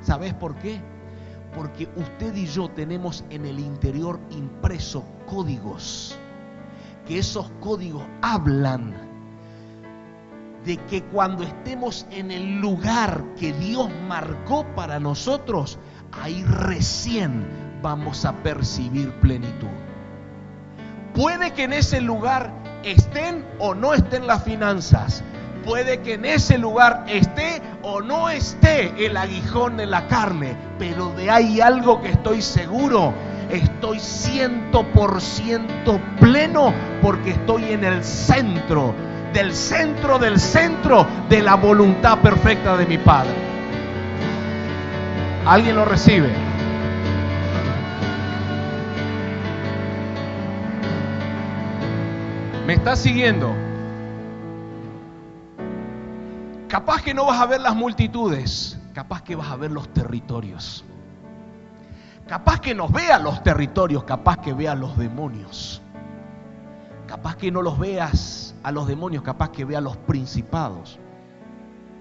¿Sabes 0.00 0.32
por 0.32 0.56
qué? 0.56 0.80
Porque 1.54 1.88
usted 1.94 2.34
y 2.34 2.46
yo 2.46 2.70
tenemos 2.70 3.22
en 3.28 3.44
el 3.44 3.60
interior 3.60 4.18
impresos 4.30 5.04
códigos, 5.26 6.18
que 7.06 7.18
esos 7.18 7.50
códigos 7.60 8.02
hablan 8.22 8.94
de 10.64 10.78
que 10.78 11.02
cuando 11.04 11.42
estemos 11.42 12.06
en 12.10 12.30
el 12.30 12.60
lugar 12.60 13.22
que 13.38 13.52
Dios 13.52 13.90
marcó 14.08 14.64
para 14.74 14.98
nosotros, 14.98 15.78
ahí 16.12 16.42
recién 16.44 17.46
vamos 17.82 18.24
a 18.24 18.32
percibir 18.42 19.12
plenitud. 19.20 19.68
Puede 21.12 21.52
que 21.52 21.64
en 21.64 21.74
ese 21.74 22.00
lugar 22.00 22.63
estén 22.84 23.44
o 23.58 23.74
no 23.74 23.94
estén 23.94 24.26
las 24.26 24.44
finanzas. 24.44 25.22
Puede 25.64 26.00
que 26.00 26.14
en 26.14 26.26
ese 26.26 26.58
lugar 26.58 27.04
esté 27.08 27.62
o 27.82 28.02
no 28.02 28.28
esté 28.28 28.92
el 29.04 29.16
aguijón 29.16 29.76
de 29.76 29.86
la 29.86 30.06
carne. 30.06 30.56
Pero 30.78 31.10
de 31.10 31.30
ahí 31.30 31.60
algo 31.60 32.00
que 32.02 32.10
estoy 32.10 32.42
seguro. 32.42 33.14
Estoy 33.50 33.98
ciento 33.98 34.84
por 34.92 35.20
ciento 35.20 36.00
pleno 36.18 36.72
porque 37.02 37.30
estoy 37.30 37.72
en 37.72 37.84
el 37.84 38.02
centro, 38.02 38.94
del 39.32 39.54
centro 39.54 40.18
del 40.18 40.40
centro 40.40 41.06
de 41.28 41.42
la 41.42 41.54
voluntad 41.54 42.18
perfecta 42.18 42.76
de 42.76 42.86
mi 42.86 42.98
Padre. 42.98 43.34
¿Alguien 45.46 45.76
lo 45.76 45.84
recibe? 45.84 46.43
¿Me 52.66 52.72
estás 52.72 53.00
siguiendo? 53.00 53.54
Capaz 56.66 57.02
que 57.02 57.12
no 57.12 57.26
vas 57.26 57.38
a 57.38 57.44
ver 57.44 57.60
las 57.60 57.76
multitudes, 57.76 58.80
capaz 58.94 59.22
que 59.22 59.36
vas 59.36 59.48
a 59.50 59.56
ver 59.56 59.70
los 59.70 59.92
territorios. 59.92 60.82
Capaz 62.26 62.60
que 62.60 62.74
nos 62.74 62.90
veas 62.90 63.22
los 63.22 63.42
territorios, 63.42 64.04
capaz 64.04 64.38
que 64.38 64.54
veas 64.54 64.78
los 64.78 64.96
demonios. 64.96 65.82
Capaz 67.06 67.36
que 67.36 67.52
no 67.52 67.60
los 67.60 67.78
veas 67.78 68.54
a 68.62 68.72
los 68.72 68.88
demonios, 68.88 69.22
capaz 69.22 69.50
que 69.50 69.66
veas 69.66 69.82
los 69.82 69.98
principados. 69.98 70.98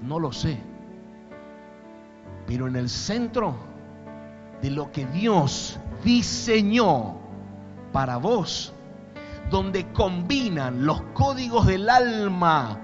No 0.02 0.18
lo 0.18 0.32
sé. 0.32 0.62
Pero 2.48 2.68
en 2.68 2.78
el 2.78 2.88
centro 2.88 3.54
de 4.62 4.72
lo 4.72 4.94
que 4.94 5.06
Dios 5.08 5.78
diseñó 6.06 7.18
para 7.92 8.16
vos, 8.16 8.74
donde 9.50 9.92
combinan 9.92 10.86
los 10.86 11.02
códigos 11.14 11.68
del 11.68 11.90
alma, 11.90 12.80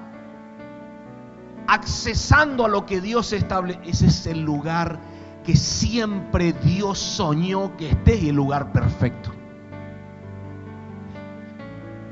accesando 1.68 2.66
a 2.66 2.70
lo 2.70 2.86
que 2.86 3.01
Dios 3.01 3.34
establece, 3.34 3.80
ese 3.84 4.07
es 4.07 4.28
el 4.28 4.41
lugar 4.41 4.99
que 5.43 5.55
siempre 5.55 6.53
Dios 6.53 6.99
soñó 6.99 7.76
que 7.78 7.89
esté 7.89 8.30
el 8.30 8.36
lugar 8.36 8.72
perfecto. 8.72 9.32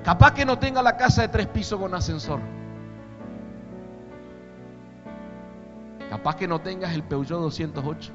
Capaz 0.04 0.34
que 0.34 0.46
no 0.46 0.58
tenga 0.58 0.82
la 0.82 0.96
casa 0.96 1.24
de 1.24 1.28
tres 1.28 1.48
pisos 1.48 1.80
con 1.80 1.94
ascensor. 1.94 2.40
Capaz 6.10 6.36
que 6.38 6.48
no 6.48 6.62
tengas 6.62 6.94
el 6.94 7.04
Peugeot 7.04 7.42
208. 7.42 8.14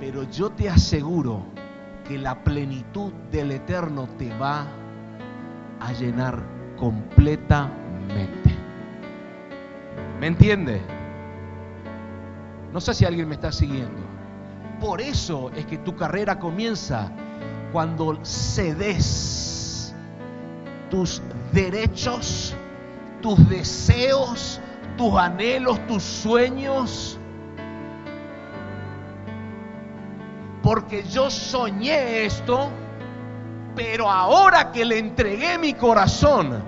Pero 0.00 0.24
yo 0.24 0.50
te 0.50 0.68
aseguro 0.68 1.44
que 2.08 2.18
la 2.18 2.42
plenitud 2.42 3.12
del 3.30 3.52
Eterno 3.52 4.06
te 4.18 4.36
va 4.38 4.66
a 5.80 5.92
llenar 5.92 6.42
completamente. 6.76 8.54
¿Me 10.20 10.28
entiende? 10.28 10.80
No 12.72 12.80
sé 12.80 12.94
si 12.94 13.04
alguien 13.04 13.28
me 13.28 13.34
está 13.34 13.52
siguiendo. 13.52 14.02
Por 14.80 15.00
eso 15.00 15.50
es 15.56 15.66
que 15.66 15.78
tu 15.78 15.96
carrera 15.96 16.38
comienza 16.38 17.10
cuando 17.72 18.18
cedes 18.24 19.94
tus 20.90 21.22
derechos, 21.52 22.54
tus 23.20 23.48
deseos, 23.48 24.60
tus 24.96 25.14
anhelos, 25.14 25.84
tus 25.86 26.02
sueños. 26.02 27.18
Porque 30.66 31.04
yo 31.04 31.30
soñé 31.30 32.24
esto, 32.24 32.72
pero 33.76 34.10
ahora 34.10 34.72
que 34.72 34.84
le 34.84 34.98
entregué 34.98 35.56
mi 35.58 35.74
corazón, 35.74 36.60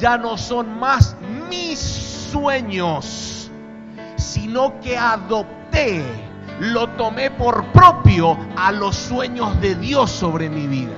ya 0.00 0.16
no 0.16 0.38
son 0.38 0.80
más 0.80 1.14
mis 1.50 1.78
sueños, 1.78 3.50
sino 4.16 4.80
que 4.80 4.96
adopté, 4.96 6.02
lo 6.60 6.88
tomé 6.96 7.30
por 7.30 7.62
propio 7.72 8.38
a 8.56 8.72
los 8.72 8.96
sueños 8.96 9.60
de 9.60 9.74
Dios 9.74 10.10
sobre 10.10 10.48
mi 10.48 10.66
vida. 10.66 10.96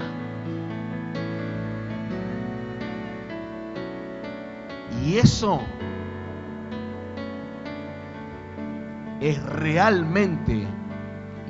Y 5.04 5.18
eso 5.18 5.60
es 9.20 9.42
realmente, 9.42 10.68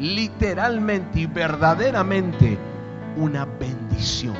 literalmente 0.02 1.20
y 1.20 1.26
verdaderamente 1.26 2.58
una 3.16 3.44
bendición. 3.44 4.34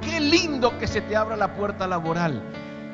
Qué 0.00 0.20
lindo 0.20 0.78
que 0.78 0.86
se 0.86 1.00
te 1.00 1.16
abra 1.16 1.36
la 1.36 1.52
puerta 1.54 1.88
laboral. 1.88 2.40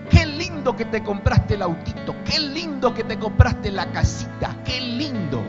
Qué 0.09 0.24
lindo 0.24 0.74
que 0.74 0.87
te 0.87 1.03
compraste 1.03 1.55
el 1.55 1.62
autito. 1.62 2.14
Qué 2.24 2.41
lindo 2.41 2.95
que 2.95 3.05
te 3.05 3.18
compraste 3.18 3.70
la 3.70 3.93
casita. 3.93 4.57
Qué 4.64 4.80
lindo. 4.80 5.43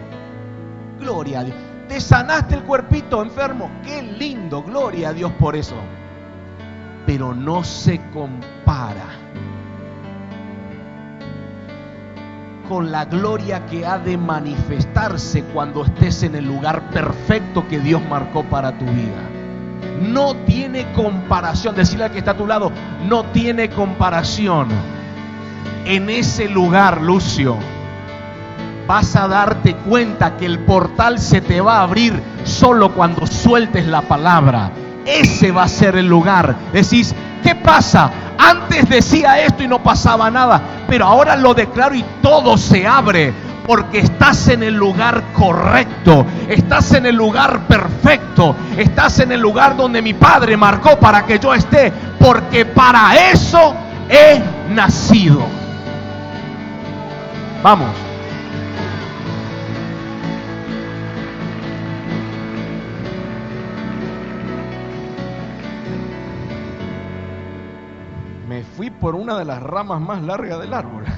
Gloria 0.99 1.39
a 1.39 1.43
Dios. 1.45 1.57
Te 1.87 2.01
sanaste 2.01 2.55
el 2.55 2.63
cuerpito 2.63 3.23
enfermo. 3.23 3.71
Qué 3.83 4.01
lindo. 4.01 4.61
Gloria 4.61 5.09
a 5.09 5.13
Dios 5.13 5.31
por 5.39 5.55
eso. 5.55 5.75
Pero 7.05 7.33
no 7.33 7.63
se 7.63 8.01
compara 8.11 9.26
con 12.67 12.91
la 12.91 13.05
gloria 13.05 13.65
que 13.65 13.85
ha 13.85 13.97
de 13.97 14.17
manifestarse 14.17 15.43
cuando 15.53 15.85
estés 15.85 16.23
en 16.23 16.35
el 16.35 16.45
lugar 16.45 16.89
perfecto 16.89 17.67
que 17.67 17.79
Dios 17.79 18.01
marcó 18.09 18.43
para 18.43 18.77
tu 18.77 18.85
vida. 18.85 19.21
No 20.01 20.35
tiene 20.35 20.91
comparación. 20.93 21.75
Decirle 21.75 22.05
al 22.05 22.11
que 22.11 22.19
está 22.19 22.31
a 22.31 22.37
tu 22.37 22.45
lado, 22.45 22.71
no 23.07 23.23
tiene 23.25 23.69
comparación. 23.69 24.67
En 25.85 26.09
ese 26.09 26.49
lugar, 26.49 27.01
Lucio, 27.01 27.57
vas 28.87 29.15
a 29.15 29.27
darte 29.27 29.75
cuenta 29.75 30.37
que 30.37 30.45
el 30.45 30.59
portal 30.59 31.19
se 31.19 31.41
te 31.41 31.61
va 31.61 31.79
a 31.79 31.83
abrir 31.83 32.21
solo 32.43 32.93
cuando 32.93 33.25
sueltes 33.25 33.87
la 33.87 34.01
palabra. 34.01 34.71
Ese 35.05 35.51
va 35.51 35.63
a 35.63 35.69
ser 35.69 35.95
el 35.95 36.07
lugar. 36.07 36.55
Decís, 36.73 37.15
¿qué 37.43 37.55
pasa? 37.55 38.11
Antes 38.47 38.87
decía 38.87 39.41
esto 39.41 39.63
y 39.63 39.67
no 39.67 39.83
pasaba 39.83 40.31
nada, 40.31 40.61
pero 40.87 41.05
ahora 41.05 41.35
lo 41.35 41.53
declaro 41.53 41.95
y 41.95 42.05
todo 42.21 42.57
se 42.57 42.87
abre 42.87 43.33
porque 43.65 43.99
estás 43.99 44.47
en 44.47 44.63
el 44.63 44.73
lugar 44.73 45.21
correcto, 45.33 46.25
estás 46.47 46.93
en 46.93 47.07
el 47.07 47.15
lugar 47.15 47.67
perfecto, 47.67 48.55
estás 48.77 49.19
en 49.19 49.33
el 49.33 49.41
lugar 49.41 49.75
donde 49.75 50.01
mi 50.01 50.13
Padre 50.13 50.55
marcó 50.55 50.97
para 50.97 51.25
que 51.25 51.37
yo 51.37 51.53
esté, 51.53 51.91
porque 52.17 52.63
para 52.63 53.29
eso 53.31 53.75
he 54.09 54.41
nacido. 54.69 55.45
Vamos. 57.61 58.06
Por 68.89 69.15
una 69.15 69.37
de 69.37 69.45
las 69.45 69.61
ramas 69.61 70.01
más 70.01 70.21
largas 70.23 70.59
del 70.59 70.73
árbol. 70.73 71.05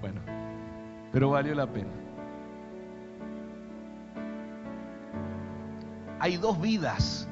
Bueno, 0.00 0.20
pero 1.12 1.30
valió 1.30 1.54
la 1.54 1.66
pena. 1.66 1.90
Hay 6.20 6.36
dos 6.36 6.60
vidas 6.60 7.28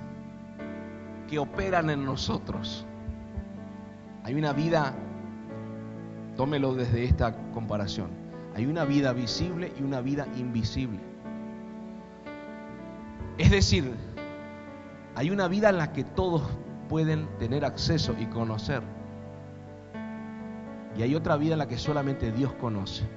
que 1.28 1.38
operan 1.38 1.90
en 1.90 2.04
nosotros. 2.04 2.86
Hay 4.24 4.34
una 4.34 4.52
vida, 4.52 4.94
tómelo 6.36 6.74
desde 6.74 7.04
esta 7.04 7.36
comparación, 7.52 8.10
hay 8.54 8.66
una 8.66 8.84
vida 8.84 9.12
visible 9.12 9.72
y 9.78 9.82
una 9.82 10.00
vida 10.00 10.26
invisible. 10.36 10.98
Es 13.38 13.50
decir, 13.50 13.94
hay 15.16 15.30
una 15.30 15.48
vida 15.48 15.70
en 15.70 15.78
la 15.78 15.92
que 15.92 16.04
todos 16.04 16.42
pueden 16.90 17.26
tener 17.38 17.64
acceso 17.64 18.14
y 18.18 18.26
conocer. 18.26 18.82
Y 20.94 21.02
hay 21.02 21.14
otra 21.14 21.38
vida 21.38 21.54
en 21.54 21.58
la 21.58 21.66
que 21.66 21.78
solamente 21.78 22.30
Dios 22.32 22.52
conoce. 22.60 23.08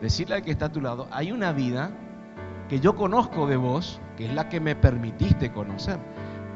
Decirle 0.00 0.36
al 0.36 0.42
que 0.42 0.50
está 0.50 0.66
a 0.66 0.72
tu 0.72 0.80
lado, 0.80 1.06
hay 1.10 1.32
una 1.32 1.52
vida 1.52 1.90
que 2.70 2.80
yo 2.80 2.96
conozco 2.96 3.46
de 3.46 3.58
vos, 3.58 4.00
que 4.16 4.24
es 4.24 4.32
la 4.32 4.48
que 4.48 4.58
me 4.58 4.74
permitiste 4.74 5.52
conocer, 5.52 5.98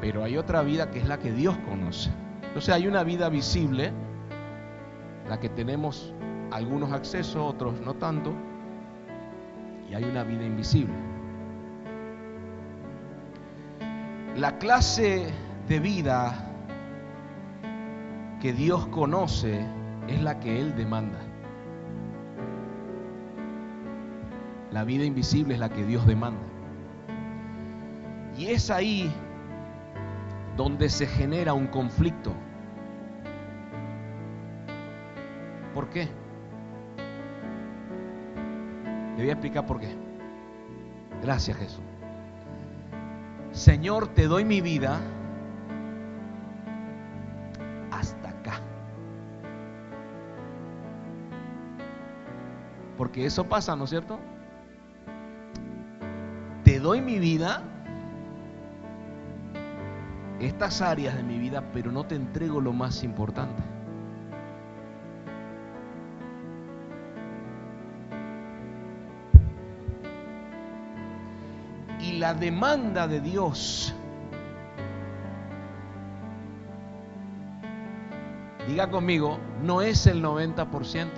pero 0.01 0.23
hay 0.23 0.35
otra 0.35 0.63
vida 0.63 0.89
que 0.89 0.99
es 0.99 1.07
la 1.07 1.19
que 1.19 1.31
Dios 1.31 1.55
conoce. 1.69 2.09
Entonces 2.41 2.73
hay 2.73 2.87
una 2.87 3.03
vida 3.03 3.29
visible, 3.29 3.91
la 5.29 5.39
que 5.39 5.49
tenemos 5.49 6.11
algunos 6.51 6.91
accesos, 6.93 7.35
otros 7.35 7.79
no 7.81 7.93
tanto, 7.93 8.33
y 9.87 9.93
hay 9.93 10.03
una 10.03 10.23
vida 10.23 10.43
invisible. 10.43 11.12
La 14.35 14.57
clase 14.57 15.31
de 15.67 15.79
vida 15.79 16.33
que 18.41 18.51
Dios 18.51 18.87
conoce 18.87 19.63
es 20.07 20.23
la 20.23 20.39
que 20.39 20.59
Él 20.59 20.75
demanda. 20.75 21.19
La 24.71 24.83
vida 24.83 25.05
invisible 25.05 25.53
es 25.53 25.59
la 25.59 25.69
que 25.69 25.85
Dios 25.85 26.07
demanda. 26.07 26.41
Y 28.35 28.47
es 28.47 28.71
ahí 28.71 29.13
donde 30.57 30.89
se 30.89 31.05
genera 31.05 31.53
un 31.53 31.67
conflicto. 31.67 32.33
¿Por 35.75 35.89
qué? 35.89 36.07
Le 39.15 39.21
voy 39.21 39.29
a 39.29 39.33
explicar 39.33 39.67
por 39.67 39.79
qué. 39.79 39.95
Gracias 41.21 41.55
Jesús. 41.55 41.92
Señor, 43.53 44.07
te 44.07 44.27
doy 44.27 44.43
mi 44.43 44.61
vida 44.61 44.99
hasta 47.91 48.29
acá. 48.29 48.59
Porque 52.97 53.27
eso 53.27 53.43
pasa, 53.47 53.75
¿no 53.75 53.83
es 53.83 53.91
cierto? 53.91 54.19
Te 56.63 56.79
doy 56.79 56.99
mi 57.01 57.19
vida, 57.19 57.61
estas 60.39 60.81
áreas 60.81 61.15
de 61.15 61.21
mi 61.21 61.37
vida, 61.37 61.63
pero 61.73 61.91
no 61.91 62.05
te 62.05 62.15
entrego 62.15 62.59
lo 62.59 62.73
más 62.73 63.03
importante. 63.03 63.61
La 72.23 72.33
demanda 72.33 73.05
de 73.05 73.19
Dios, 73.19 73.93
diga 78.65 78.89
conmigo, 78.89 79.39
no 79.61 79.81
es 79.81 80.07
el 80.07 80.23
90%. 80.23 81.09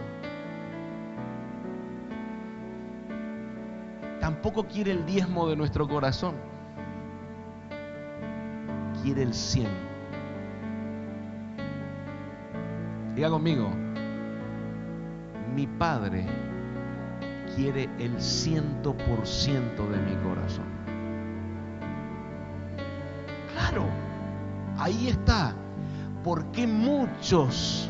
Tampoco 4.20 4.64
quiere 4.64 4.94
el 4.94 5.06
diezmo 5.06 5.48
de 5.48 5.56
nuestro 5.56 5.88
corazón. 5.88 6.34
Quiere 9.04 9.22
el 9.22 9.34
100. 9.36 9.68
Diga 13.14 13.30
conmigo, 13.30 13.70
mi 15.54 15.68
Padre 15.68 16.26
quiere 17.56 17.92
el 18.00 18.20
ciento 18.20 18.98
por 18.98 19.28
ciento 19.28 19.88
de 19.88 20.00
mi 20.00 20.16
corazón. 20.24 20.75
Ahí 24.86 25.10
está. 25.10 25.54
Porque 26.24 26.66
muchos 26.66 27.90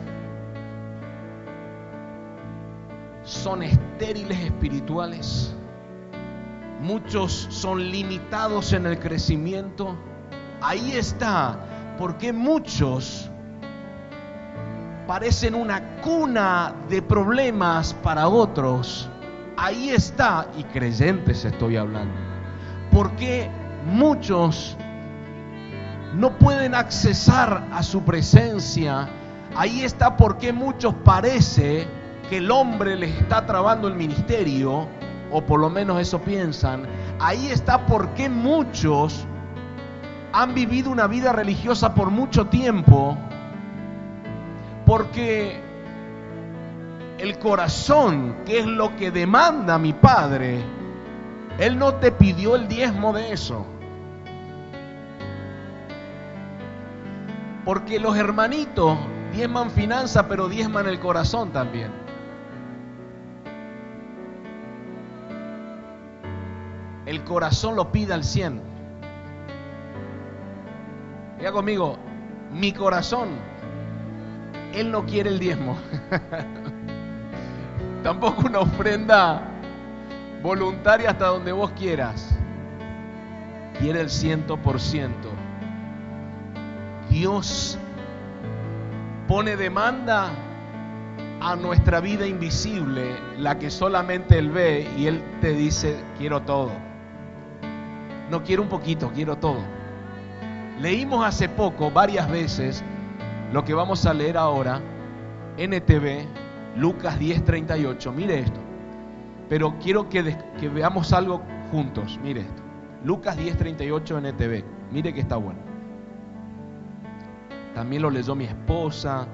son 3.23 3.63
estériles 3.63 4.39
espirituales? 4.39 5.55
Muchos 6.81 7.47
son 7.49 7.91
limitados 7.91 8.73
en 8.73 8.85
el 8.85 8.99
crecimiento. 8.99 9.95
Ahí 10.61 10.93
está. 10.93 11.95
Porque 11.97 12.33
muchos 12.33 13.29
parecen 15.07 15.55
una 15.55 16.01
cuna 16.01 16.73
de 16.89 17.01
problemas 17.01 17.93
para 17.93 18.27
otros 18.27 19.09
ahí 19.57 19.89
está, 19.89 20.47
y 20.57 20.63
creyentes 20.65 21.45
estoy 21.45 21.77
hablando, 21.77 22.13
porque 22.91 23.49
muchos 23.85 24.77
no 26.15 26.37
pueden 26.37 26.75
accesar 26.75 27.67
a 27.71 27.83
su 27.83 28.03
presencia. 28.03 29.09
Ahí 29.55 29.81
está 29.81 30.15
porque 30.17 30.53
muchos 30.53 30.93
parece 31.03 31.87
que 32.29 32.37
el 32.37 32.49
hombre 32.51 32.95
les 32.95 33.15
está 33.15 33.45
trabando 33.45 33.87
el 33.87 33.95
ministerio, 33.95 34.87
o 35.31 35.41
por 35.45 35.59
lo 35.59 35.69
menos 35.69 35.99
eso 35.99 36.19
piensan. 36.21 36.83
Ahí 37.19 37.47
está 37.47 37.85
porque 37.85 38.29
muchos 38.29 39.25
han 40.31 40.53
vivido 40.53 40.91
una 40.91 41.07
vida 41.07 41.31
religiosa 41.31 41.93
por 41.93 42.11
mucho 42.11 42.47
tiempo, 42.47 43.17
porque 44.85 45.61
el 47.17 47.39
corazón, 47.39 48.37
que 48.45 48.59
es 48.59 48.65
lo 48.65 48.95
que 48.95 49.11
demanda 49.11 49.77
mi 49.77 49.93
Padre, 49.93 50.63
Él 51.57 51.77
no 51.77 51.95
te 51.95 52.11
pidió 52.11 52.55
el 52.55 52.67
diezmo 52.67 53.13
de 53.13 53.31
eso. 53.31 53.65
Porque 57.65 57.99
los 57.99 58.15
hermanitos 58.15 58.95
diezman 59.33 59.71
finanza, 59.71 60.27
pero 60.27 60.47
diezman 60.47 60.87
el 60.87 60.99
corazón 60.99 61.51
también. 61.51 61.91
El 67.07 67.23
corazón 67.23 67.75
lo 67.75 67.91
pide 67.91 68.13
al 68.13 68.23
cien. 68.23 68.61
Diga 71.39 71.51
conmigo, 71.51 71.97
mi 72.51 72.71
corazón, 72.71 73.29
Él 74.73 74.91
no 74.91 75.05
quiere 75.05 75.29
el 75.31 75.39
diezmo. 75.39 75.77
Tampoco 78.03 78.43
una 78.45 78.59
ofrenda 78.59 79.41
voluntaria 80.43 81.09
hasta 81.09 81.27
donde 81.27 81.51
vos 81.51 81.71
quieras. 81.71 82.29
Quiere 83.79 84.01
el 84.01 84.09
ciento 84.09 84.57
por 84.57 84.79
ciento. 84.79 85.29
Dios 87.15 87.77
pone 89.25 89.55
demanda 89.55 90.31
a 91.39 91.55
nuestra 91.55 92.01
vida 92.01 92.27
invisible, 92.27 93.15
la 93.39 93.57
que 93.57 93.69
solamente 93.69 94.37
Él 94.37 94.49
ve, 94.49 94.85
y 94.97 95.07
Él 95.07 95.23
te 95.39 95.53
dice, 95.53 95.95
quiero 96.17 96.41
todo. 96.41 96.71
No 98.29 98.43
quiero 98.43 98.63
un 98.63 98.67
poquito, 98.67 99.13
quiero 99.15 99.37
todo. 99.37 99.63
Leímos 100.81 101.25
hace 101.25 101.47
poco, 101.47 101.89
varias 101.89 102.29
veces, 102.29 102.83
lo 103.53 103.63
que 103.63 103.73
vamos 103.73 104.05
a 104.05 104.13
leer 104.13 104.35
ahora, 104.37 104.81
NTV, 105.57 106.27
Lucas 106.75 107.17
10:38. 107.17 108.11
Mire 108.11 108.39
esto. 108.39 108.59
Pero 109.47 109.75
quiero 109.81 110.09
que, 110.09 110.21
veamos 110.67 111.13
algo 111.13 111.41
juntos. 111.71 112.19
Mire 112.21 112.41
esto. 112.41 112.61
Lucas 113.05 113.37
10:38 113.37 114.17
en 114.17 114.25
ETV. 114.25 114.65
Mire 114.91 115.13
que 115.13 115.21
está 115.21 115.37
bueno. 115.37 115.64
También 117.75 118.01
lo 118.01 118.09
leyó 118.09 118.33
mi 118.33 118.45
esposa. 118.45 119.27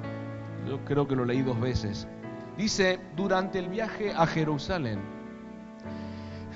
Yo 0.68 0.84
creo 0.84 1.08
que 1.08 1.16
lo 1.16 1.24
leí 1.24 1.44
dos 1.44 1.60
veces. 1.60 2.08
Dice, 2.58 3.00
durante 3.16 3.60
el 3.60 3.70
viaje 3.70 4.12
a 4.14 4.28
Jerusalén, 4.28 5.00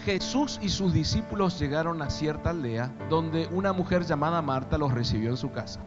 Jesús 0.03 0.59
y 0.61 0.69
sus 0.69 0.93
discípulos 0.93 1.57
llegaron 1.59 2.01
a 2.01 2.09
cierta 2.09 2.49
aldea 2.49 2.91
donde 3.09 3.47
una 3.51 3.71
mujer 3.71 4.03
llamada 4.03 4.41
Marta 4.41 4.77
los 4.77 4.93
recibió 4.93 5.29
en 5.29 5.38
su 5.38 5.51
casa. 5.51 5.79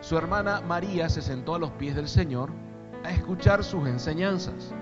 Su 0.00 0.16
hermana 0.16 0.60
María 0.60 1.08
se 1.08 1.22
sentó 1.22 1.54
a 1.54 1.58
los 1.58 1.70
pies 1.72 1.96
del 1.96 2.08
Señor 2.08 2.50
a 3.04 3.10
escuchar 3.10 3.64
sus 3.64 3.86
enseñanzas. 3.88 4.72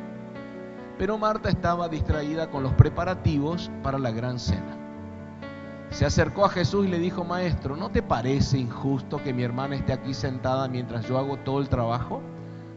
Pero 0.99 1.17
Marta 1.17 1.49
estaba 1.49 1.89
distraída 1.89 2.51
con 2.51 2.63
los 2.63 2.73
preparativos 2.75 3.71
para 3.83 3.99
la 3.99 4.11
gran 4.11 4.39
cena. 4.39 4.74
Se 5.95 6.05
acercó 6.05 6.45
a 6.45 6.49
Jesús 6.49 6.87
y 6.87 6.89
le 6.89 6.99
dijo, 6.99 7.23
Maestro, 7.23 7.77
¿no 7.77 7.89
te 7.89 8.03
parece 8.03 8.59
injusto 8.59 9.23
que 9.23 9.33
mi 9.33 9.45
hermana 9.45 9.77
esté 9.77 9.93
aquí 9.93 10.13
sentada 10.13 10.67
mientras 10.67 11.07
yo 11.07 11.19
hago 11.19 11.37
todo 11.37 11.61
el 11.61 11.69
trabajo? 11.69 12.21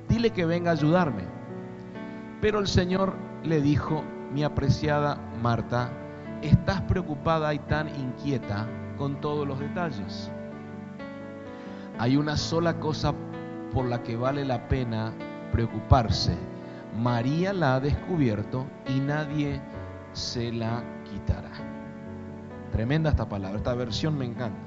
Dile 0.07 0.29
que 0.29 0.45
venga 0.45 0.69
a 0.69 0.75
ayudarme. 0.75 1.23
Pero 2.41 2.59
el 2.59 2.67
Señor 2.67 3.15
le 3.43 3.59
dijo, 3.59 4.03
mi 4.31 4.43
apreciada 4.43 5.17
Marta, 5.41 5.89
estás 6.43 6.81
preocupada 6.81 7.51
y 7.55 7.59
tan 7.59 7.89
inquieta 7.89 8.67
con 8.99 9.19
todos 9.19 9.47
los 9.47 9.59
detalles. 9.59 10.29
Hay 11.97 12.17
una 12.17 12.37
sola 12.37 12.79
cosa 12.79 13.15
por 13.73 13.85
la 13.85 14.03
que 14.03 14.15
vale 14.15 14.45
la 14.45 14.67
pena 14.67 15.11
preocuparse. 15.51 16.37
María 16.95 17.51
la 17.51 17.75
ha 17.75 17.79
descubierto 17.79 18.67
y 18.87 18.99
nadie 18.99 19.59
se 20.13 20.51
la 20.51 20.83
quitará. 21.03 21.66
Tremenda 22.71 23.09
esta 23.09 23.27
palabra, 23.27 23.57
esta 23.57 23.73
versión 23.73 24.17
me 24.17 24.25
encanta. 24.25 24.59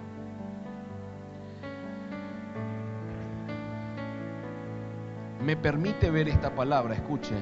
Me 5.45 5.57
permite 5.57 6.11
ver 6.11 6.29
esta 6.29 6.55
palabra, 6.55 6.95
escuche, 6.95 7.35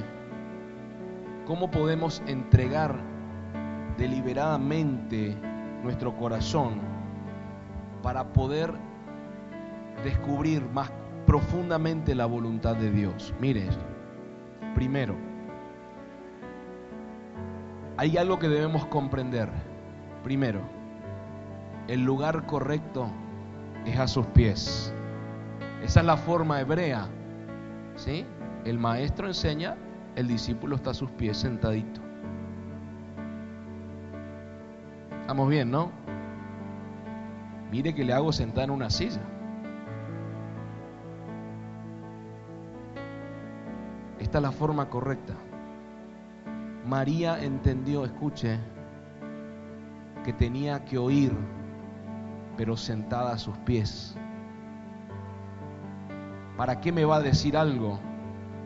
cómo 1.47 1.71
podemos 1.71 2.23
entregar 2.27 2.95
deliberadamente 3.97 5.37
nuestro 5.83 6.17
corazón 6.17 6.81
para 8.03 8.33
poder 8.33 8.73
descubrir 10.05 10.63
más 10.71 10.91
profundamente 11.27 12.15
la 12.15 12.27
voluntad 12.27 12.77
de 12.77 12.91
Dios. 12.91 13.35
Mire. 13.41 13.69
Primero, 14.75 15.17
hay 17.97 18.17
algo 18.17 18.39
que 18.39 18.49
debemos 18.49 18.87
comprender. 18.87 19.49
Primero, 20.23 20.61
el 21.87 22.05
lugar 22.05 22.47
correcto 22.47 23.11
es 23.87 23.99
a 23.99 24.07
sus 24.07 24.27
pies. 24.27 24.93
Esa 25.83 26.01
es 26.01 26.07
la 26.07 26.17
forma 26.17 26.61
hebrea. 26.61 27.09
¿Sí? 27.97 28.27
El 28.65 28.79
maestro 28.79 29.27
enseña, 29.27 29.77
el 30.17 30.29
discípulo 30.29 30.77
está 30.77 30.91
a 30.91 30.95
sus 30.95 31.11
pies 31.13 31.39
sentadito. 31.39 32.01
Estamos 35.21 35.49
bien, 35.49 35.71
¿no? 35.71 35.91
Mire 37.71 37.95
que 37.95 38.05
le 38.05 38.13
hago 38.13 38.33
sentar 38.33 38.65
en 38.65 38.71
una 38.71 38.91
silla. 38.91 39.21
Esta 44.19 44.39
es 44.39 44.43
la 44.43 44.53
forma 44.53 44.89
correcta. 44.89 45.35
María 46.87 47.43
entendió, 47.43 48.05
escuche, 48.05 48.59
que 50.29 50.35
tenía 50.35 50.85
que 50.85 50.99
oír, 50.99 51.35
pero 52.59 52.77
sentada 52.77 53.33
a 53.33 53.39
sus 53.39 53.57
pies. 53.57 54.15
¿Para 56.59 56.83
qué 56.83 56.93
me 56.93 57.07
va 57.07 57.17
a 57.17 57.23
decir 57.23 57.57
algo 57.57 57.99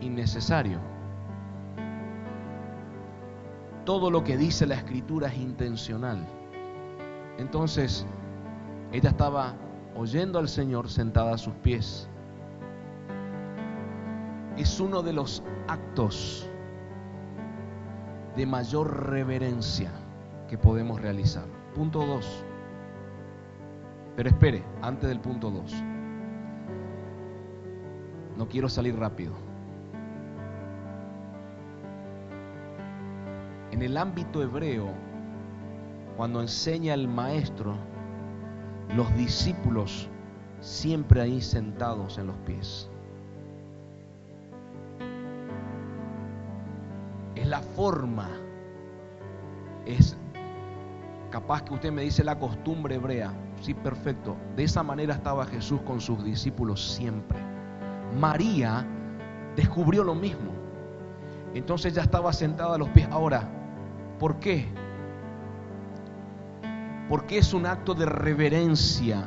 innecesario? 0.00 0.80
Todo 3.84 4.10
lo 4.10 4.24
que 4.24 4.36
dice 4.36 4.66
la 4.66 4.74
escritura 4.74 5.28
es 5.28 5.38
intencional. 5.38 6.26
Entonces, 7.38 8.08
ella 8.90 9.10
estaba 9.10 9.54
oyendo 9.94 10.40
al 10.40 10.48
Señor 10.48 10.90
sentada 10.90 11.34
a 11.34 11.38
sus 11.38 11.54
pies. 11.54 12.08
Es 14.56 14.80
uno 14.80 15.00
de 15.00 15.12
los 15.12 15.44
actos 15.68 16.50
de 18.34 18.46
mayor 18.46 19.10
reverencia 19.10 20.01
que 20.52 20.58
podemos 20.58 21.00
realizar. 21.00 21.46
Punto 21.74 22.04
2. 22.04 22.44
Pero 24.14 24.28
espere, 24.28 24.62
antes 24.82 25.08
del 25.08 25.18
punto 25.18 25.50
2. 25.50 25.72
No 28.36 28.46
quiero 28.50 28.68
salir 28.68 28.94
rápido. 28.98 29.32
En 33.70 33.80
el 33.80 33.96
ámbito 33.96 34.42
hebreo, 34.42 34.90
cuando 36.18 36.42
enseña 36.42 36.92
el 36.92 37.08
maestro, 37.08 37.74
los 38.94 39.10
discípulos 39.16 40.10
siempre 40.60 41.22
ahí 41.22 41.40
sentados 41.40 42.18
en 42.18 42.26
los 42.26 42.36
pies. 42.44 42.90
Es 47.36 47.46
la 47.46 47.60
forma, 47.60 48.28
es 49.86 50.18
capaz 51.32 51.62
que 51.62 51.72
usted 51.72 51.90
me 51.90 52.02
dice 52.02 52.22
la 52.22 52.38
costumbre 52.38 52.96
hebrea. 52.96 53.32
Sí, 53.62 53.74
perfecto. 53.74 54.36
De 54.54 54.64
esa 54.64 54.82
manera 54.82 55.14
estaba 55.14 55.46
Jesús 55.46 55.80
con 55.80 56.00
sus 56.00 56.22
discípulos 56.22 56.94
siempre. 56.94 57.38
María 58.20 58.86
descubrió 59.56 60.04
lo 60.04 60.14
mismo. 60.14 60.52
Entonces 61.54 61.94
ya 61.94 62.02
estaba 62.02 62.32
sentada 62.32 62.74
a 62.74 62.78
los 62.78 62.90
pies. 62.90 63.08
Ahora, 63.10 63.48
¿por 64.18 64.36
qué? 64.36 64.68
Porque 67.08 67.38
es 67.38 67.54
un 67.54 67.66
acto 67.66 67.94
de 67.94 68.06
reverencia. 68.06 69.26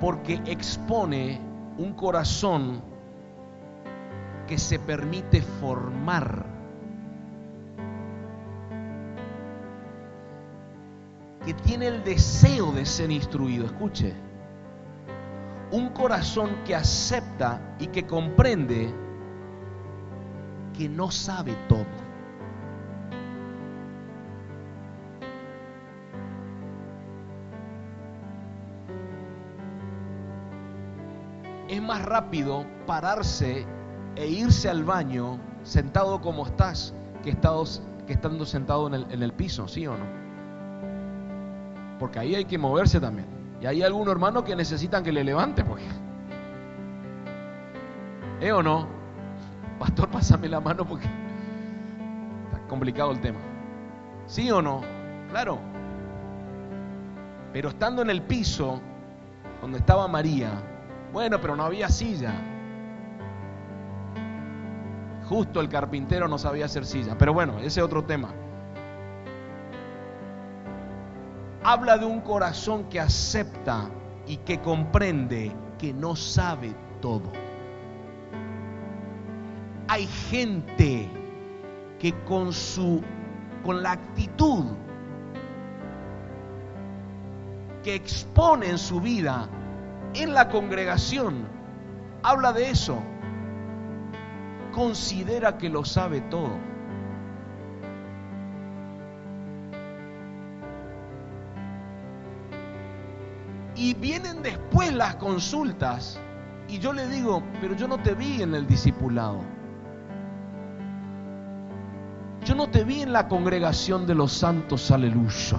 Porque 0.00 0.42
expone 0.46 1.40
un 1.78 1.94
corazón 1.94 2.82
que 4.48 4.58
se 4.58 4.80
permite 4.80 5.40
formar. 5.42 6.53
Que 11.44 11.54
tiene 11.54 11.88
el 11.88 12.04
deseo 12.04 12.72
de 12.72 12.86
ser 12.86 13.10
instruido. 13.10 13.66
Escuche. 13.66 14.14
Un 15.70 15.90
corazón 15.90 16.50
que 16.64 16.74
acepta 16.74 17.76
y 17.78 17.88
que 17.88 18.06
comprende 18.06 18.92
que 20.76 20.88
no 20.88 21.10
sabe 21.10 21.54
todo. 21.68 22.04
es 31.68 31.82
más 31.82 32.04
rápido 32.04 32.64
pararse 32.86 33.66
e 34.16 34.26
irse 34.28 34.68
al 34.68 34.84
baño 34.84 35.38
sentado 35.62 36.20
como 36.20 36.46
estás 36.46 36.94
que, 37.22 37.30
estando 37.30 38.46
sentado 38.46 38.86
en 38.86 38.94
el, 38.94 39.06
en 39.10 39.22
el 39.22 39.32
piso, 39.32 39.66
¿sí 39.66 39.86
o 39.86 39.96
no? 39.96 40.23
Porque 41.98 42.18
ahí 42.18 42.34
hay 42.34 42.44
que 42.44 42.58
moverse 42.58 43.00
también. 43.00 43.26
Y 43.60 43.66
hay 43.66 43.82
algunos 43.82 44.12
hermanos 44.12 44.44
que 44.44 44.54
necesitan 44.56 45.02
que 45.02 45.12
le 45.12 45.24
levante, 45.24 45.64
porque. 45.64 45.84
¿Eh 48.40 48.52
o 48.52 48.62
no? 48.62 48.86
Pastor, 49.78 50.08
pásame 50.10 50.48
la 50.48 50.60
mano 50.60 50.84
porque 50.84 51.06
está 51.06 52.66
complicado 52.68 53.10
el 53.12 53.20
tema. 53.20 53.40
¿Sí 54.26 54.50
o 54.50 54.60
no? 54.60 54.82
Claro. 55.30 55.58
Pero 57.52 57.68
estando 57.68 58.02
en 58.02 58.10
el 58.10 58.22
piso, 58.22 58.80
donde 59.60 59.78
estaba 59.78 60.08
María, 60.08 60.50
bueno, 61.12 61.40
pero 61.40 61.54
no 61.54 61.64
había 61.64 61.88
silla. 61.88 62.32
Justo 65.28 65.60
el 65.60 65.68
carpintero 65.68 66.28
no 66.28 66.36
sabía 66.36 66.66
hacer 66.66 66.84
silla. 66.84 67.16
Pero 67.16 67.32
bueno, 67.32 67.58
ese 67.58 67.80
es 67.80 67.84
otro 67.84 68.04
tema. 68.04 68.28
Habla 71.64 71.96
de 71.96 72.04
un 72.04 72.20
corazón 72.20 72.84
que 72.90 73.00
acepta 73.00 73.88
y 74.26 74.36
que 74.36 74.60
comprende 74.60 75.50
que 75.78 75.94
no 75.94 76.14
sabe 76.14 76.74
todo. 77.00 77.32
Hay 79.88 80.06
gente 80.06 81.08
que 81.98 82.12
con 82.24 82.52
su 82.52 83.02
con 83.64 83.82
la 83.82 83.92
actitud 83.92 84.64
que 87.82 87.94
expone 87.94 88.68
en 88.68 88.78
su 88.78 89.00
vida 89.00 89.48
en 90.14 90.34
la 90.34 90.48
congregación 90.48 91.46
habla 92.22 92.52
de 92.52 92.70
eso. 92.70 92.98
Considera 94.72 95.56
que 95.56 95.68
lo 95.68 95.84
sabe 95.84 96.20
todo. 96.22 96.73
Y 103.76 103.94
vienen 103.94 104.42
después 104.42 104.92
las 104.94 105.16
consultas 105.16 106.20
y 106.68 106.78
yo 106.78 106.92
le 106.92 107.06
digo, 107.08 107.42
pero 107.60 107.74
yo 107.74 107.86
no 107.88 107.98
te 107.98 108.14
vi 108.14 108.42
en 108.42 108.54
el 108.54 108.66
discipulado. 108.66 109.40
Yo 112.44 112.54
no 112.54 112.68
te 112.68 112.84
vi 112.84 113.02
en 113.02 113.12
la 113.12 113.28
congregación 113.28 114.06
de 114.06 114.14
los 114.14 114.32
santos, 114.32 114.90
aleluya. 114.90 115.58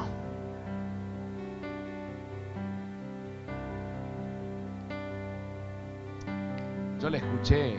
Yo 7.00 7.10
le 7.10 7.18
escuché 7.18 7.78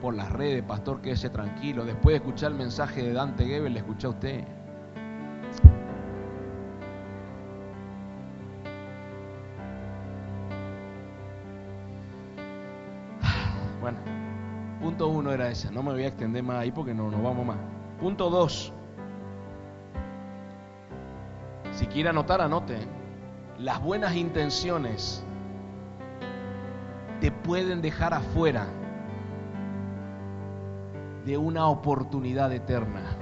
por 0.00 0.14
las 0.14 0.30
redes, 0.30 0.62
pastor, 0.62 1.00
quédese 1.00 1.30
tranquilo. 1.30 1.84
Después 1.84 2.12
de 2.12 2.16
escuchar 2.16 2.52
el 2.52 2.58
mensaje 2.58 3.02
de 3.02 3.12
Dante 3.12 3.46
Gebel, 3.46 3.72
le 3.72 3.80
escuché 3.80 4.06
a 4.06 4.10
usted. 4.10 4.44
No 15.72 15.84
me 15.84 15.92
voy 15.92 16.02
a 16.02 16.08
extender 16.08 16.42
más 16.42 16.56
ahí 16.56 16.72
porque 16.72 16.92
no 16.92 17.10
nos 17.10 17.22
vamos 17.22 17.46
más. 17.46 17.56
Punto 18.00 18.28
dos. 18.28 18.72
Si 21.72 21.86
quiere 21.86 22.08
anotar, 22.08 22.40
anote. 22.40 22.78
Las 23.58 23.80
buenas 23.80 24.16
intenciones 24.16 25.24
te 27.20 27.30
pueden 27.30 27.80
dejar 27.82 28.14
afuera 28.14 28.66
de 31.24 31.38
una 31.38 31.68
oportunidad 31.68 32.52
eterna. 32.52 33.16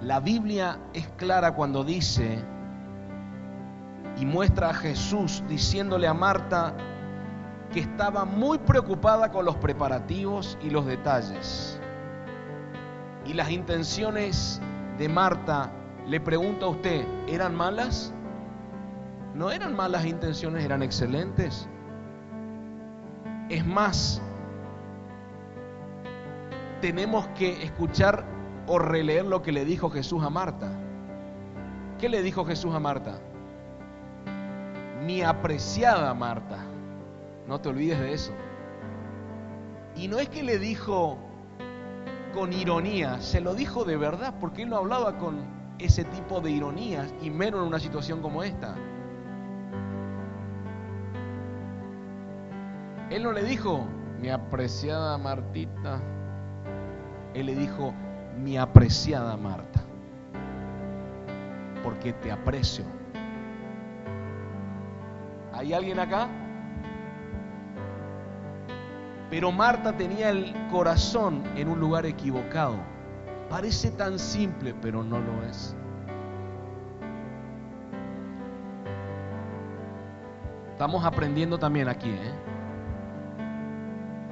La 0.00 0.20
Biblia 0.20 0.78
es 0.94 1.06
clara 1.16 1.54
cuando 1.54 1.84
dice 1.84 2.38
y 4.16 4.24
muestra 4.24 4.70
a 4.70 4.74
Jesús 4.74 5.42
diciéndole 5.46 6.06
a 6.06 6.14
Marta 6.14 6.74
que 7.74 7.80
estaba 7.80 8.24
muy 8.24 8.56
preocupada 8.58 9.30
con 9.30 9.44
los 9.44 9.56
preparativos 9.56 10.56
y 10.62 10.70
los 10.70 10.86
detalles. 10.86 11.78
Y 13.26 13.34
las 13.34 13.50
intenciones 13.50 14.62
de 14.96 15.08
Marta, 15.08 15.70
le 16.06 16.20
pregunto 16.20 16.66
a 16.66 16.68
usted, 16.70 17.04
¿eran 17.26 17.54
malas? 17.54 18.14
no 19.34 19.50
eran 19.50 19.74
malas 19.74 20.06
intenciones, 20.06 20.64
eran 20.64 20.82
excelentes. 20.82 21.68
Es 23.48 23.66
más, 23.66 24.22
tenemos 26.80 27.26
que 27.28 27.64
escuchar 27.64 28.24
o 28.66 28.78
releer 28.78 29.26
lo 29.26 29.42
que 29.42 29.52
le 29.52 29.64
dijo 29.64 29.90
Jesús 29.90 30.22
a 30.22 30.30
Marta. 30.30 30.70
¿Qué 31.98 32.08
le 32.08 32.22
dijo 32.22 32.44
Jesús 32.44 32.74
a 32.74 32.80
Marta? 32.80 33.18
Mi 35.04 35.22
apreciada 35.22 36.14
Marta. 36.14 36.73
No 37.46 37.60
te 37.60 37.68
olvides 37.68 38.00
de 38.00 38.12
eso. 38.12 38.32
Y 39.96 40.08
no 40.08 40.18
es 40.18 40.28
que 40.28 40.42
le 40.42 40.58
dijo 40.58 41.18
con 42.32 42.52
ironía, 42.52 43.20
se 43.20 43.40
lo 43.40 43.54
dijo 43.54 43.84
de 43.84 43.96
verdad, 43.96 44.34
porque 44.40 44.62
él 44.62 44.70
no 44.70 44.76
hablaba 44.78 45.18
con 45.18 45.38
ese 45.78 46.04
tipo 46.04 46.40
de 46.40 46.50
ironías 46.50 47.12
y 47.22 47.30
menos 47.30 47.60
en 47.60 47.68
una 47.68 47.78
situación 47.78 48.20
como 48.20 48.42
esta. 48.42 48.74
Él 53.10 53.22
no 53.22 53.32
le 53.32 53.42
dijo, 53.44 53.86
mi 54.20 54.30
apreciada 54.30 55.16
Martita. 55.18 56.00
Él 57.34 57.46
le 57.46 57.54
dijo, 57.54 57.92
mi 58.36 58.56
apreciada 58.56 59.36
Marta, 59.36 59.84
porque 61.82 62.12
te 62.14 62.32
aprecio. 62.32 62.84
¿Hay 65.52 65.72
alguien 65.72 66.00
acá? 66.00 66.28
Pero 69.34 69.50
Marta 69.50 69.96
tenía 69.96 70.30
el 70.30 70.54
corazón 70.70 71.42
en 71.56 71.66
un 71.66 71.80
lugar 71.80 72.06
equivocado. 72.06 72.76
Parece 73.50 73.90
tan 73.90 74.16
simple, 74.16 74.76
pero 74.80 75.02
no 75.02 75.18
lo 75.18 75.42
es. 75.42 75.74
Estamos 80.70 81.04
aprendiendo 81.04 81.58
también 81.58 81.88
aquí. 81.88 82.10
¿eh? 82.10 82.32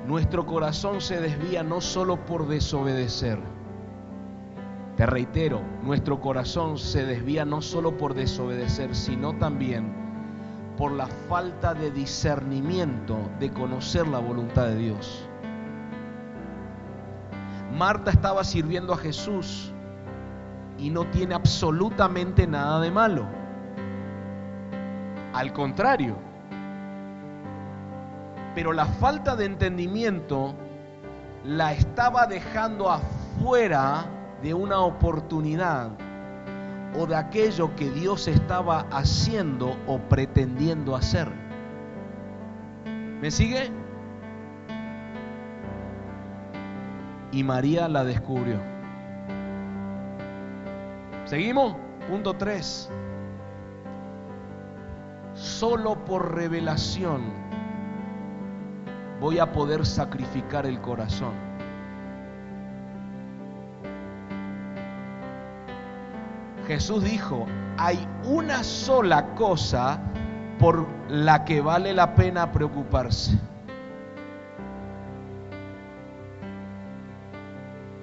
Nuestro 0.07 0.47
corazón 0.47 1.01
se 1.01 1.21
desvía 1.21 1.65
no 1.65 1.81
solo 1.81 2.25
por 2.25 2.47
desobedecer. 2.47 3.41
Te 4.97 5.05
reitero, 5.05 5.63
nuestro 5.83 6.21
corazón 6.21 6.79
se 6.79 7.05
desvía 7.05 7.45
no 7.45 7.61
solo 7.61 7.97
por 7.97 8.15
desobedecer, 8.15 8.95
sino 8.95 9.37
también 9.37 10.02
por 10.83 10.91
la 10.91 11.07
falta 11.07 11.75
de 11.75 11.93
discernimiento 11.93 13.17
de 13.39 13.53
conocer 13.53 14.09
la 14.09 14.19
voluntad 14.19 14.67
de 14.67 14.75
Dios. 14.75 15.29
Marta 17.73 18.11
estaba 18.11 18.43
sirviendo 18.43 18.93
a 18.93 18.97
Jesús 18.97 19.73
y 20.79 20.91
no 20.91 21.05
tiene 21.05 21.37
absolutamente 21.37 22.49
nada 22.49 22.81
de 22.81 22.91
malo. 22.91 23.29
Al 25.33 25.53
contrario, 25.53 26.17
pero 28.57 28.73
la 28.73 28.87
falta 28.87 29.37
de 29.37 29.45
entendimiento 29.45 30.53
la 31.45 31.75
estaba 31.75 32.27
dejando 32.27 32.91
afuera 32.91 34.05
de 34.43 34.53
una 34.53 34.81
oportunidad 34.81 35.91
o 36.95 37.07
de 37.07 37.17
aquello 37.17 37.75
que 37.77 37.91
Dios 37.91 38.29
estaba 38.29 38.87
haciendo 38.91 39.77
o 39.87 39.99
pretendiendo 39.99 40.95
hacer. 40.95 41.31
¿Me 43.21 43.31
sigue? 43.31 43.71
Y 47.31 47.45
María 47.45 47.89
la 47.89 48.05
descubrió. 48.05 48.59
¿Seguimos? 51.25 51.77
Punto 52.09 52.35
3. 52.35 52.91
Solo 55.35 56.05
por 56.05 56.35
revelación 56.35 57.23
voy 59.21 59.39
a 59.39 59.53
poder 59.53 59.87
sacrificar 59.87 60.67
el 60.67 60.81
corazón. 60.81 61.52
Jesús 66.67 67.03
dijo, 67.03 67.47
hay 67.77 68.07
una 68.25 68.63
sola 68.63 69.35
cosa 69.35 70.01
por 70.59 70.87
la 71.09 71.45
que 71.45 71.61
vale 71.61 71.93
la 71.93 72.15
pena 72.15 72.53
preocuparse. 72.53 73.39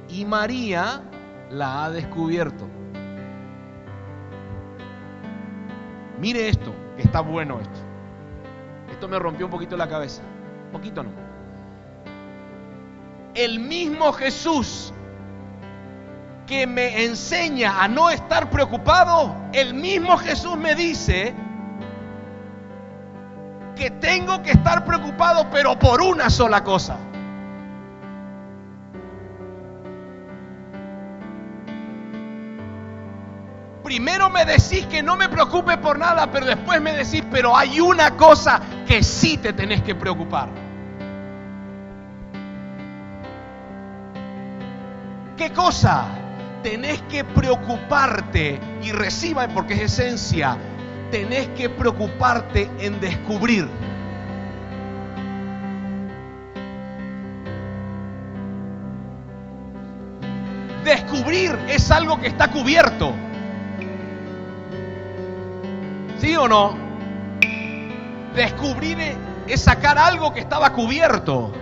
Y 0.09 0.25
María 0.25 1.01
la 1.49 1.85
ha 1.85 1.91
descubierto. 1.91 2.67
Mire 6.19 6.49
esto, 6.49 6.73
que 6.97 7.03
está 7.03 7.21
bueno 7.21 7.59
esto. 7.61 7.79
Esto 8.91 9.07
me 9.07 9.17
rompió 9.19 9.45
un 9.45 9.51
poquito 9.51 9.77
la 9.77 9.87
cabeza. 9.87 10.21
Poquito 10.71 11.03
no. 11.03 11.11
El 13.35 13.59
mismo 13.59 14.11
Jesús 14.11 14.93
que 16.49 16.65
me 16.65 17.05
enseña 17.05 17.83
a 17.83 17.87
no 17.87 18.09
estar 18.09 18.49
preocupado, 18.49 19.35
el 19.53 19.75
mismo 19.75 20.17
Jesús 20.17 20.57
me 20.57 20.73
dice 20.73 21.35
que 23.75 23.91
tengo 23.91 24.41
que 24.41 24.49
estar 24.49 24.83
preocupado, 24.83 25.47
pero 25.51 25.77
por 25.77 26.01
una 26.01 26.27
sola 26.31 26.63
cosa. 26.63 26.97
Primero 33.83 34.31
me 34.31 34.43
decís 34.43 34.87
que 34.87 35.03
no 35.03 35.15
me 35.15 35.29
preocupe 35.29 35.77
por 35.77 35.99
nada, 35.99 36.31
pero 36.31 36.47
después 36.47 36.81
me 36.81 36.93
decís, 36.93 37.23
pero 37.29 37.55
hay 37.55 37.79
una 37.79 38.17
cosa 38.17 38.59
que 38.87 39.03
sí 39.03 39.37
te 39.37 39.53
tenés 39.53 39.83
que 39.83 39.93
preocupar. 39.93 40.49
¿Qué 45.37 45.53
cosa? 45.53 46.07
Tenés 46.63 47.01
que 47.03 47.23
preocuparte 47.23 48.59
y 48.83 48.91
reciba 48.91 49.47
porque 49.47 49.75
es 49.75 49.97
esencia. 49.97 50.57
Tenés 51.09 51.47
que 51.49 51.69
preocuparte 51.69 52.69
en 52.79 52.99
descubrir. 52.99 53.67
Descubrir 60.83 61.57
es 61.69 61.89
algo 61.91 62.19
que 62.19 62.27
está 62.27 62.49
cubierto. 62.49 63.13
¿Sí 66.17 66.35
o 66.35 66.47
no? 66.47 66.75
Descubrir 68.35 68.97
es 69.47 69.61
sacar 69.61 69.97
algo 69.97 70.33
que 70.33 70.41
estaba 70.41 70.73
cubierto. 70.73 71.53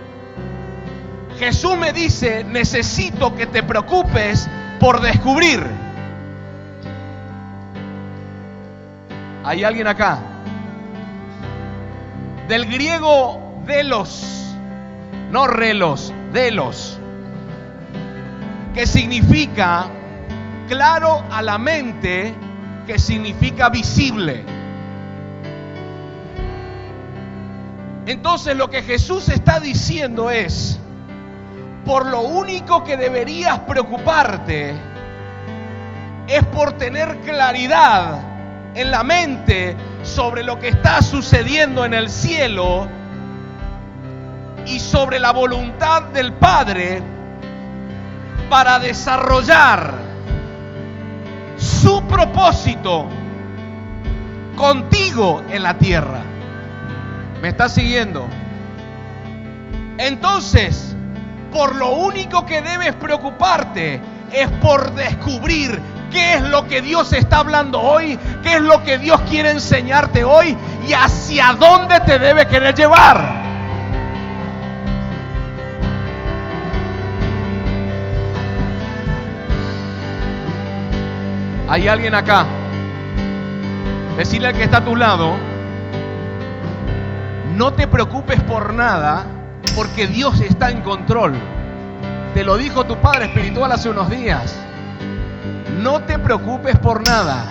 Jesús 1.38 1.76
me 1.76 1.92
dice, 1.92 2.42
necesito 2.42 3.36
que 3.36 3.46
te 3.46 3.62
preocupes 3.62 4.48
por 4.78 5.00
descubrir. 5.00 5.64
¿Hay 9.44 9.64
alguien 9.64 9.86
acá? 9.86 10.18
Del 12.48 12.66
griego 12.66 13.62
delos, 13.66 14.54
no 15.30 15.46
relos, 15.46 16.12
delos, 16.32 16.98
que 18.74 18.86
significa 18.86 19.86
claro 20.68 21.24
a 21.30 21.42
la 21.42 21.58
mente, 21.58 22.34
que 22.86 22.98
significa 22.98 23.68
visible. 23.68 24.44
Entonces 28.06 28.56
lo 28.56 28.70
que 28.70 28.82
Jesús 28.82 29.28
está 29.28 29.60
diciendo 29.60 30.30
es, 30.30 30.80
por 31.84 32.06
lo 32.06 32.20
único 32.20 32.84
que 32.84 32.96
deberías 32.96 33.60
preocuparte 33.60 34.74
es 36.26 36.44
por 36.46 36.72
tener 36.72 37.16
claridad 37.20 38.18
en 38.74 38.90
la 38.90 39.02
mente 39.02 39.76
sobre 40.02 40.42
lo 40.42 40.58
que 40.58 40.68
está 40.68 41.02
sucediendo 41.02 41.84
en 41.84 41.94
el 41.94 42.10
cielo 42.10 42.86
y 44.66 44.78
sobre 44.78 45.18
la 45.18 45.32
voluntad 45.32 46.02
del 46.02 46.34
Padre 46.34 47.02
para 48.50 48.78
desarrollar 48.78 49.94
su 51.56 52.02
propósito 52.06 53.06
contigo 54.56 55.42
en 55.50 55.62
la 55.62 55.78
tierra. 55.78 56.20
¿Me 57.40 57.48
estás 57.48 57.74
siguiendo? 57.74 58.26
Entonces, 59.96 60.96
por 61.52 61.74
lo 61.74 61.90
único 61.90 62.44
que 62.44 62.62
debes 62.62 62.94
preocuparte 62.94 64.00
es 64.32 64.48
por 64.60 64.92
descubrir 64.94 65.80
qué 66.10 66.34
es 66.34 66.42
lo 66.42 66.66
que 66.66 66.82
Dios 66.82 67.12
está 67.12 67.38
hablando 67.38 67.80
hoy, 67.80 68.18
qué 68.42 68.54
es 68.54 68.60
lo 68.60 68.82
que 68.82 68.98
Dios 68.98 69.20
quiere 69.22 69.50
enseñarte 69.50 70.24
hoy 70.24 70.56
y 70.86 70.92
hacia 70.92 71.52
dónde 71.54 72.00
te 72.00 72.18
debe 72.18 72.46
querer 72.46 72.74
llevar. 72.74 73.48
¿Hay 81.68 81.86
alguien 81.86 82.14
acá? 82.14 82.46
Decirle 84.16 84.48
al 84.48 84.54
que 84.54 84.64
está 84.64 84.78
a 84.78 84.84
tu 84.84 84.96
lado, 84.96 85.36
no 87.56 87.72
te 87.74 87.86
preocupes 87.86 88.42
por 88.42 88.72
nada 88.72 89.37
porque 89.78 90.08
Dios 90.08 90.40
está 90.40 90.72
en 90.72 90.80
control. 90.80 91.34
Te 92.34 92.42
lo 92.42 92.56
dijo 92.56 92.84
tu 92.84 92.96
Padre 92.96 93.26
Espiritual 93.26 93.70
hace 93.70 93.88
unos 93.88 94.10
días. 94.10 94.58
No 95.80 96.00
te 96.00 96.18
preocupes 96.18 96.76
por 96.78 97.06
nada. 97.06 97.44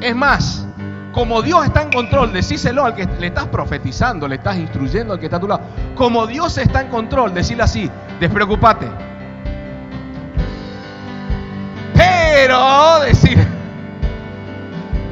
Es 0.00 0.14
más, 0.14 0.64
como 1.10 1.42
Dios 1.42 1.64
está 1.64 1.82
en 1.82 1.90
control, 1.90 2.32
decíselo 2.32 2.84
al 2.84 2.94
que 2.94 3.04
le 3.18 3.26
estás 3.26 3.46
profetizando, 3.46 4.28
le 4.28 4.36
estás 4.36 4.58
instruyendo 4.58 5.14
al 5.14 5.18
que 5.18 5.24
está 5.24 5.38
a 5.38 5.40
tu 5.40 5.48
lado. 5.48 5.62
Como 5.96 6.24
Dios 6.24 6.56
está 6.56 6.82
en 6.82 6.88
control, 6.88 7.34
decirle 7.34 7.64
así, 7.64 7.90
despreocúpate. 8.20 8.88
Pero, 11.94 13.00
decir, 13.00 13.44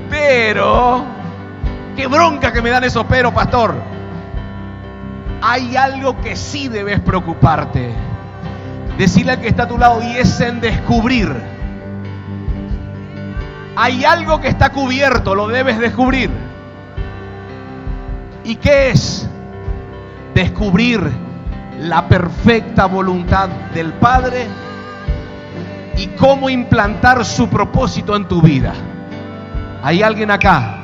pero, 0.09 1.05
qué 1.97 2.07
bronca 2.07 2.53
que 2.53 2.63
me 2.63 2.71
dan 2.71 2.85
esos 2.85 3.05
pero, 3.07 3.35
pastor 3.35 3.96
hay 5.41 5.77
algo 5.77 6.21
que 6.21 6.37
sí 6.37 6.69
debes 6.69 7.01
preocuparte. 7.01 7.91
Decirle 8.99 9.33
al 9.33 9.41
que 9.41 9.49
está 9.49 9.65
a 9.65 9.69
tu 9.69 9.79
lado, 9.79 10.03
y 10.03 10.17
es 10.17 10.41
en 10.41 10.61
descubrir. 10.61 11.35
Hay 13.77 14.05
algo 14.05 14.41
que 14.41 14.49
está 14.49 14.71
cubierto, 14.71 15.35
lo 15.35 15.49
debes 15.49 15.79
descubrir. 15.79 16.31
¿Y 18.45 18.57
qué 18.57 18.91
es? 18.91 19.29
Descubrir 20.35 21.11
la 21.81 22.09
perfecta 22.09 22.87
voluntad 22.87 23.49
del 23.75 23.93
Padre 23.95 24.47
y 25.97 26.07
cómo 26.09 26.49
implantar 26.49 27.25
su 27.25 27.49
propósito 27.49 28.17
en 28.17 28.27
tu 28.27 28.41
vida. 28.41 28.73
Hay 29.83 30.03
alguien 30.03 30.31
acá 30.31 30.79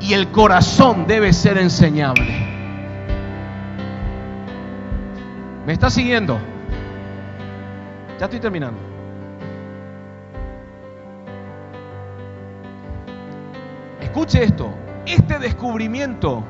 y 0.00 0.12
el 0.12 0.28
corazón 0.28 1.06
debe 1.06 1.32
ser 1.32 1.58
enseñable. 1.58 2.47
¿Me 5.68 5.74
está 5.74 5.90
siguiendo? 5.90 6.38
Ya 8.18 8.24
estoy 8.24 8.40
terminando. 8.40 8.80
Escuche 14.00 14.44
esto, 14.44 14.70
este 15.04 15.38
descubrimiento 15.38 16.42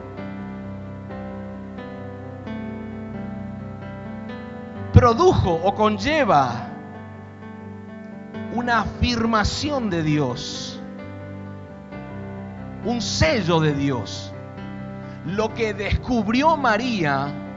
produjo 4.93 5.53
o 5.65 5.75
conlleva 5.75 6.69
una 8.55 8.83
afirmación 8.83 9.91
de 9.91 10.05
Dios, 10.05 10.81
un 12.85 13.03
sello 13.03 13.59
de 13.59 13.75
Dios. 13.75 14.33
Lo 15.27 15.53
que 15.55 15.75
descubrió 15.75 16.57
María 16.57 17.48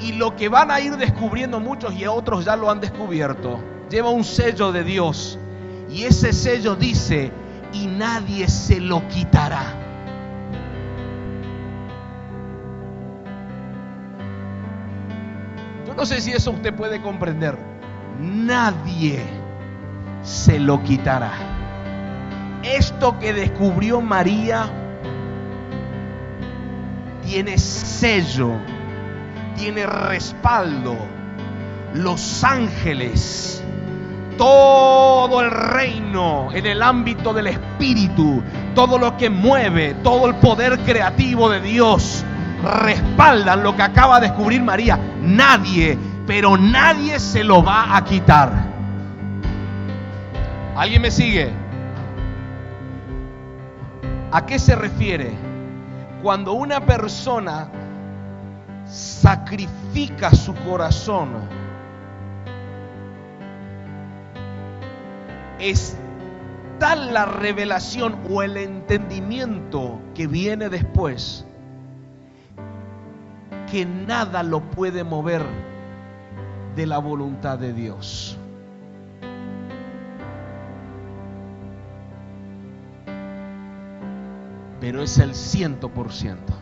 y 0.00 0.12
lo 0.12 0.34
que 0.36 0.48
van 0.48 0.70
a 0.70 0.80
ir 0.80 0.96
descubriendo 0.96 1.60
muchos 1.60 1.94
y 1.94 2.06
otros 2.06 2.44
ya 2.44 2.56
lo 2.56 2.70
han 2.70 2.80
descubierto, 2.80 3.60
lleva 3.90 4.10
un 4.10 4.24
sello 4.24 4.72
de 4.72 4.84
Dios. 4.84 5.38
Y 5.90 6.04
ese 6.04 6.32
sello 6.32 6.74
dice, 6.74 7.32
y 7.72 7.86
nadie 7.86 8.48
se 8.48 8.80
lo 8.80 9.06
quitará. 9.08 9.78
Yo 15.86 15.94
no 15.94 16.06
sé 16.06 16.20
si 16.20 16.32
eso 16.32 16.50
usted 16.52 16.74
puede 16.74 17.00
comprender. 17.00 17.56
Nadie 18.18 19.22
se 20.22 20.58
lo 20.58 20.82
quitará. 20.82 21.32
Esto 22.62 23.18
que 23.18 23.32
descubrió 23.32 24.00
María 24.00 24.70
tiene 27.24 27.58
sello, 27.58 28.52
tiene 29.56 29.86
respaldo. 29.86 30.96
Los 31.94 32.42
ángeles 32.42 33.62
todo 34.36 35.40
el 35.40 35.50
reino 35.50 36.48
en 36.52 36.66
el 36.66 36.82
ámbito 36.82 37.32
del 37.32 37.48
espíritu, 37.48 38.42
todo 38.74 38.98
lo 38.98 39.16
que 39.16 39.30
mueve, 39.30 39.94
todo 40.02 40.26
el 40.26 40.34
poder 40.36 40.78
creativo 40.80 41.48
de 41.48 41.60
Dios, 41.60 42.24
respaldan 42.62 43.62
lo 43.62 43.76
que 43.76 43.82
acaba 43.82 44.20
de 44.20 44.28
descubrir 44.28 44.62
María. 44.62 44.98
Nadie, 45.20 45.98
pero 46.26 46.56
nadie 46.56 47.20
se 47.20 47.44
lo 47.44 47.62
va 47.62 47.96
a 47.96 48.04
quitar. 48.04 48.52
¿Alguien 50.76 51.02
me 51.02 51.10
sigue? 51.10 51.50
¿A 54.30 54.46
qué 54.46 54.58
se 54.58 54.74
refiere? 54.74 55.36
Cuando 56.22 56.52
una 56.52 56.80
persona 56.80 57.68
sacrifica 58.92 60.34
su 60.34 60.54
corazón, 60.54 61.30
es 65.58 65.96
tal 66.78 67.14
la 67.14 67.24
revelación 67.24 68.18
o 68.30 68.42
el 68.42 68.58
entendimiento 68.58 69.98
que 70.14 70.26
viene 70.26 70.68
después 70.68 71.46
que 73.70 73.86
nada 73.86 74.42
lo 74.42 74.60
puede 74.60 75.04
mover 75.04 75.42
de 76.76 76.86
la 76.86 76.98
voluntad 76.98 77.58
de 77.58 77.72
Dios. 77.72 78.36
Pero 84.80 85.02
es 85.02 85.16
el 85.16 85.34
ciento 85.34 85.88
por 85.88 86.12
ciento. 86.12 86.61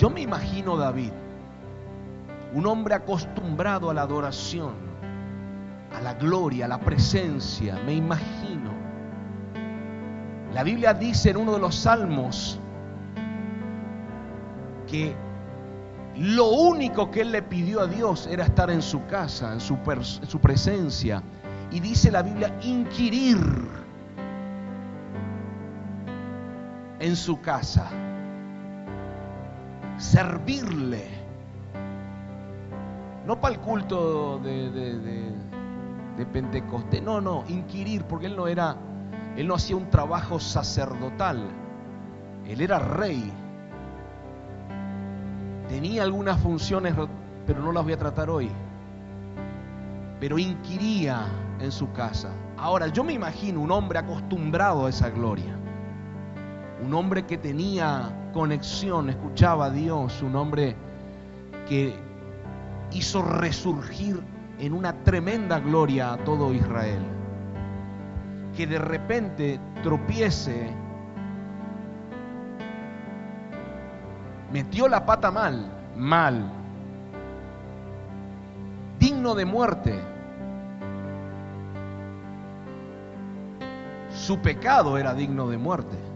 Yo 0.00 0.08
me 0.08 0.22
imagino 0.22 0.78
David, 0.78 1.12
un 2.54 2.66
hombre 2.66 2.94
acostumbrado 2.94 3.90
a 3.90 3.94
la 3.94 4.00
adoración, 4.00 4.72
a 5.94 6.00
la 6.00 6.14
gloria, 6.14 6.64
a 6.64 6.68
la 6.68 6.80
presencia, 6.80 7.78
me 7.84 7.92
imagino. 7.92 8.70
La 10.54 10.62
Biblia 10.62 10.94
dice 10.94 11.28
en 11.28 11.36
uno 11.36 11.52
de 11.52 11.58
los 11.58 11.74
salmos 11.74 12.58
que 14.86 15.14
lo 16.16 16.48
único 16.48 17.10
que 17.10 17.20
él 17.20 17.32
le 17.32 17.42
pidió 17.42 17.82
a 17.82 17.86
Dios 17.86 18.26
era 18.26 18.44
estar 18.44 18.70
en 18.70 18.80
su 18.80 19.04
casa, 19.04 19.52
en 19.52 19.60
su, 19.60 19.76
en 19.86 20.26
su 20.26 20.40
presencia. 20.40 21.22
Y 21.70 21.78
dice 21.78 22.10
la 22.10 22.22
Biblia, 22.22 22.56
inquirir 22.62 23.36
en 27.00 27.16
su 27.16 27.38
casa 27.42 27.90
servirle. 30.00 31.04
No 33.26 33.38
para 33.38 33.54
el 33.54 33.60
culto 33.60 34.38
de, 34.38 34.70
de, 34.70 36.26
Pentecostés, 36.32 37.02
no, 37.02 37.20
no, 37.20 37.44
inquirir, 37.48 38.04
porque 38.04 38.26
él 38.26 38.36
no 38.36 38.46
era, 38.46 38.76
él 39.36 39.46
no 39.46 39.54
hacía 39.54 39.74
un 39.74 39.88
trabajo 39.88 40.38
sacerdotal, 40.38 41.48
él 42.46 42.60
era 42.60 42.78
rey. 42.78 43.32
Tenía 45.68 46.02
algunas 46.02 46.38
funciones, 46.40 46.94
pero 47.46 47.62
no 47.62 47.72
las 47.72 47.84
voy 47.84 47.94
a 47.94 47.98
tratar 47.98 48.28
hoy. 48.28 48.50
Pero 50.18 50.38
inquiría 50.38 51.26
en 51.58 51.72
su 51.72 51.90
casa. 51.92 52.30
Ahora, 52.58 52.88
yo 52.88 53.02
me 53.02 53.14
imagino 53.14 53.60
un 53.60 53.70
hombre 53.70 53.98
acostumbrado 53.98 54.86
a 54.86 54.90
esa 54.90 55.08
gloria. 55.08 55.56
Un 56.84 56.92
hombre 56.92 57.24
que 57.24 57.38
tenía 57.38 58.12
conexión, 58.32 59.10
escuchaba 59.10 59.66
a 59.66 59.70
Dios, 59.70 60.22
un 60.22 60.36
hombre 60.36 60.76
que 61.68 61.94
hizo 62.92 63.22
resurgir 63.22 64.20
en 64.58 64.72
una 64.72 64.92
tremenda 65.04 65.58
gloria 65.58 66.12
a 66.12 66.18
todo 66.18 66.52
Israel. 66.52 67.02
Que 68.56 68.66
de 68.66 68.78
repente 68.78 69.60
tropiece, 69.82 70.74
metió 74.52 74.88
la 74.88 75.06
pata 75.06 75.30
mal, 75.30 75.70
mal, 75.96 76.50
digno 78.98 79.34
de 79.34 79.44
muerte. 79.44 80.00
Su 84.10 84.38
pecado 84.38 84.98
era 84.98 85.14
digno 85.14 85.48
de 85.48 85.56
muerte. 85.56 86.09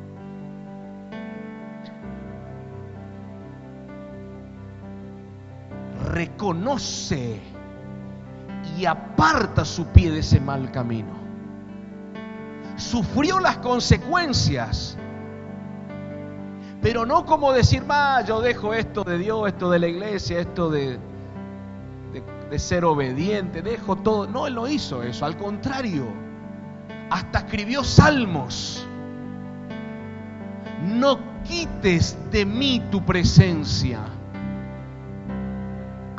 Reconoce 6.14 7.40
y 8.78 8.86
aparta 8.86 9.64
su 9.64 9.86
pie 9.86 10.10
de 10.10 10.20
ese 10.20 10.40
mal 10.40 10.70
camino. 10.70 11.12
Sufrió 12.76 13.40
las 13.40 13.58
consecuencias, 13.58 14.96
pero 16.80 17.04
no 17.06 17.24
como 17.24 17.52
decir, 17.52 17.88
va, 17.88 18.22
yo 18.22 18.40
dejo 18.40 18.74
esto 18.74 19.04
de 19.04 19.18
Dios, 19.18 19.48
esto 19.48 19.70
de 19.70 19.78
la 19.78 19.88
iglesia, 19.88 20.40
esto 20.40 20.70
de, 20.70 20.98
de, 22.50 22.58
ser 22.58 22.84
obediente, 22.84 23.62
dejo 23.62 23.96
todo. 23.96 24.26
No, 24.26 24.46
él 24.46 24.54
no 24.54 24.68
hizo 24.68 25.02
eso, 25.02 25.24
al 25.24 25.36
contrario, 25.36 26.06
hasta 27.10 27.40
escribió 27.40 27.82
salmos. 27.82 28.86
No 30.84 31.18
quites 31.44 32.16
de 32.30 32.44
mí 32.44 32.82
tu 32.90 33.04
presencia. 33.04 34.00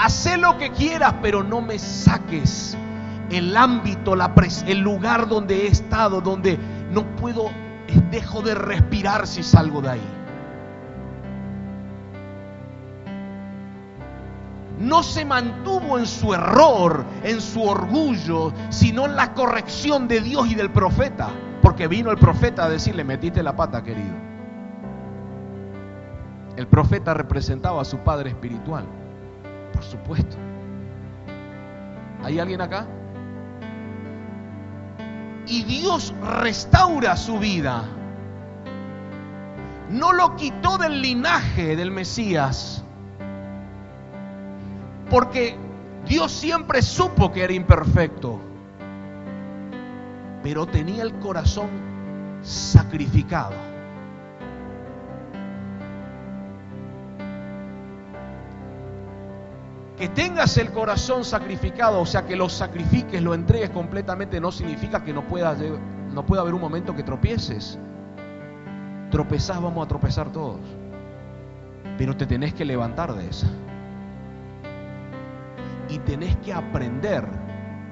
Haz 0.05 0.37
lo 0.37 0.55
que 0.59 0.69
quieras, 0.69 1.15
pero 1.19 1.41
no 1.43 1.61
me 1.61 1.79
saques 1.79 2.77
el 3.31 3.57
ámbito, 3.57 4.15
la 4.15 4.31
el 4.67 4.77
lugar 4.77 5.27
donde 5.27 5.63
he 5.63 5.67
estado, 5.67 6.21
donde 6.21 6.59
no 6.91 7.03
puedo, 7.15 7.49
dejo 8.11 8.43
de 8.43 8.53
respirar 8.53 9.25
si 9.25 9.41
salgo 9.41 9.81
de 9.81 9.89
ahí. 9.89 10.07
No 14.77 15.01
se 15.01 15.25
mantuvo 15.25 15.97
en 15.97 16.05
su 16.05 16.35
error, 16.35 17.03
en 17.23 17.41
su 17.41 17.63
orgullo, 17.63 18.53
sino 18.69 19.07
en 19.07 19.15
la 19.15 19.33
corrección 19.33 20.07
de 20.07 20.21
Dios 20.21 20.47
y 20.51 20.53
del 20.53 20.69
profeta. 20.69 21.29
porque 21.63 21.87
vino 21.87 22.11
el 22.11 22.17
profeta 22.17 22.65
a 22.65 22.69
decirle, 22.69 23.03
metiste 23.03 23.41
la 23.41 23.55
pata, 23.55 23.81
querido. 23.81 24.13
El 26.55 26.67
profeta 26.67 27.15
representaba 27.15 27.81
a 27.81 27.85
su 27.85 27.97
padre 27.97 28.29
espiritual, 28.29 28.85
por 29.75 29.83
supuesto. 29.83 30.37
¿Hay 32.23 32.39
alguien 32.39 32.61
acá? 32.61 32.87
Y 35.47 35.63
Dios 35.63 36.13
restaura 36.41 37.15
su 37.17 37.37
vida. 37.37 37.83
No 39.89 40.13
lo 40.13 40.35
quitó 40.35 40.77
del 40.77 41.01
linaje 41.01 41.75
del 41.75 41.91
Mesías. 41.91 42.83
Porque 45.09 45.55
Dios 46.07 46.31
siempre 46.31 46.81
supo 46.81 47.31
que 47.31 47.43
era 47.43 47.53
imperfecto. 47.53 48.39
Pero 50.41 50.65
tenía 50.65 51.03
el 51.03 51.13
corazón 51.19 51.69
sacrificado. 52.41 53.64
Que 59.97 60.09
tengas 60.09 60.57
el 60.57 60.71
corazón 60.71 61.23
sacrificado, 61.23 62.01
o 62.01 62.05
sea, 62.05 62.25
que 62.25 62.35
lo 62.35 62.49
sacrifiques, 62.49 63.21
lo 63.21 63.33
entregues 63.33 63.69
completamente, 63.69 64.41
no 64.41 64.51
significa 64.51 65.03
que 65.03 65.13
no 65.13 65.23
pueda, 65.23 65.55
no 66.13 66.25
pueda 66.25 66.41
haber 66.41 66.53
un 66.53 66.61
momento 66.61 66.93
que 66.93 67.03
tropieces. 67.03 67.79
Tropezás, 69.09 69.61
vamos 69.61 69.85
a 69.85 69.87
tropezar 69.87 70.31
todos. 70.31 70.59
Pero 71.97 72.17
te 72.17 72.25
tenés 72.25 72.53
que 72.53 72.65
levantar 72.65 73.13
de 73.13 73.29
esa. 73.29 73.47
Y 75.87 75.99
tenés 75.99 76.35
que 76.37 76.51
aprender 76.51 77.25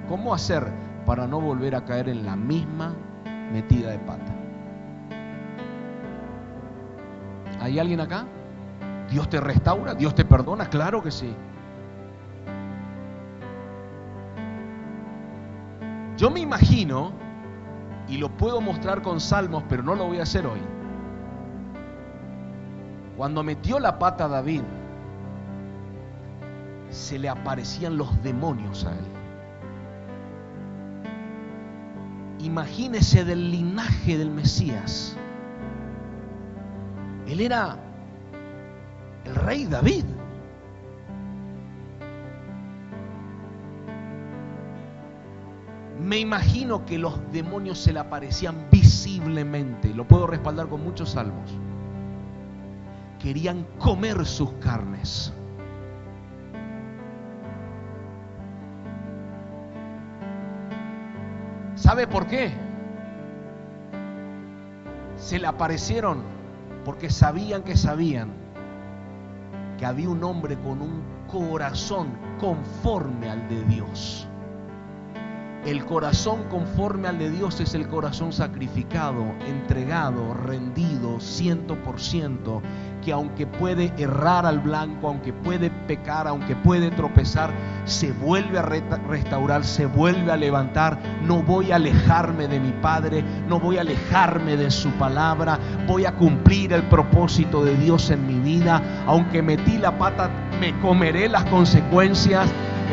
cómo 0.10 0.34
hacer 0.34 0.68
para 1.06 1.26
no 1.26 1.40
volver 1.40 1.76
a 1.76 1.86
caer 1.86 2.10
en 2.10 2.26
la 2.26 2.36
misma 2.36 2.94
metida 3.54 3.92
de 3.92 4.00
pata. 4.00 4.34
¿Hay 7.62 7.80
alguien 7.80 8.02
acá? 8.02 8.26
¿Dios 9.10 9.30
te 9.30 9.40
restaura? 9.40 9.94
¿Dios 9.94 10.14
te 10.16 10.26
perdona? 10.26 10.70
Claro 10.70 11.02
que 11.02 11.12
sí. 11.12 11.34
Yo 16.18 16.30
me 16.30 16.40
imagino, 16.40 17.12
y 18.08 18.18
lo 18.18 18.30
puedo 18.30 18.62
mostrar 18.62 19.02
con 19.02 19.20
salmos, 19.20 19.64
pero 19.68 19.84
no 19.84 19.96
lo 19.96 20.06
voy 20.06 20.20
a 20.20 20.24
hacer 20.24 20.46
hoy. 20.46 20.60
Cuando 23.18 23.44
metió 23.44 23.80
la 23.80 23.98
pata 24.00 24.26
a 24.26 24.28
David, 24.28 24.62
se 26.90 27.18
le 27.18 27.30
aparecían 27.30 27.98
los 27.98 28.22
demonios 28.22 28.86
a 28.86 28.92
él. 28.92 29.06
Imagínese 32.40 33.24
del 33.24 33.52
linaje 33.52 34.18
del 34.18 34.30
Mesías. 34.30 35.16
Él 37.28 37.40
era 37.40 37.78
el 39.26 39.36
rey 39.36 39.66
David. 39.66 40.06
Me 46.14 46.20
imagino 46.20 46.86
que 46.86 47.00
los 47.00 47.20
demonios 47.32 47.80
se 47.80 47.92
le 47.92 47.98
aparecían 47.98 48.68
visiblemente, 48.70 49.92
lo 49.96 50.08
puedo 50.08 50.28
respaldar 50.28 50.68
con 50.68 50.84
muchos 50.84 51.14
salmos. 51.14 51.50
Querían 53.20 53.66
comer 53.80 54.24
sus 54.24 54.52
carnes. 54.60 55.34
¿Sabe 61.74 62.06
por 62.06 62.28
qué? 62.28 62.54
Se 65.16 65.40
le 65.40 65.48
aparecieron 65.48 66.22
porque 66.86 67.10
sabían 67.10 67.64
que 67.64 67.76
sabían 67.76 68.30
que 69.80 69.86
había 69.88 70.10
un 70.10 70.24
hombre 70.24 70.60
con 70.60 70.80
un 70.80 71.02
corazón 71.28 72.10
conforme 72.40 73.32
al 73.32 73.50
de 73.50 73.64
Dios. 73.64 74.28
El 75.66 75.86
corazón 75.86 76.44
conforme 76.50 77.08
al 77.08 77.18
de 77.18 77.30
Dios 77.30 77.62
es 77.62 77.74
el 77.74 77.88
corazón 77.88 78.34
sacrificado, 78.34 79.24
entregado, 79.48 80.34
rendido, 80.34 81.22
ciento 81.22 81.82
por 81.82 82.02
ciento, 82.02 82.62
que 83.02 83.14
aunque 83.14 83.48
puede 83.48 83.94
errar 83.98 84.46
al 84.46 84.60
blanco, 84.60 85.08
aunque 85.08 85.32
puede 85.32 85.70
pecar, 85.70 86.28
aunque 86.28 86.58
puede 86.58 86.92
tropezar, 86.92 87.52
se 87.86 88.12
vuelve 88.12 88.60
a 88.60 88.62
restaurar, 88.62 89.64
se 89.64 89.86
vuelve 89.86 90.34
a 90.34 90.38
levantar. 90.38 91.00
No 91.24 91.42
voy 91.42 91.72
a 91.72 91.78
alejarme 91.78 92.50
de 92.50 92.60
mi 92.60 92.74
Padre, 92.74 93.24
no 93.48 93.58
voy 93.58 93.78
a 93.78 93.82
alejarme 93.82 94.58
de 94.58 94.70
su 94.70 94.90
palabra, 94.92 95.58
voy 95.88 96.04
a 96.04 96.14
cumplir 96.16 96.74
el 96.74 96.84
propósito 96.84 97.64
de 97.64 97.78
Dios 97.78 98.10
en 98.10 98.28
mi 98.28 98.38
vida. 98.38 99.06
Aunque 99.08 99.42
metí 99.42 99.78
la 99.78 99.98
pata, 99.98 100.30
me 100.60 100.78
comeré 100.82 101.30
las 101.30 101.46
consecuencias 101.46 102.50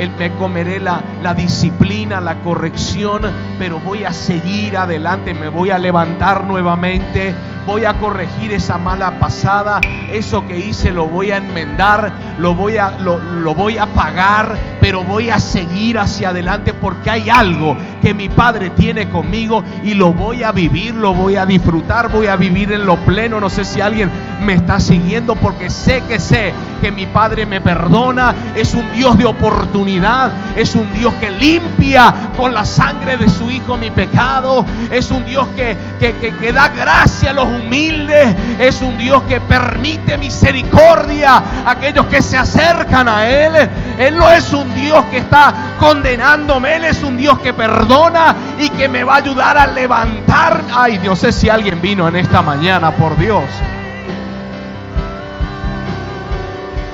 me 0.08 0.30
comeré 0.32 0.80
la, 0.80 1.02
la 1.22 1.34
disciplina, 1.34 2.20
la 2.20 2.36
corrección, 2.36 3.22
pero 3.58 3.78
voy 3.80 4.04
a 4.04 4.12
seguir 4.12 4.76
adelante, 4.76 5.34
me 5.34 5.48
voy 5.48 5.70
a 5.70 5.78
levantar 5.78 6.44
nuevamente, 6.44 7.34
voy 7.66 7.84
a 7.84 7.94
corregir 7.94 8.52
esa 8.52 8.78
mala 8.78 9.18
pasada, 9.18 9.80
eso 10.10 10.46
que 10.46 10.58
hice 10.58 10.92
lo 10.92 11.06
voy 11.06 11.30
a 11.30 11.36
enmendar, 11.36 12.12
lo 12.38 12.54
voy 12.54 12.78
a, 12.78 12.90
lo, 12.98 13.18
lo 13.18 13.54
voy 13.54 13.78
a 13.78 13.86
pagar, 13.86 14.56
pero 14.80 15.04
voy 15.04 15.30
a 15.30 15.38
seguir 15.38 15.98
hacia 15.98 16.30
adelante 16.30 16.72
porque 16.74 17.10
hay 17.10 17.30
algo 17.30 17.76
que 18.00 18.14
mi 18.14 18.28
Padre 18.28 18.70
tiene 18.70 19.08
conmigo 19.08 19.62
y 19.84 19.94
lo 19.94 20.12
voy 20.12 20.42
a 20.42 20.52
vivir, 20.52 20.94
lo 20.94 21.14
voy 21.14 21.36
a 21.36 21.46
disfrutar, 21.46 22.10
voy 22.10 22.26
a 22.26 22.36
vivir 22.36 22.72
en 22.72 22.86
lo 22.86 22.96
pleno. 22.96 23.40
No 23.40 23.50
sé 23.50 23.64
si 23.64 23.80
alguien 23.80 24.10
me 24.44 24.54
está 24.54 24.80
siguiendo 24.80 25.36
porque 25.36 25.70
sé 25.70 26.02
que 26.08 26.18
sé 26.18 26.52
que 26.80 26.90
mi 26.90 27.06
Padre 27.06 27.44
me 27.44 27.60
perdona, 27.60 28.34
es 28.56 28.74
un 28.74 28.90
Dios 28.92 29.18
de 29.18 29.26
oportunidad, 29.26 30.32
es 30.56 30.74
un 30.74 30.90
Dios 30.94 31.12
que 31.20 31.30
limpia 31.30 32.14
con 32.36 32.54
la 32.54 32.64
sangre 32.64 33.16
de 33.18 33.28
su 33.28 33.50
Hijo 33.50 33.76
mi 33.76 33.90
pecado, 33.90 34.64
es 34.90 35.10
un 35.10 35.24
Dios 35.26 35.46
que, 35.54 35.76
que, 35.98 36.14
que 36.14 36.52
da 36.52 36.68
gracia 36.68 37.30
a 37.30 37.32
los 37.34 37.46
humildes, 37.46 38.34
es 38.58 38.80
un 38.80 38.96
Dios 38.96 39.22
que 39.24 39.40
permite 39.40 40.16
misericordia 40.16 41.42
a 41.66 41.70
aquellos 41.70 42.06
que 42.06 42.22
se 42.22 42.36
acercan 42.36 43.08
a 43.08 43.28
Él. 43.28 43.68
Él 43.98 44.16
no 44.16 44.30
es 44.30 44.52
un 44.52 44.69
Dios 44.74 45.04
que 45.06 45.18
está 45.18 45.74
condenándome, 45.78 46.76
Él 46.76 46.84
es 46.84 47.02
un 47.02 47.16
Dios 47.16 47.38
que 47.40 47.52
perdona 47.52 48.34
y 48.58 48.68
que 48.70 48.88
me 48.88 49.04
va 49.04 49.14
a 49.14 49.16
ayudar 49.16 49.58
a 49.58 49.66
levantar. 49.66 50.62
Ay, 50.74 50.98
Dios 50.98 51.18
sé 51.18 51.32
si 51.32 51.48
alguien 51.48 51.80
vino 51.80 52.08
en 52.08 52.16
esta 52.16 52.42
mañana, 52.42 52.90
por 52.92 53.16
Dios. 53.16 53.44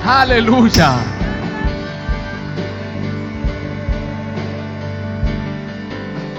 Aleluya. 0.05 0.95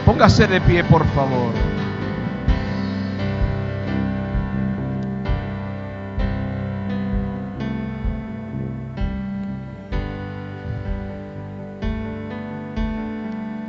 Póngase 0.07 0.47
de 0.47 0.61
pie, 0.63 0.85
por 0.85 1.07
favor. 1.09 1.68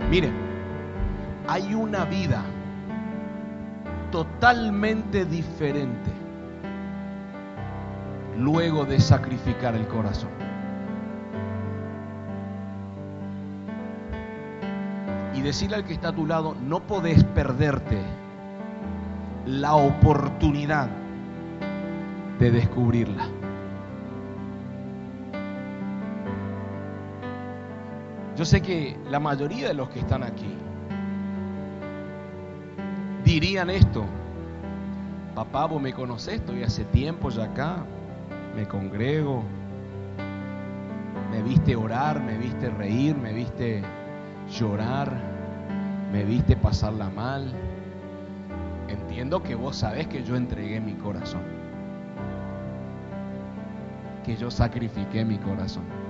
Miren, 0.10 0.34
hay 1.48 1.76
una 1.76 2.04
vida 2.06 2.44
totalmente 4.12 5.24
diferente 5.26 6.10
luego 8.36 8.86
de 8.86 9.00
sacrificar 9.00 9.76
el 9.76 9.88
corazón. 9.88 10.32
Y 15.36 15.42
decirle 15.42 15.76
al 15.76 15.86
que 15.86 15.94
está 15.94 16.10
a 16.10 16.16
tu 16.16 16.26
lado, 16.26 16.56
no 16.60 16.82
podés 16.82 17.24
perderte 17.24 18.02
la 19.46 19.76
oportunidad 19.76 20.90
de 22.40 22.50
descubrirla. 22.50 23.28
Yo 28.40 28.46
sé 28.46 28.62
que 28.62 28.96
la 29.10 29.20
mayoría 29.20 29.68
de 29.68 29.74
los 29.74 29.90
que 29.90 30.00
están 30.00 30.24
aquí 30.24 30.56
dirían 33.26 33.70
esto. 33.70 34.06
Papá, 35.36 35.66
vos 35.66 35.82
me 35.82 35.92
conocés, 35.92 36.36
estoy 36.36 36.64
hace 36.64 36.86
tiempo 36.86 37.30
ya 37.32 37.44
acá, 37.44 37.84
me 38.56 38.66
congrego, 38.66 39.44
me 41.30 41.44
viste 41.44 41.76
orar, 41.76 42.24
me 42.24 42.38
viste 42.38 42.70
reír, 42.70 43.14
me 43.18 43.34
viste 43.34 43.84
llorar, 44.50 45.12
me 46.10 46.24
viste 46.24 46.56
pasarla 46.56 47.10
mal. 47.10 47.52
Entiendo 48.88 49.44
que 49.44 49.56
vos 49.56 49.76
sabés 49.76 50.08
que 50.08 50.24
yo 50.24 50.38
entregué 50.38 50.80
mi 50.80 50.94
corazón, 50.94 51.44
que 54.24 54.38
yo 54.38 54.50
sacrifiqué 54.50 55.26
mi 55.26 55.40
corazón. 55.40 56.09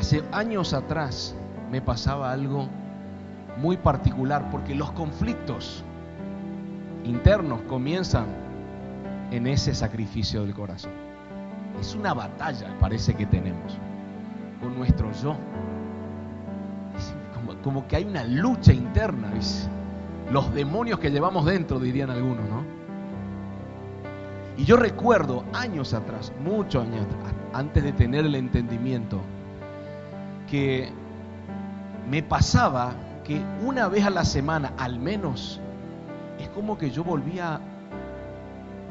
Hace 0.00 0.24
años 0.32 0.72
atrás 0.72 1.34
me 1.70 1.82
pasaba 1.82 2.32
algo 2.32 2.66
muy 3.58 3.76
particular 3.76 4.50
porque 4.50 4.74
los 4.74 4.90
conflictos 4.92 5.84
internos 7.04 7.60
comienzan 7.68 8.24
en 9.30 9.46
ese 9.46 9.74
sacrificio 9.74 10.40
del 10.40 10.54
corazón. 10.54 10.92
Es 11.78 11.94
una 11.94 12.14
batalla, 12.14 12.74
parece 12.80 13.12
que 13.12 13.26
tenemos, 13.26 13.76
con 14.62 14.74
nuestro 14.78 15.12
yo. 15.22 15.36
como, 17.62 17.86
que 17.86 17.96
hay 17.96 18.04
una 18.04 18.24
lucha 18.24 18.72
interna, 18.72 19.30
los 20.32 20.54
demonios 20.54 20.98
que 20.98 21.10
llevamos 21.10 21.44
dentro, 21.44 21.78
dirían 21.78 22.08
algunos, 22.08 22.48
¿no? 22.48 22.64
Y 24.56 24.64
yo 24.64 24.78
recuerdo 24.78 25.44
años 25.52 25.92
atrás, 25.92 26.32
muchos 26.42 26.86
años 26.86 27.04
atrás, 27.04 27.34
antes 27.52 27.84
de 27.84 27.92
tener 27.92 28.24
el 28.24 28.34
entendimiento, 28.34 29.20
que 30.50 30.90
me 32.10 32.22
pasaba 32.22 32.92
que 33.24 33.40
una 33.64 33.88
vez 33.88 34.04
a 34.04 34.10
la 34.10 34.24
semana, 34.24 34.72
al 34.76 34.98
menos, 34.98 35.60
es 36.40 36.48
como 36.48 36.76
que 36.76 36.90
yo 36.90 37.04
volvía 37.04 37.60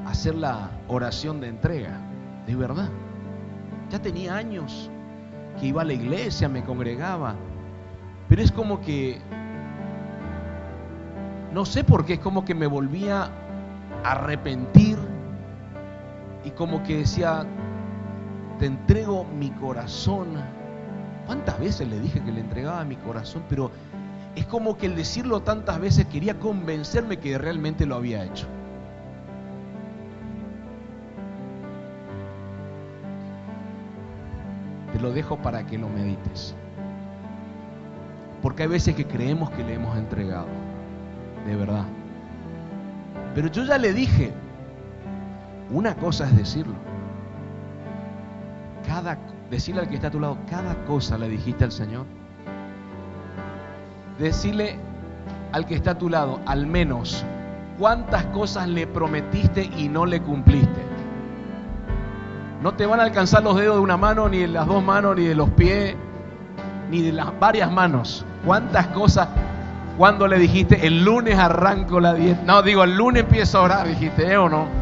a 0.06 0.10
hacer 0.10 0.36
la 0.36 0.70
oración 0.88 1.42
de 1.42 1.50
entrega, 1.50 2.00
de 2.48 2.56
verdad. 2.56 2.90
Ya 3.92 4.00
tenía 4.00 4.36
años 4.36 4.90
que 5.60 5.68
iba 5.68 5.82
a 5.82 5.86
la 5.86 5.94
iglesia, 5.94 6.48
me 6.48 6.64
congregaba, 6.64 7.36
pero 8.30 8.42
es 8.42 8.52
como 8.52 8.80
que, 8.80 9.20
no 11.54 11.66
sé 11.66 11.84
por 11.84 12.06
qué, 12.06 12.14
es 12.14 12.20
como 12.20 12.46
que 12.46 12.56
me 12.56 12.68
volvía 12.68 13.30
a 14.04 14.12
arrepentir 14.12 14.98
y 16.46 16.52
como 16.52 16.84
que 16.84 17.00
decía, 17.00 17.46
te 18.60 18.68
entrego 18.68 19.26
mi 19.26 19.50
corazón. 19.50 20.59
¿Cuántas 21.30 21.60
veces 21.60 21.88
le 21.88 22.00
dije 22.00 22.24
que 22.24 22.32
le 22.32 22.40
entregaba 22.40 22.84
mi 22.86 22.96
corazón? 22.96 23.44
Pero 23.48 23.70
es 24.36 24.48
como 24.48 24.76
que 24.78 24.88
el 24.88 24.96
decirlo 24.96 25.42
tantas 25.42 25.80
veces 25.80 26.08
quería 26.08 26.40
convencerme 26.40 27.18
que 27.18 27.38
realmente 27.38 27.86
lo 27.86 27.94
había 27.94 28.24
hecho. 28.24 28.48
Te 34.92 35.00
lo 35.00 35.12
dejo 35.12 35.38
para 35.38 35.68
que 35.68 35.78
lo 35.78 35.88
medites. 35.88 36.56
Porque 38.42 38.64
hay 38.64 38.70
veces 38.70 38.96
que 38.96 39.06
creemos 39.06 39.52
que 39.52 39.64
le 39.64 39.76
hemos 39.76 39.96
entregado. 40.00 40.48
De 41.46 41.56
verdad. 41.56 41.86
Pero 43.36 43.50
yo 43.50 43.66
ya 43.66 43.78
le 43.78 43.94
dije, 43.94 44.34
una 45.70 45.94
cosa 45.94 46.26
es 46.26 46.36
decirlo. 46.36 46.74
Cada, 48.88 49.20
decirle 49.50 49.82
al 49.82 49.90
que 49.90 49.96
está 49.96 50.08
a 50.08 50.12
tu 50.12 50.20
lado, 50.20 50.38
cada 50.50 50.76
cosa 50.86 51.18
le 51.18 51.28
dijiste 51.28 51.64
al 51.64 51.72
Señor. 51.72 52.06
Decirle 54.18 54.78
al 55.52 55.66
que 55.66 55.76
está 55.76 55.92
a 55.92 55.98
tu 55.98 56.10
lado, 56.10 56.40
al 56.46 56.68
menos, 56.68 57.26
cuántas 57.78 58.26
cosas 58.26 58.68
le 58.68 58.86
prometiste 58.86 59.64
y 59.64 59.90
no 59.90 60.06
le 60.06 60.22
cumpliste. 60.22 60.82
No 62.62 62.74
te 62.74 62.86
van 62.86 63.00
a 63.00 63.04
alcanzar 63.04 63.44
los 63.44 63.56
dedos 63.56 63.78
de 63.78 63.82
una 63.82 63.98
mano, 63.98 64.28
ni 64.28 64.40
de 64.40 64.48
las 64.50 64.68
dos 64.68 64.84
manos, 64.84 65.16
ni 65.16 65.26
de 65.26 65.36
los 65.36 65.50
pies, 65.52 65.96
ni 66.92 67.02
de 67.02 67.14
las 67.14 67.38
varias 67.40 67.72
manos. 67.72 68.26
¿Cuántas 68.46 68.88
cosas 68.88 69.30
cuando 69.98 70.28
le 70.28 70.38
dijiste 70.38 70.86
el 70.86 71.04
lunes 71.04 71.40
arranco 71.40 72.00
la 72.00 72.14
dieta? 72.14 72.42
No, 72.46 72.62
digo, 72.62 72.84
el 72.84 72.96
lunes 72.96 73.24
empiezo 73.24 73.60
a 73.60 73.62
orar, 73.62 73.88
dijiste, 73.88 74.32
¿eh 74.32 74.38
o 74.38 74.50
no? 74.50 74.79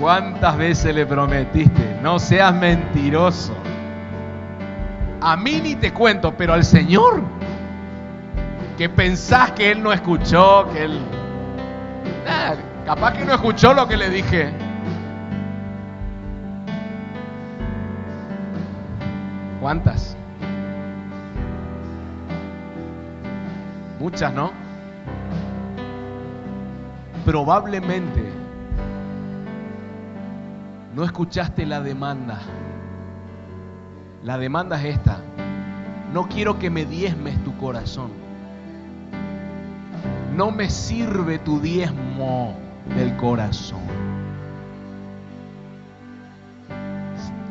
¿Cuántas 0.00 0.56
veces 0.56 0.94
le 0.94 1.04
prometiste? 1.04 1.98
No 2.02 2.18
seas 2.18 2.54
mentiroso. 2.54 3.52
A 5.20 5.36
mí 5.36 5.60
ni 5.62 5.74
te 5.74 5.92
cuento, 5.92 6.34
pero 6.34 6.54
al 6.54 6.64
Señor, 6.64 7.20
que 8.78 8.88
pensás 8.88 9.52
que 9.52 9.72
Él 9.72 9.82
no 9.82 9.92
escuchó, 9.92 10.66
que 10.72 10.84
Él... 10.84 11.02
capaz 12.86 13.12
que 13.12 13.26
no 13.26 13.34
escuchó 13.34 13.74
lo 13.74 13.86
que 13.86 13.98
le 13.98 14.08
dije. 14.08 14.54
¿Cuántas? 19.60 20.16
Muchas, 23.98 24.32
¿no? 24.32 24.50
Probablemente 27.26 28.39
no 30.94 31.04
escuchaste 31.04 31.66
la 31.66 31.80
demanda. 31.80 32.40
La 34.24 34.38
demanda 34.38 34.78
es 34.80 34.96
esta. 34.96 35.20
No 36.12 36.28
quiero 36.28 36.58
que 36.58 36.70
me 36.70 36.84
diezmes 36.84 37.42
tu 37.44 37.56
corazón. 37.56 38.10
No 40.36 40.50
me 40.50 40.68
sirve 40.68 41.38
tu 41.38 41.60
diezmo 41.60 42.54
del 42.96 43.16
corazón. 43.16 43.80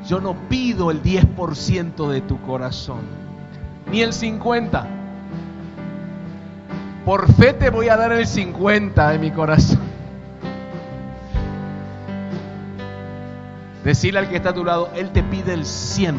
Yo 0.07 0.19
no 0.19 0.33
pido 0.49 0.89
el 0.91 1.03
10% 1.03 2.09
de 2.09 2.21
tu 2.21 2.41
corazón, 2.41 3.01
ni 3.91 4.01
el 4.01 4.11
50%. 4.11 4.85
Por 7.05 7.31
fe 7.33 7.53
te 7.53 7.69
voy 7.69 7.89
a 7.89 7.97
dar 7.97 8.11
el 8.11 8.25
50% 8.25 9.11
de 9.11 9.19
mi 9.19 9.31
corazón. 9.31 9.88
Decirle 13.89 14.19
al 14.19 14.29
que 14.29 14.35
está 14.35 14.49
a 14.49 14.53
tu 14.53 14.63
lado, 14.63 14.91
Él 14.93 15.09
te 15.09 15.23
pide 15.23 15.51
el 15.51 15.65
100. 15.65 16.15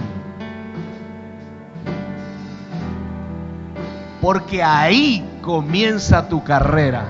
Porque 4.20 4.60
ahí 4.60 5.24
comienza 5.40 6.28
tu 6.28 6.42
carrera. 6.42 7.04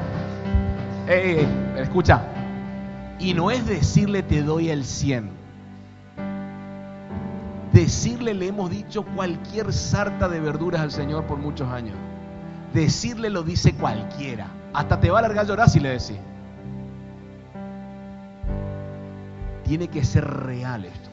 escucha. 1.79 2.25
Y 3.19 3.33
no 3.33 3.51
es 3.51 3.67
decirle 3.67 4.23
te 4.23 4.43
doy 4.43 4.69
el 4.69 4.85
100. 4.85 5.31
Decirle 7.73 8.35
le 8.35 8.49
hemos 8.49 8.69
dicho 8.69 9.07
cualquier 9.17 9.73
sarta 9.73 10.29
de 10.29 10.41
verduras 10.41 10.83
al 10.83 10.91
Señor 10.91 11.25
por 11.25 11.39
muchos 11.39 11.73
años. 11.73 11.97
Decirle 12.75 13.31
lo 13.31 13.45
dice 13.45 13.73
cualquiera. 13.73 14.49
Hasta 14.75 15.01
te 15.01 15.09
va 15.09 15.21
a 15.21 15.23
largar 15.23 15.47
llorar 15.47 15.71
si 15.71 15.81
le 15.81 15.89
decís. 15.89 16.19
Tiene 19.71 19.87
que 19.87 20.05
ser 20.05 20.29
real 20.29 20.85
esto. 20.85 21.09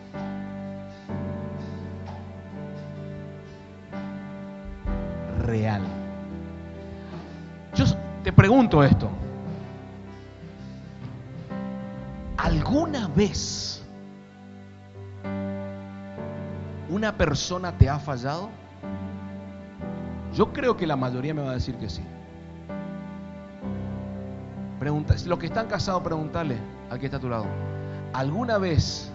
Real. 5.45 5.83
Yo 7.75 7.85
te 8.23 8.33
pregunto 8.33 8.83
esto. 8.83 9.11
¿Alguna 12.37 13.07
vez 13.09 13.85
una 16.89 17.15
persona 17.15 17.71
te 17.77 17.87
ha 17.87 17.99
fallado? 17.99 18.49
Yo 20.33 20.51
creo 20.51 20.75
que 20.75 20.87
la 20.87 20.95
mayoría 20.95 21.35
me 21.35 21.43
va 21.43 21.51
a 21.51 21.53
decir 21.53 21.75
que 21.75 21.91
sí. 21.91 22.01
Pregunta, 24.79 25.13
los 25.27 25.37
que 25.37 25.45
están 25.45 25.67
casados, 25.67 26.01
pregúntale 26.01 26.57
al 26.89 26.97
que 26.97 27.05
está 27.05 27.17
a 27.17 27.21
tu 27.21 27.29
lado. 27.29 27.45
¿Alguna 28.13 28.57
vez 28.57 29.11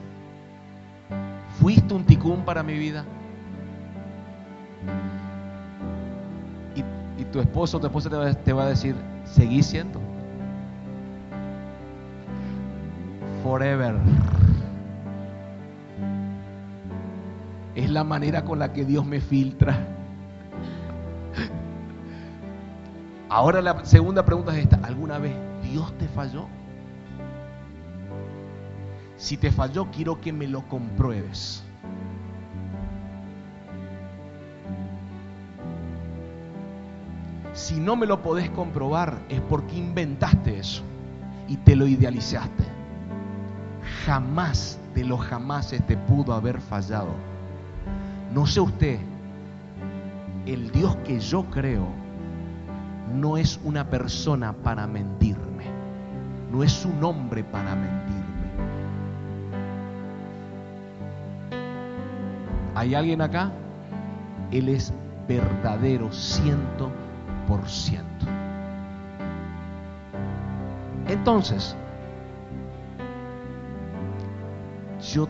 fuiste 1.60 1.94
un 1.94 2.05
ticún 2.05 2.44
para 2.44 2.62
mi 2.62 2.78
vida? 2.78 3.05
Y, 7.19 7.24
tu 7.27 7.40
esposo 7.40 7.78
o 7.78 7.81
tu 7.81 7.86
esposa 7.86 8.10
te 8.44 8.52
va, 8.52 8.64
a 8.64 8.69
decir, 8.69 8.94
seguí 9.24 9.62
siendo. 9.62 10.01
Forever. 13.43 13.97
Es 17.74 17.90
la 17.90 18.05
manera 18.05 18.44
con 18.44 18.59
la 18.59 18.73
que 18.73 18.85
Dios 18.85 19.06
me 19.06 19.20
filtra. 19.20 19.78
Ahora 23.31 23.62
la 23.62 23.82
segunda 23.85 24.27
pregunta 24.27 24.52
es 24.52 24.64
esta. 24.64 24.78
¿Alguna 24.82 25.19
vez 25.19 25.35
Dios 25.62 25.97
te 25.97 26.06
falló? 26.09 26.48
Si 29.23 29.36
te 29.36 29.53
falló, 29.53 29.86
quiero 29.93 30.20
que 30.20 30.32
me 30.32 30.49
lo 30.49 30.66
compruebes. 30.66 31.62
Si 37.53 37.78
no 37.78 37.94
me 37.94 38.05
lo 38.07 38.20
podés 38.20 38.51
comprobar, 38.51 39.16
es 39.28 39.40
porque 39.43 39.77
inventaste 39.77 40.59
eso 40.59 40.82
y 41.47 41.57
te 41.57 41.77
lo 41.77 41.86
idealizaste. 41.86 42.65
Jamás 44.05 44.81
de 44.93 45.05
los 45.05 45.20
jamás 45.20 45.69
te 45.69 45.97
pudo 45.97 46.32
haber 46.32 46.61
fallado. 46.61 47.15
No 48.35 48.44
sé 48.44 48.61
usted, 48.61 48.99
el 50.47 50.73
Dios 50.73 50.97
que 51.05 51.20
yo 51.20 51.44
creo 51.44 51.86
no 53.15 53.36
es 53.36 53.61
una 53.62 53.89
persona 53.89 54.53
para 54.53 54.89
mentirme, 54.89 55.66
no 56.51 56.65
es 56.65 56.85
un 56.85 57.05
hombre 57.05 57.44
para 57.44 57.77
mentir. 57.77 58.22
¿Hay 62.83 62.97
alguien 62.97 63.21
acá? 63.21 63.53
Él 64.51 64.69
es 64.69 64.93
verdadero 65.29 66.13
ciento 66.13 66.91
por 67.47 67.65
ciento. 67.69 68.27
Entonces, 71.07 71.77
yo 75.01 75.29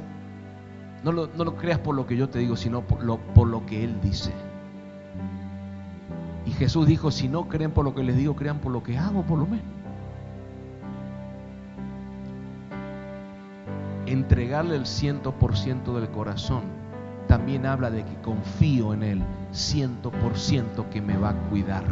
no 1.04 1.12
lo, 1.12 1.56
creas 1.56 1.78
por 1.78 1.94
lo 1.94 2.06
que 2.06 2.16
yo 2.16 2.30
te 2.30 2.38
digo, 2.38 2.56
sino 2.56 2.80
por 2.80 3.04
lo, 3.04 3.18
por 3.18 3.48
lo 3.48 3.66
que 3.66 3.84
Él 3.84 4.00
dice. 4.00 4.32
Y 6.46 6.52
Jesús 6.52 6.86
dijo, 6.86 7.10
si 7.10 7.28
no 7.28 7.50
creen 7.50 7.72
por 7.72 7.84
lo 7.84 7.94
que 7.94 8.02
les 8.02 8.16
digo, 8.16 8.34
crean 8.34 8.60
por 8.60 8.72
lo 8.72 8.82
que 8.82 8.96
hago 8.96 9.24
por 9.24 9.38
lo 9.38 9.44
menos. 9.44 9.66
Entregarle 14.06 14.76
el 14.76 14.86
ciento 14.86 15.32
por 15.32 15.54
ciento 15.54 15.94
del 16.00 16.08
corazón 16.08 16.81
también 17.32 17.64
habla 17.64 17.90
de 17.90 18.04
que 18.04 18.14
confío 18.16 18.92
en 18.92 19.02
Él 19.02 19.22
ciento 19.52 20.10
por 20.10 20.36
ciento 20.36 20.90
que 20.90 21.00
me 21.00 21.16
va 21.16 21.30
a 21.30 21.34
cuidar. 21.48 21.82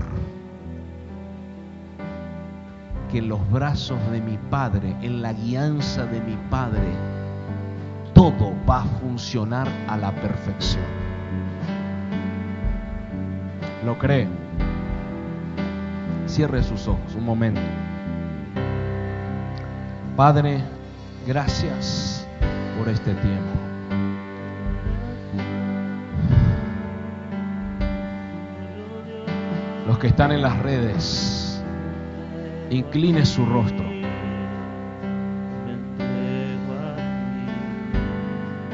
Que 3.11 3.21
en 3.21 3.31
los 3.31 3.51
brazos 3.51 3.99
de 4.11 4.21
mi 4.21 4.37
Padre, 4.37 4.95
en 5.01 5.23
la 5.23 5.33
guianza 5.33 6.05
de 6.05 6.21
mi 6.21 6.37
Padre, 6.51 6.93
todo 8.12 8.53
va 8.69 8.83
a 8.83 8.85
funcionar 8.85 9.67
a 9.89 9.97
la 9.97 10.15
perfección. 10.15 10.85
¿Lo 13.87 13.99
cree? 13.99 14.29
Cierre 16.27 16.62
sus 16.62 16.87
ojos 16.87 17.15
un 17.17 17.25
momento. 17.25 17.62
Padre, 20.17 20.62
gracias 21.27 22.27
por 22.77 22.91
este 22.91 23.15
tiempo. 23.15 23.60
Que 30.01 30.06
están 30.06 30.32
en 30.32 30.43
las 30.43 30.59
redes, 30.60 31.62
incline 32.70 33.24
su 33.27 33.44
rostro. 33.44 33.85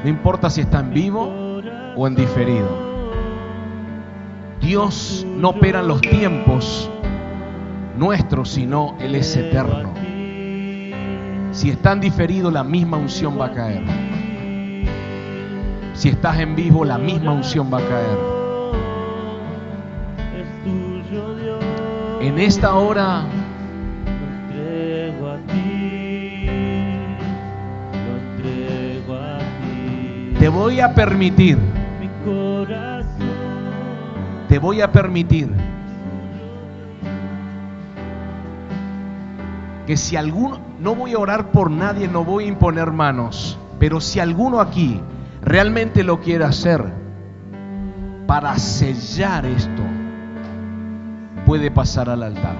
No 0.05 0.09
importa 0.09 0.48
si 0.48 0.61
está 0.61 0.81
en 0.81 0.94
vivo 0.94 1.61
o 1.97 2.07
en 2.07 2.15
diferido. 2.15 2.69
Dios 4.61 5.27
no 5.28 5.51
opera 5.51 5.81
en 5.81 5.89
los 5.89 6.01
tiempos 6.01 6.89
nuestros, 7.97 8.51
sino 8.51 8.97
Él 9.01 9.16
es 9.16 9.36
eterno. 9.36 9.93
Si 11.51 11.70
está 11.70 11.93
en 11.93 12.01
diferido, 12.01 12.51
la 12.51 12.62
misma 12.62 12.98
unción 12.98 13.39
va 13.40 13.47
a 13.47 13.53
caer. 13.53 13.82
Si 15.94 16.09
estás 16.09 16.39
en 16.39 16.55
vivo, 16.55 16.85
la 16.85 16.98
misma 16.98 17.32
unción 17.32 17.73
va 17.73 17.78
a 17.78 17.89
caer. 17.89 18.36
En 22.27 22.40
esta 22.40 22.74
hora. 22.74 23.23
Te 30.40 30.48
voy 30.48 30.81
a 30.81 30.93
permitir, 30.93 31.57
te 34.48 34.59
voy 34.59 34.81
a 34.81 34.90
permitir 34.90 35.51
que 39.86 39.97
si 39.97 40.16
alguno, 40.16 40.59
no 40.81 40.97
voy 40.97 41.15
a 41.15 41.19
orar 41.19 41.53
por 41.53 41.70
nadie, 41.70 42.09
no 42.09 42.24
voy 42.24 42.44
a 42.44 42.48
imponer 42.48 42.90
manos, 42.90 43.57
pero 43.78 44.01
si 44.01 44.19
alguno 44.19 44.61
aquí 44.61 45.01
realmente 45.43 46.03
lo 46.03 46.20
quiere 46.20 46.44
hacer 46.44 46.85
para 48.27 48.59
sellar 48.59 49.47
esto, 49.47 49.82
puede 51.47 51.70
pasar 51.70 52.10
al 52.10 52.24
altar. 52.24 52.56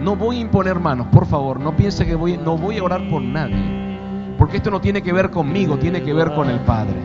No 0.00 0.14
voy 0.14 0.36
a 0.36 0.40
imponer 0.40 0.78
manos, 0.78 1.08
por 1.08 1.26
favor, 1.26 1.58
no 1.58 1.74
piense 1.74 2.06
que 2.06 2.14
voy, 2.14 2.36
no 2.36 2.56
voy 2.56 2.78
a 2.78 2.84
orar 2.84 3.08
por 3.08 3.22
nadie, 3.22 3.98
porque 4.38 4.58
esto 4.58 4.70
no 4.70 4.80
tiene 4.80 5.02
que 5.02 5.12
ver 5.12 5.30
conmigo, 5.30 5.78
tiene 5.78 6.02
que 6.02 6.12
ver 6.12 6.32
con 6.34 6.48
el 6.48 6.60
Padre. 6.60 7.00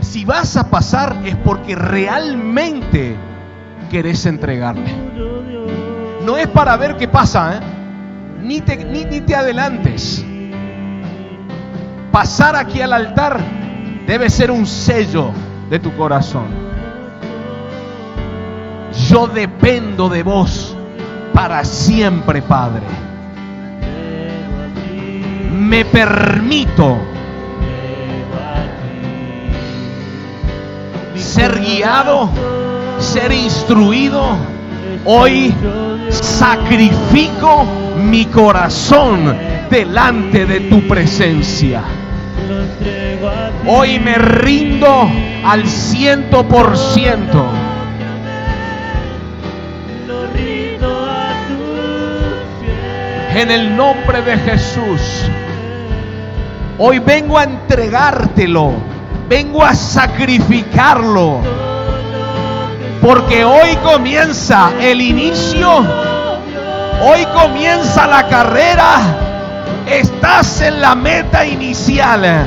Si 0.00 0.24
vas 0.24 0.56
a 0.56 0.70
pasar 0.70 1.16
es 1.24 1.36
porque 1.36 1.74
realmente 1.74 3.16
querés 3.90 4.24
entregarle. 4.26 4.94
No 6.24 6.36
es 6.36 6.46
para 6.48 6.76
ver 6.76 6.96
qué 6.96 7.08
pasa, 7.08 7.56
¿eh? 7.56 7.60
ni, 8.42 8.60
ni, 8.60 9.04
ni 9.04 9.20
te 9.20 9.34
adelantes. 9.34 10.24
Pasar 12.12 12.56
aquí 12.56 12.80
al 12.80 12.92
altar 12.92 13.40
debe 14.06 14.28
ser 14.28 14.50
un 14.50 14.66
sello 14.66 15.30
de 15.70 15.78
tu 15.78 15.94
corazón 15.96 16.69
yo 19.08 19.26
dependo 19.26 20.08
de 20.08 20.22
vos 20.22 20.76
para 21.32 21.64
siempre, 21.64 22.42
Padre. 22.42 22.82
Me 25.52 25.84
permito 25.84 26.98
ser 31.14 31.60
guiado, 31.60 32.28
ser 32.98 33.32
instruido. 33.32 34.36
Hoy 35.04 35.54
sacrifico 36.08 37.64
mi 37.96 38.26
corazón 38.26 39.36
delante 39.70 40.46
de 40.46 40.60
tu 40.60 40.86
presencia. 40.88 41.82
Hoy 43.66 44.00
me 44.00 44.14
rindo 44.16 45.08
al 45.44 45.66
ciento 45.66 46.46
por 46.48 46.76
ciento 46.76 47.49
en 53.34 53.50
el 53.50 53.76
nombre 53.76 54.22
de 54.22 54.36
Jesús. 54.38 55.00
Hoy 56.78 56.98
vengo 56.98 57.38
a 57.38 57.44
entregártelo, 57.44 58.72
vengo 59.28 59.64
a 59.64 59.74
sacrificarlo, 59.74 61.40
porque 63.00 63.44
hoy 63.44 63.76
comienza 63.84 64.70
el 64.80 65.00
inicio, 65.00 65.84
hoy 67.02 67.24
comienza 67.34 68.06
la 68.06 68.26
carrera, 68.28 68.98
estás 69.86 70.62
en 70.62 70.80
la 70.80 70.94
meta 70.94 71.44
inicial, 71.46 72.46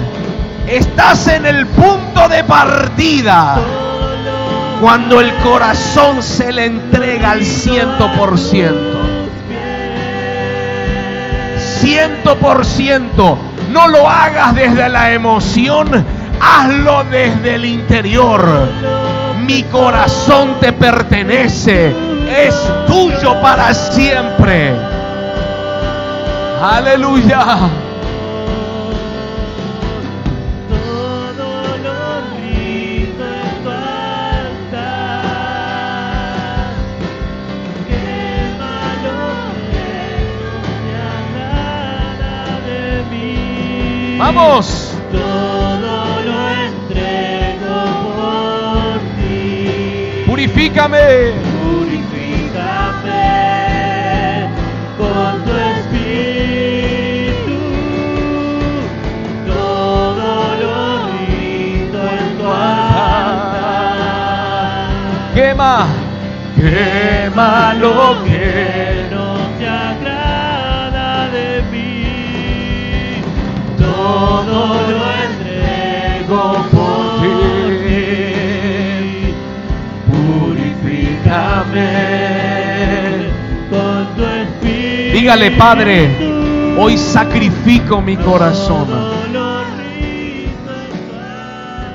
estás 0.68 1.27
en 1.27 1.45
el 1.45 1.68
punto 1.68 2.27
de 2.27 2.43
partida. 2.43 3.57
Cuando 4.81 5.22
el 5.22 5.34
corazón 5.35 6.22
se 6.22 6.51
le 6.51 6.65
entrega 6.65 7.31
al 7.31 7.45
ciento 7.45 8.11
por 8.18 8.38
ciento 8.38 8.92
ciento 11.84 12.38
por 12.38 12.65
ciento. 12.65 13.38
No 13.69 13.89
lo 13.89 14.07
hagas 14.07 14.55
desde 14.55 14.88
la 14.88 15.11
emoción, 15.11 16.05
hazlo 16.39 17.03
desde 17.05 17.55
el 17.55 17.65
interior. 17.65 18.69
Mi 19.45 19.64
corazón 19.64 20.55
te 20.61 20.72
pertenece, 20.72 21.93
es 22.38 22.55
tuyo 22.88 23.39
para 23.41 23.73
siempre. 23.73 24.73
Aleluya. 26.61 27.69
Vamos. 44.25 44.95
Todo 45.11 46.21
lo 46.27 46.37
entrego 46.49 47.79
por 48.15 48.95
ti. 49.17 50.23
Purifícame. 50.25 51.33
Purifícame 51.61 53.27
con 54.97 55.43
tu 55.43 55.51
espíritu. 55.75 57.59
Todo 59.45 60.29
lo 60.61 60.77
rindo 61.17 61.99
en 61.99 62.27
tu 62.37 62.47
altar. 62.47 63.67
Quema. 65.35 65.75
Quema 66.55 67.73
lo 67.73 68.23
que 68.23 68.92
Dígale, 85.23 85.51
Padre, 85.51 86.75
hoy 86.77 86.97
sacrifico 86.97 88.01
mi 88.01 88.17
corazón. 88.17 88.85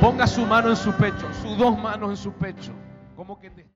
Ponga 0.00 0.26
su 0.26 0.46
mano 0.46 0.70
en 0.70 0.76
su 0.76 0.90
pecho, 0.94 1.28
sus 1.42 1.58
dos 1.58 1.78
manos 1.78 2.08
en 2.08 2.16
su 2.16 2.32
pecho. 2.32 2.72
Como 3.14 3.38
que 3.38 3.50
te- 3.50 3.66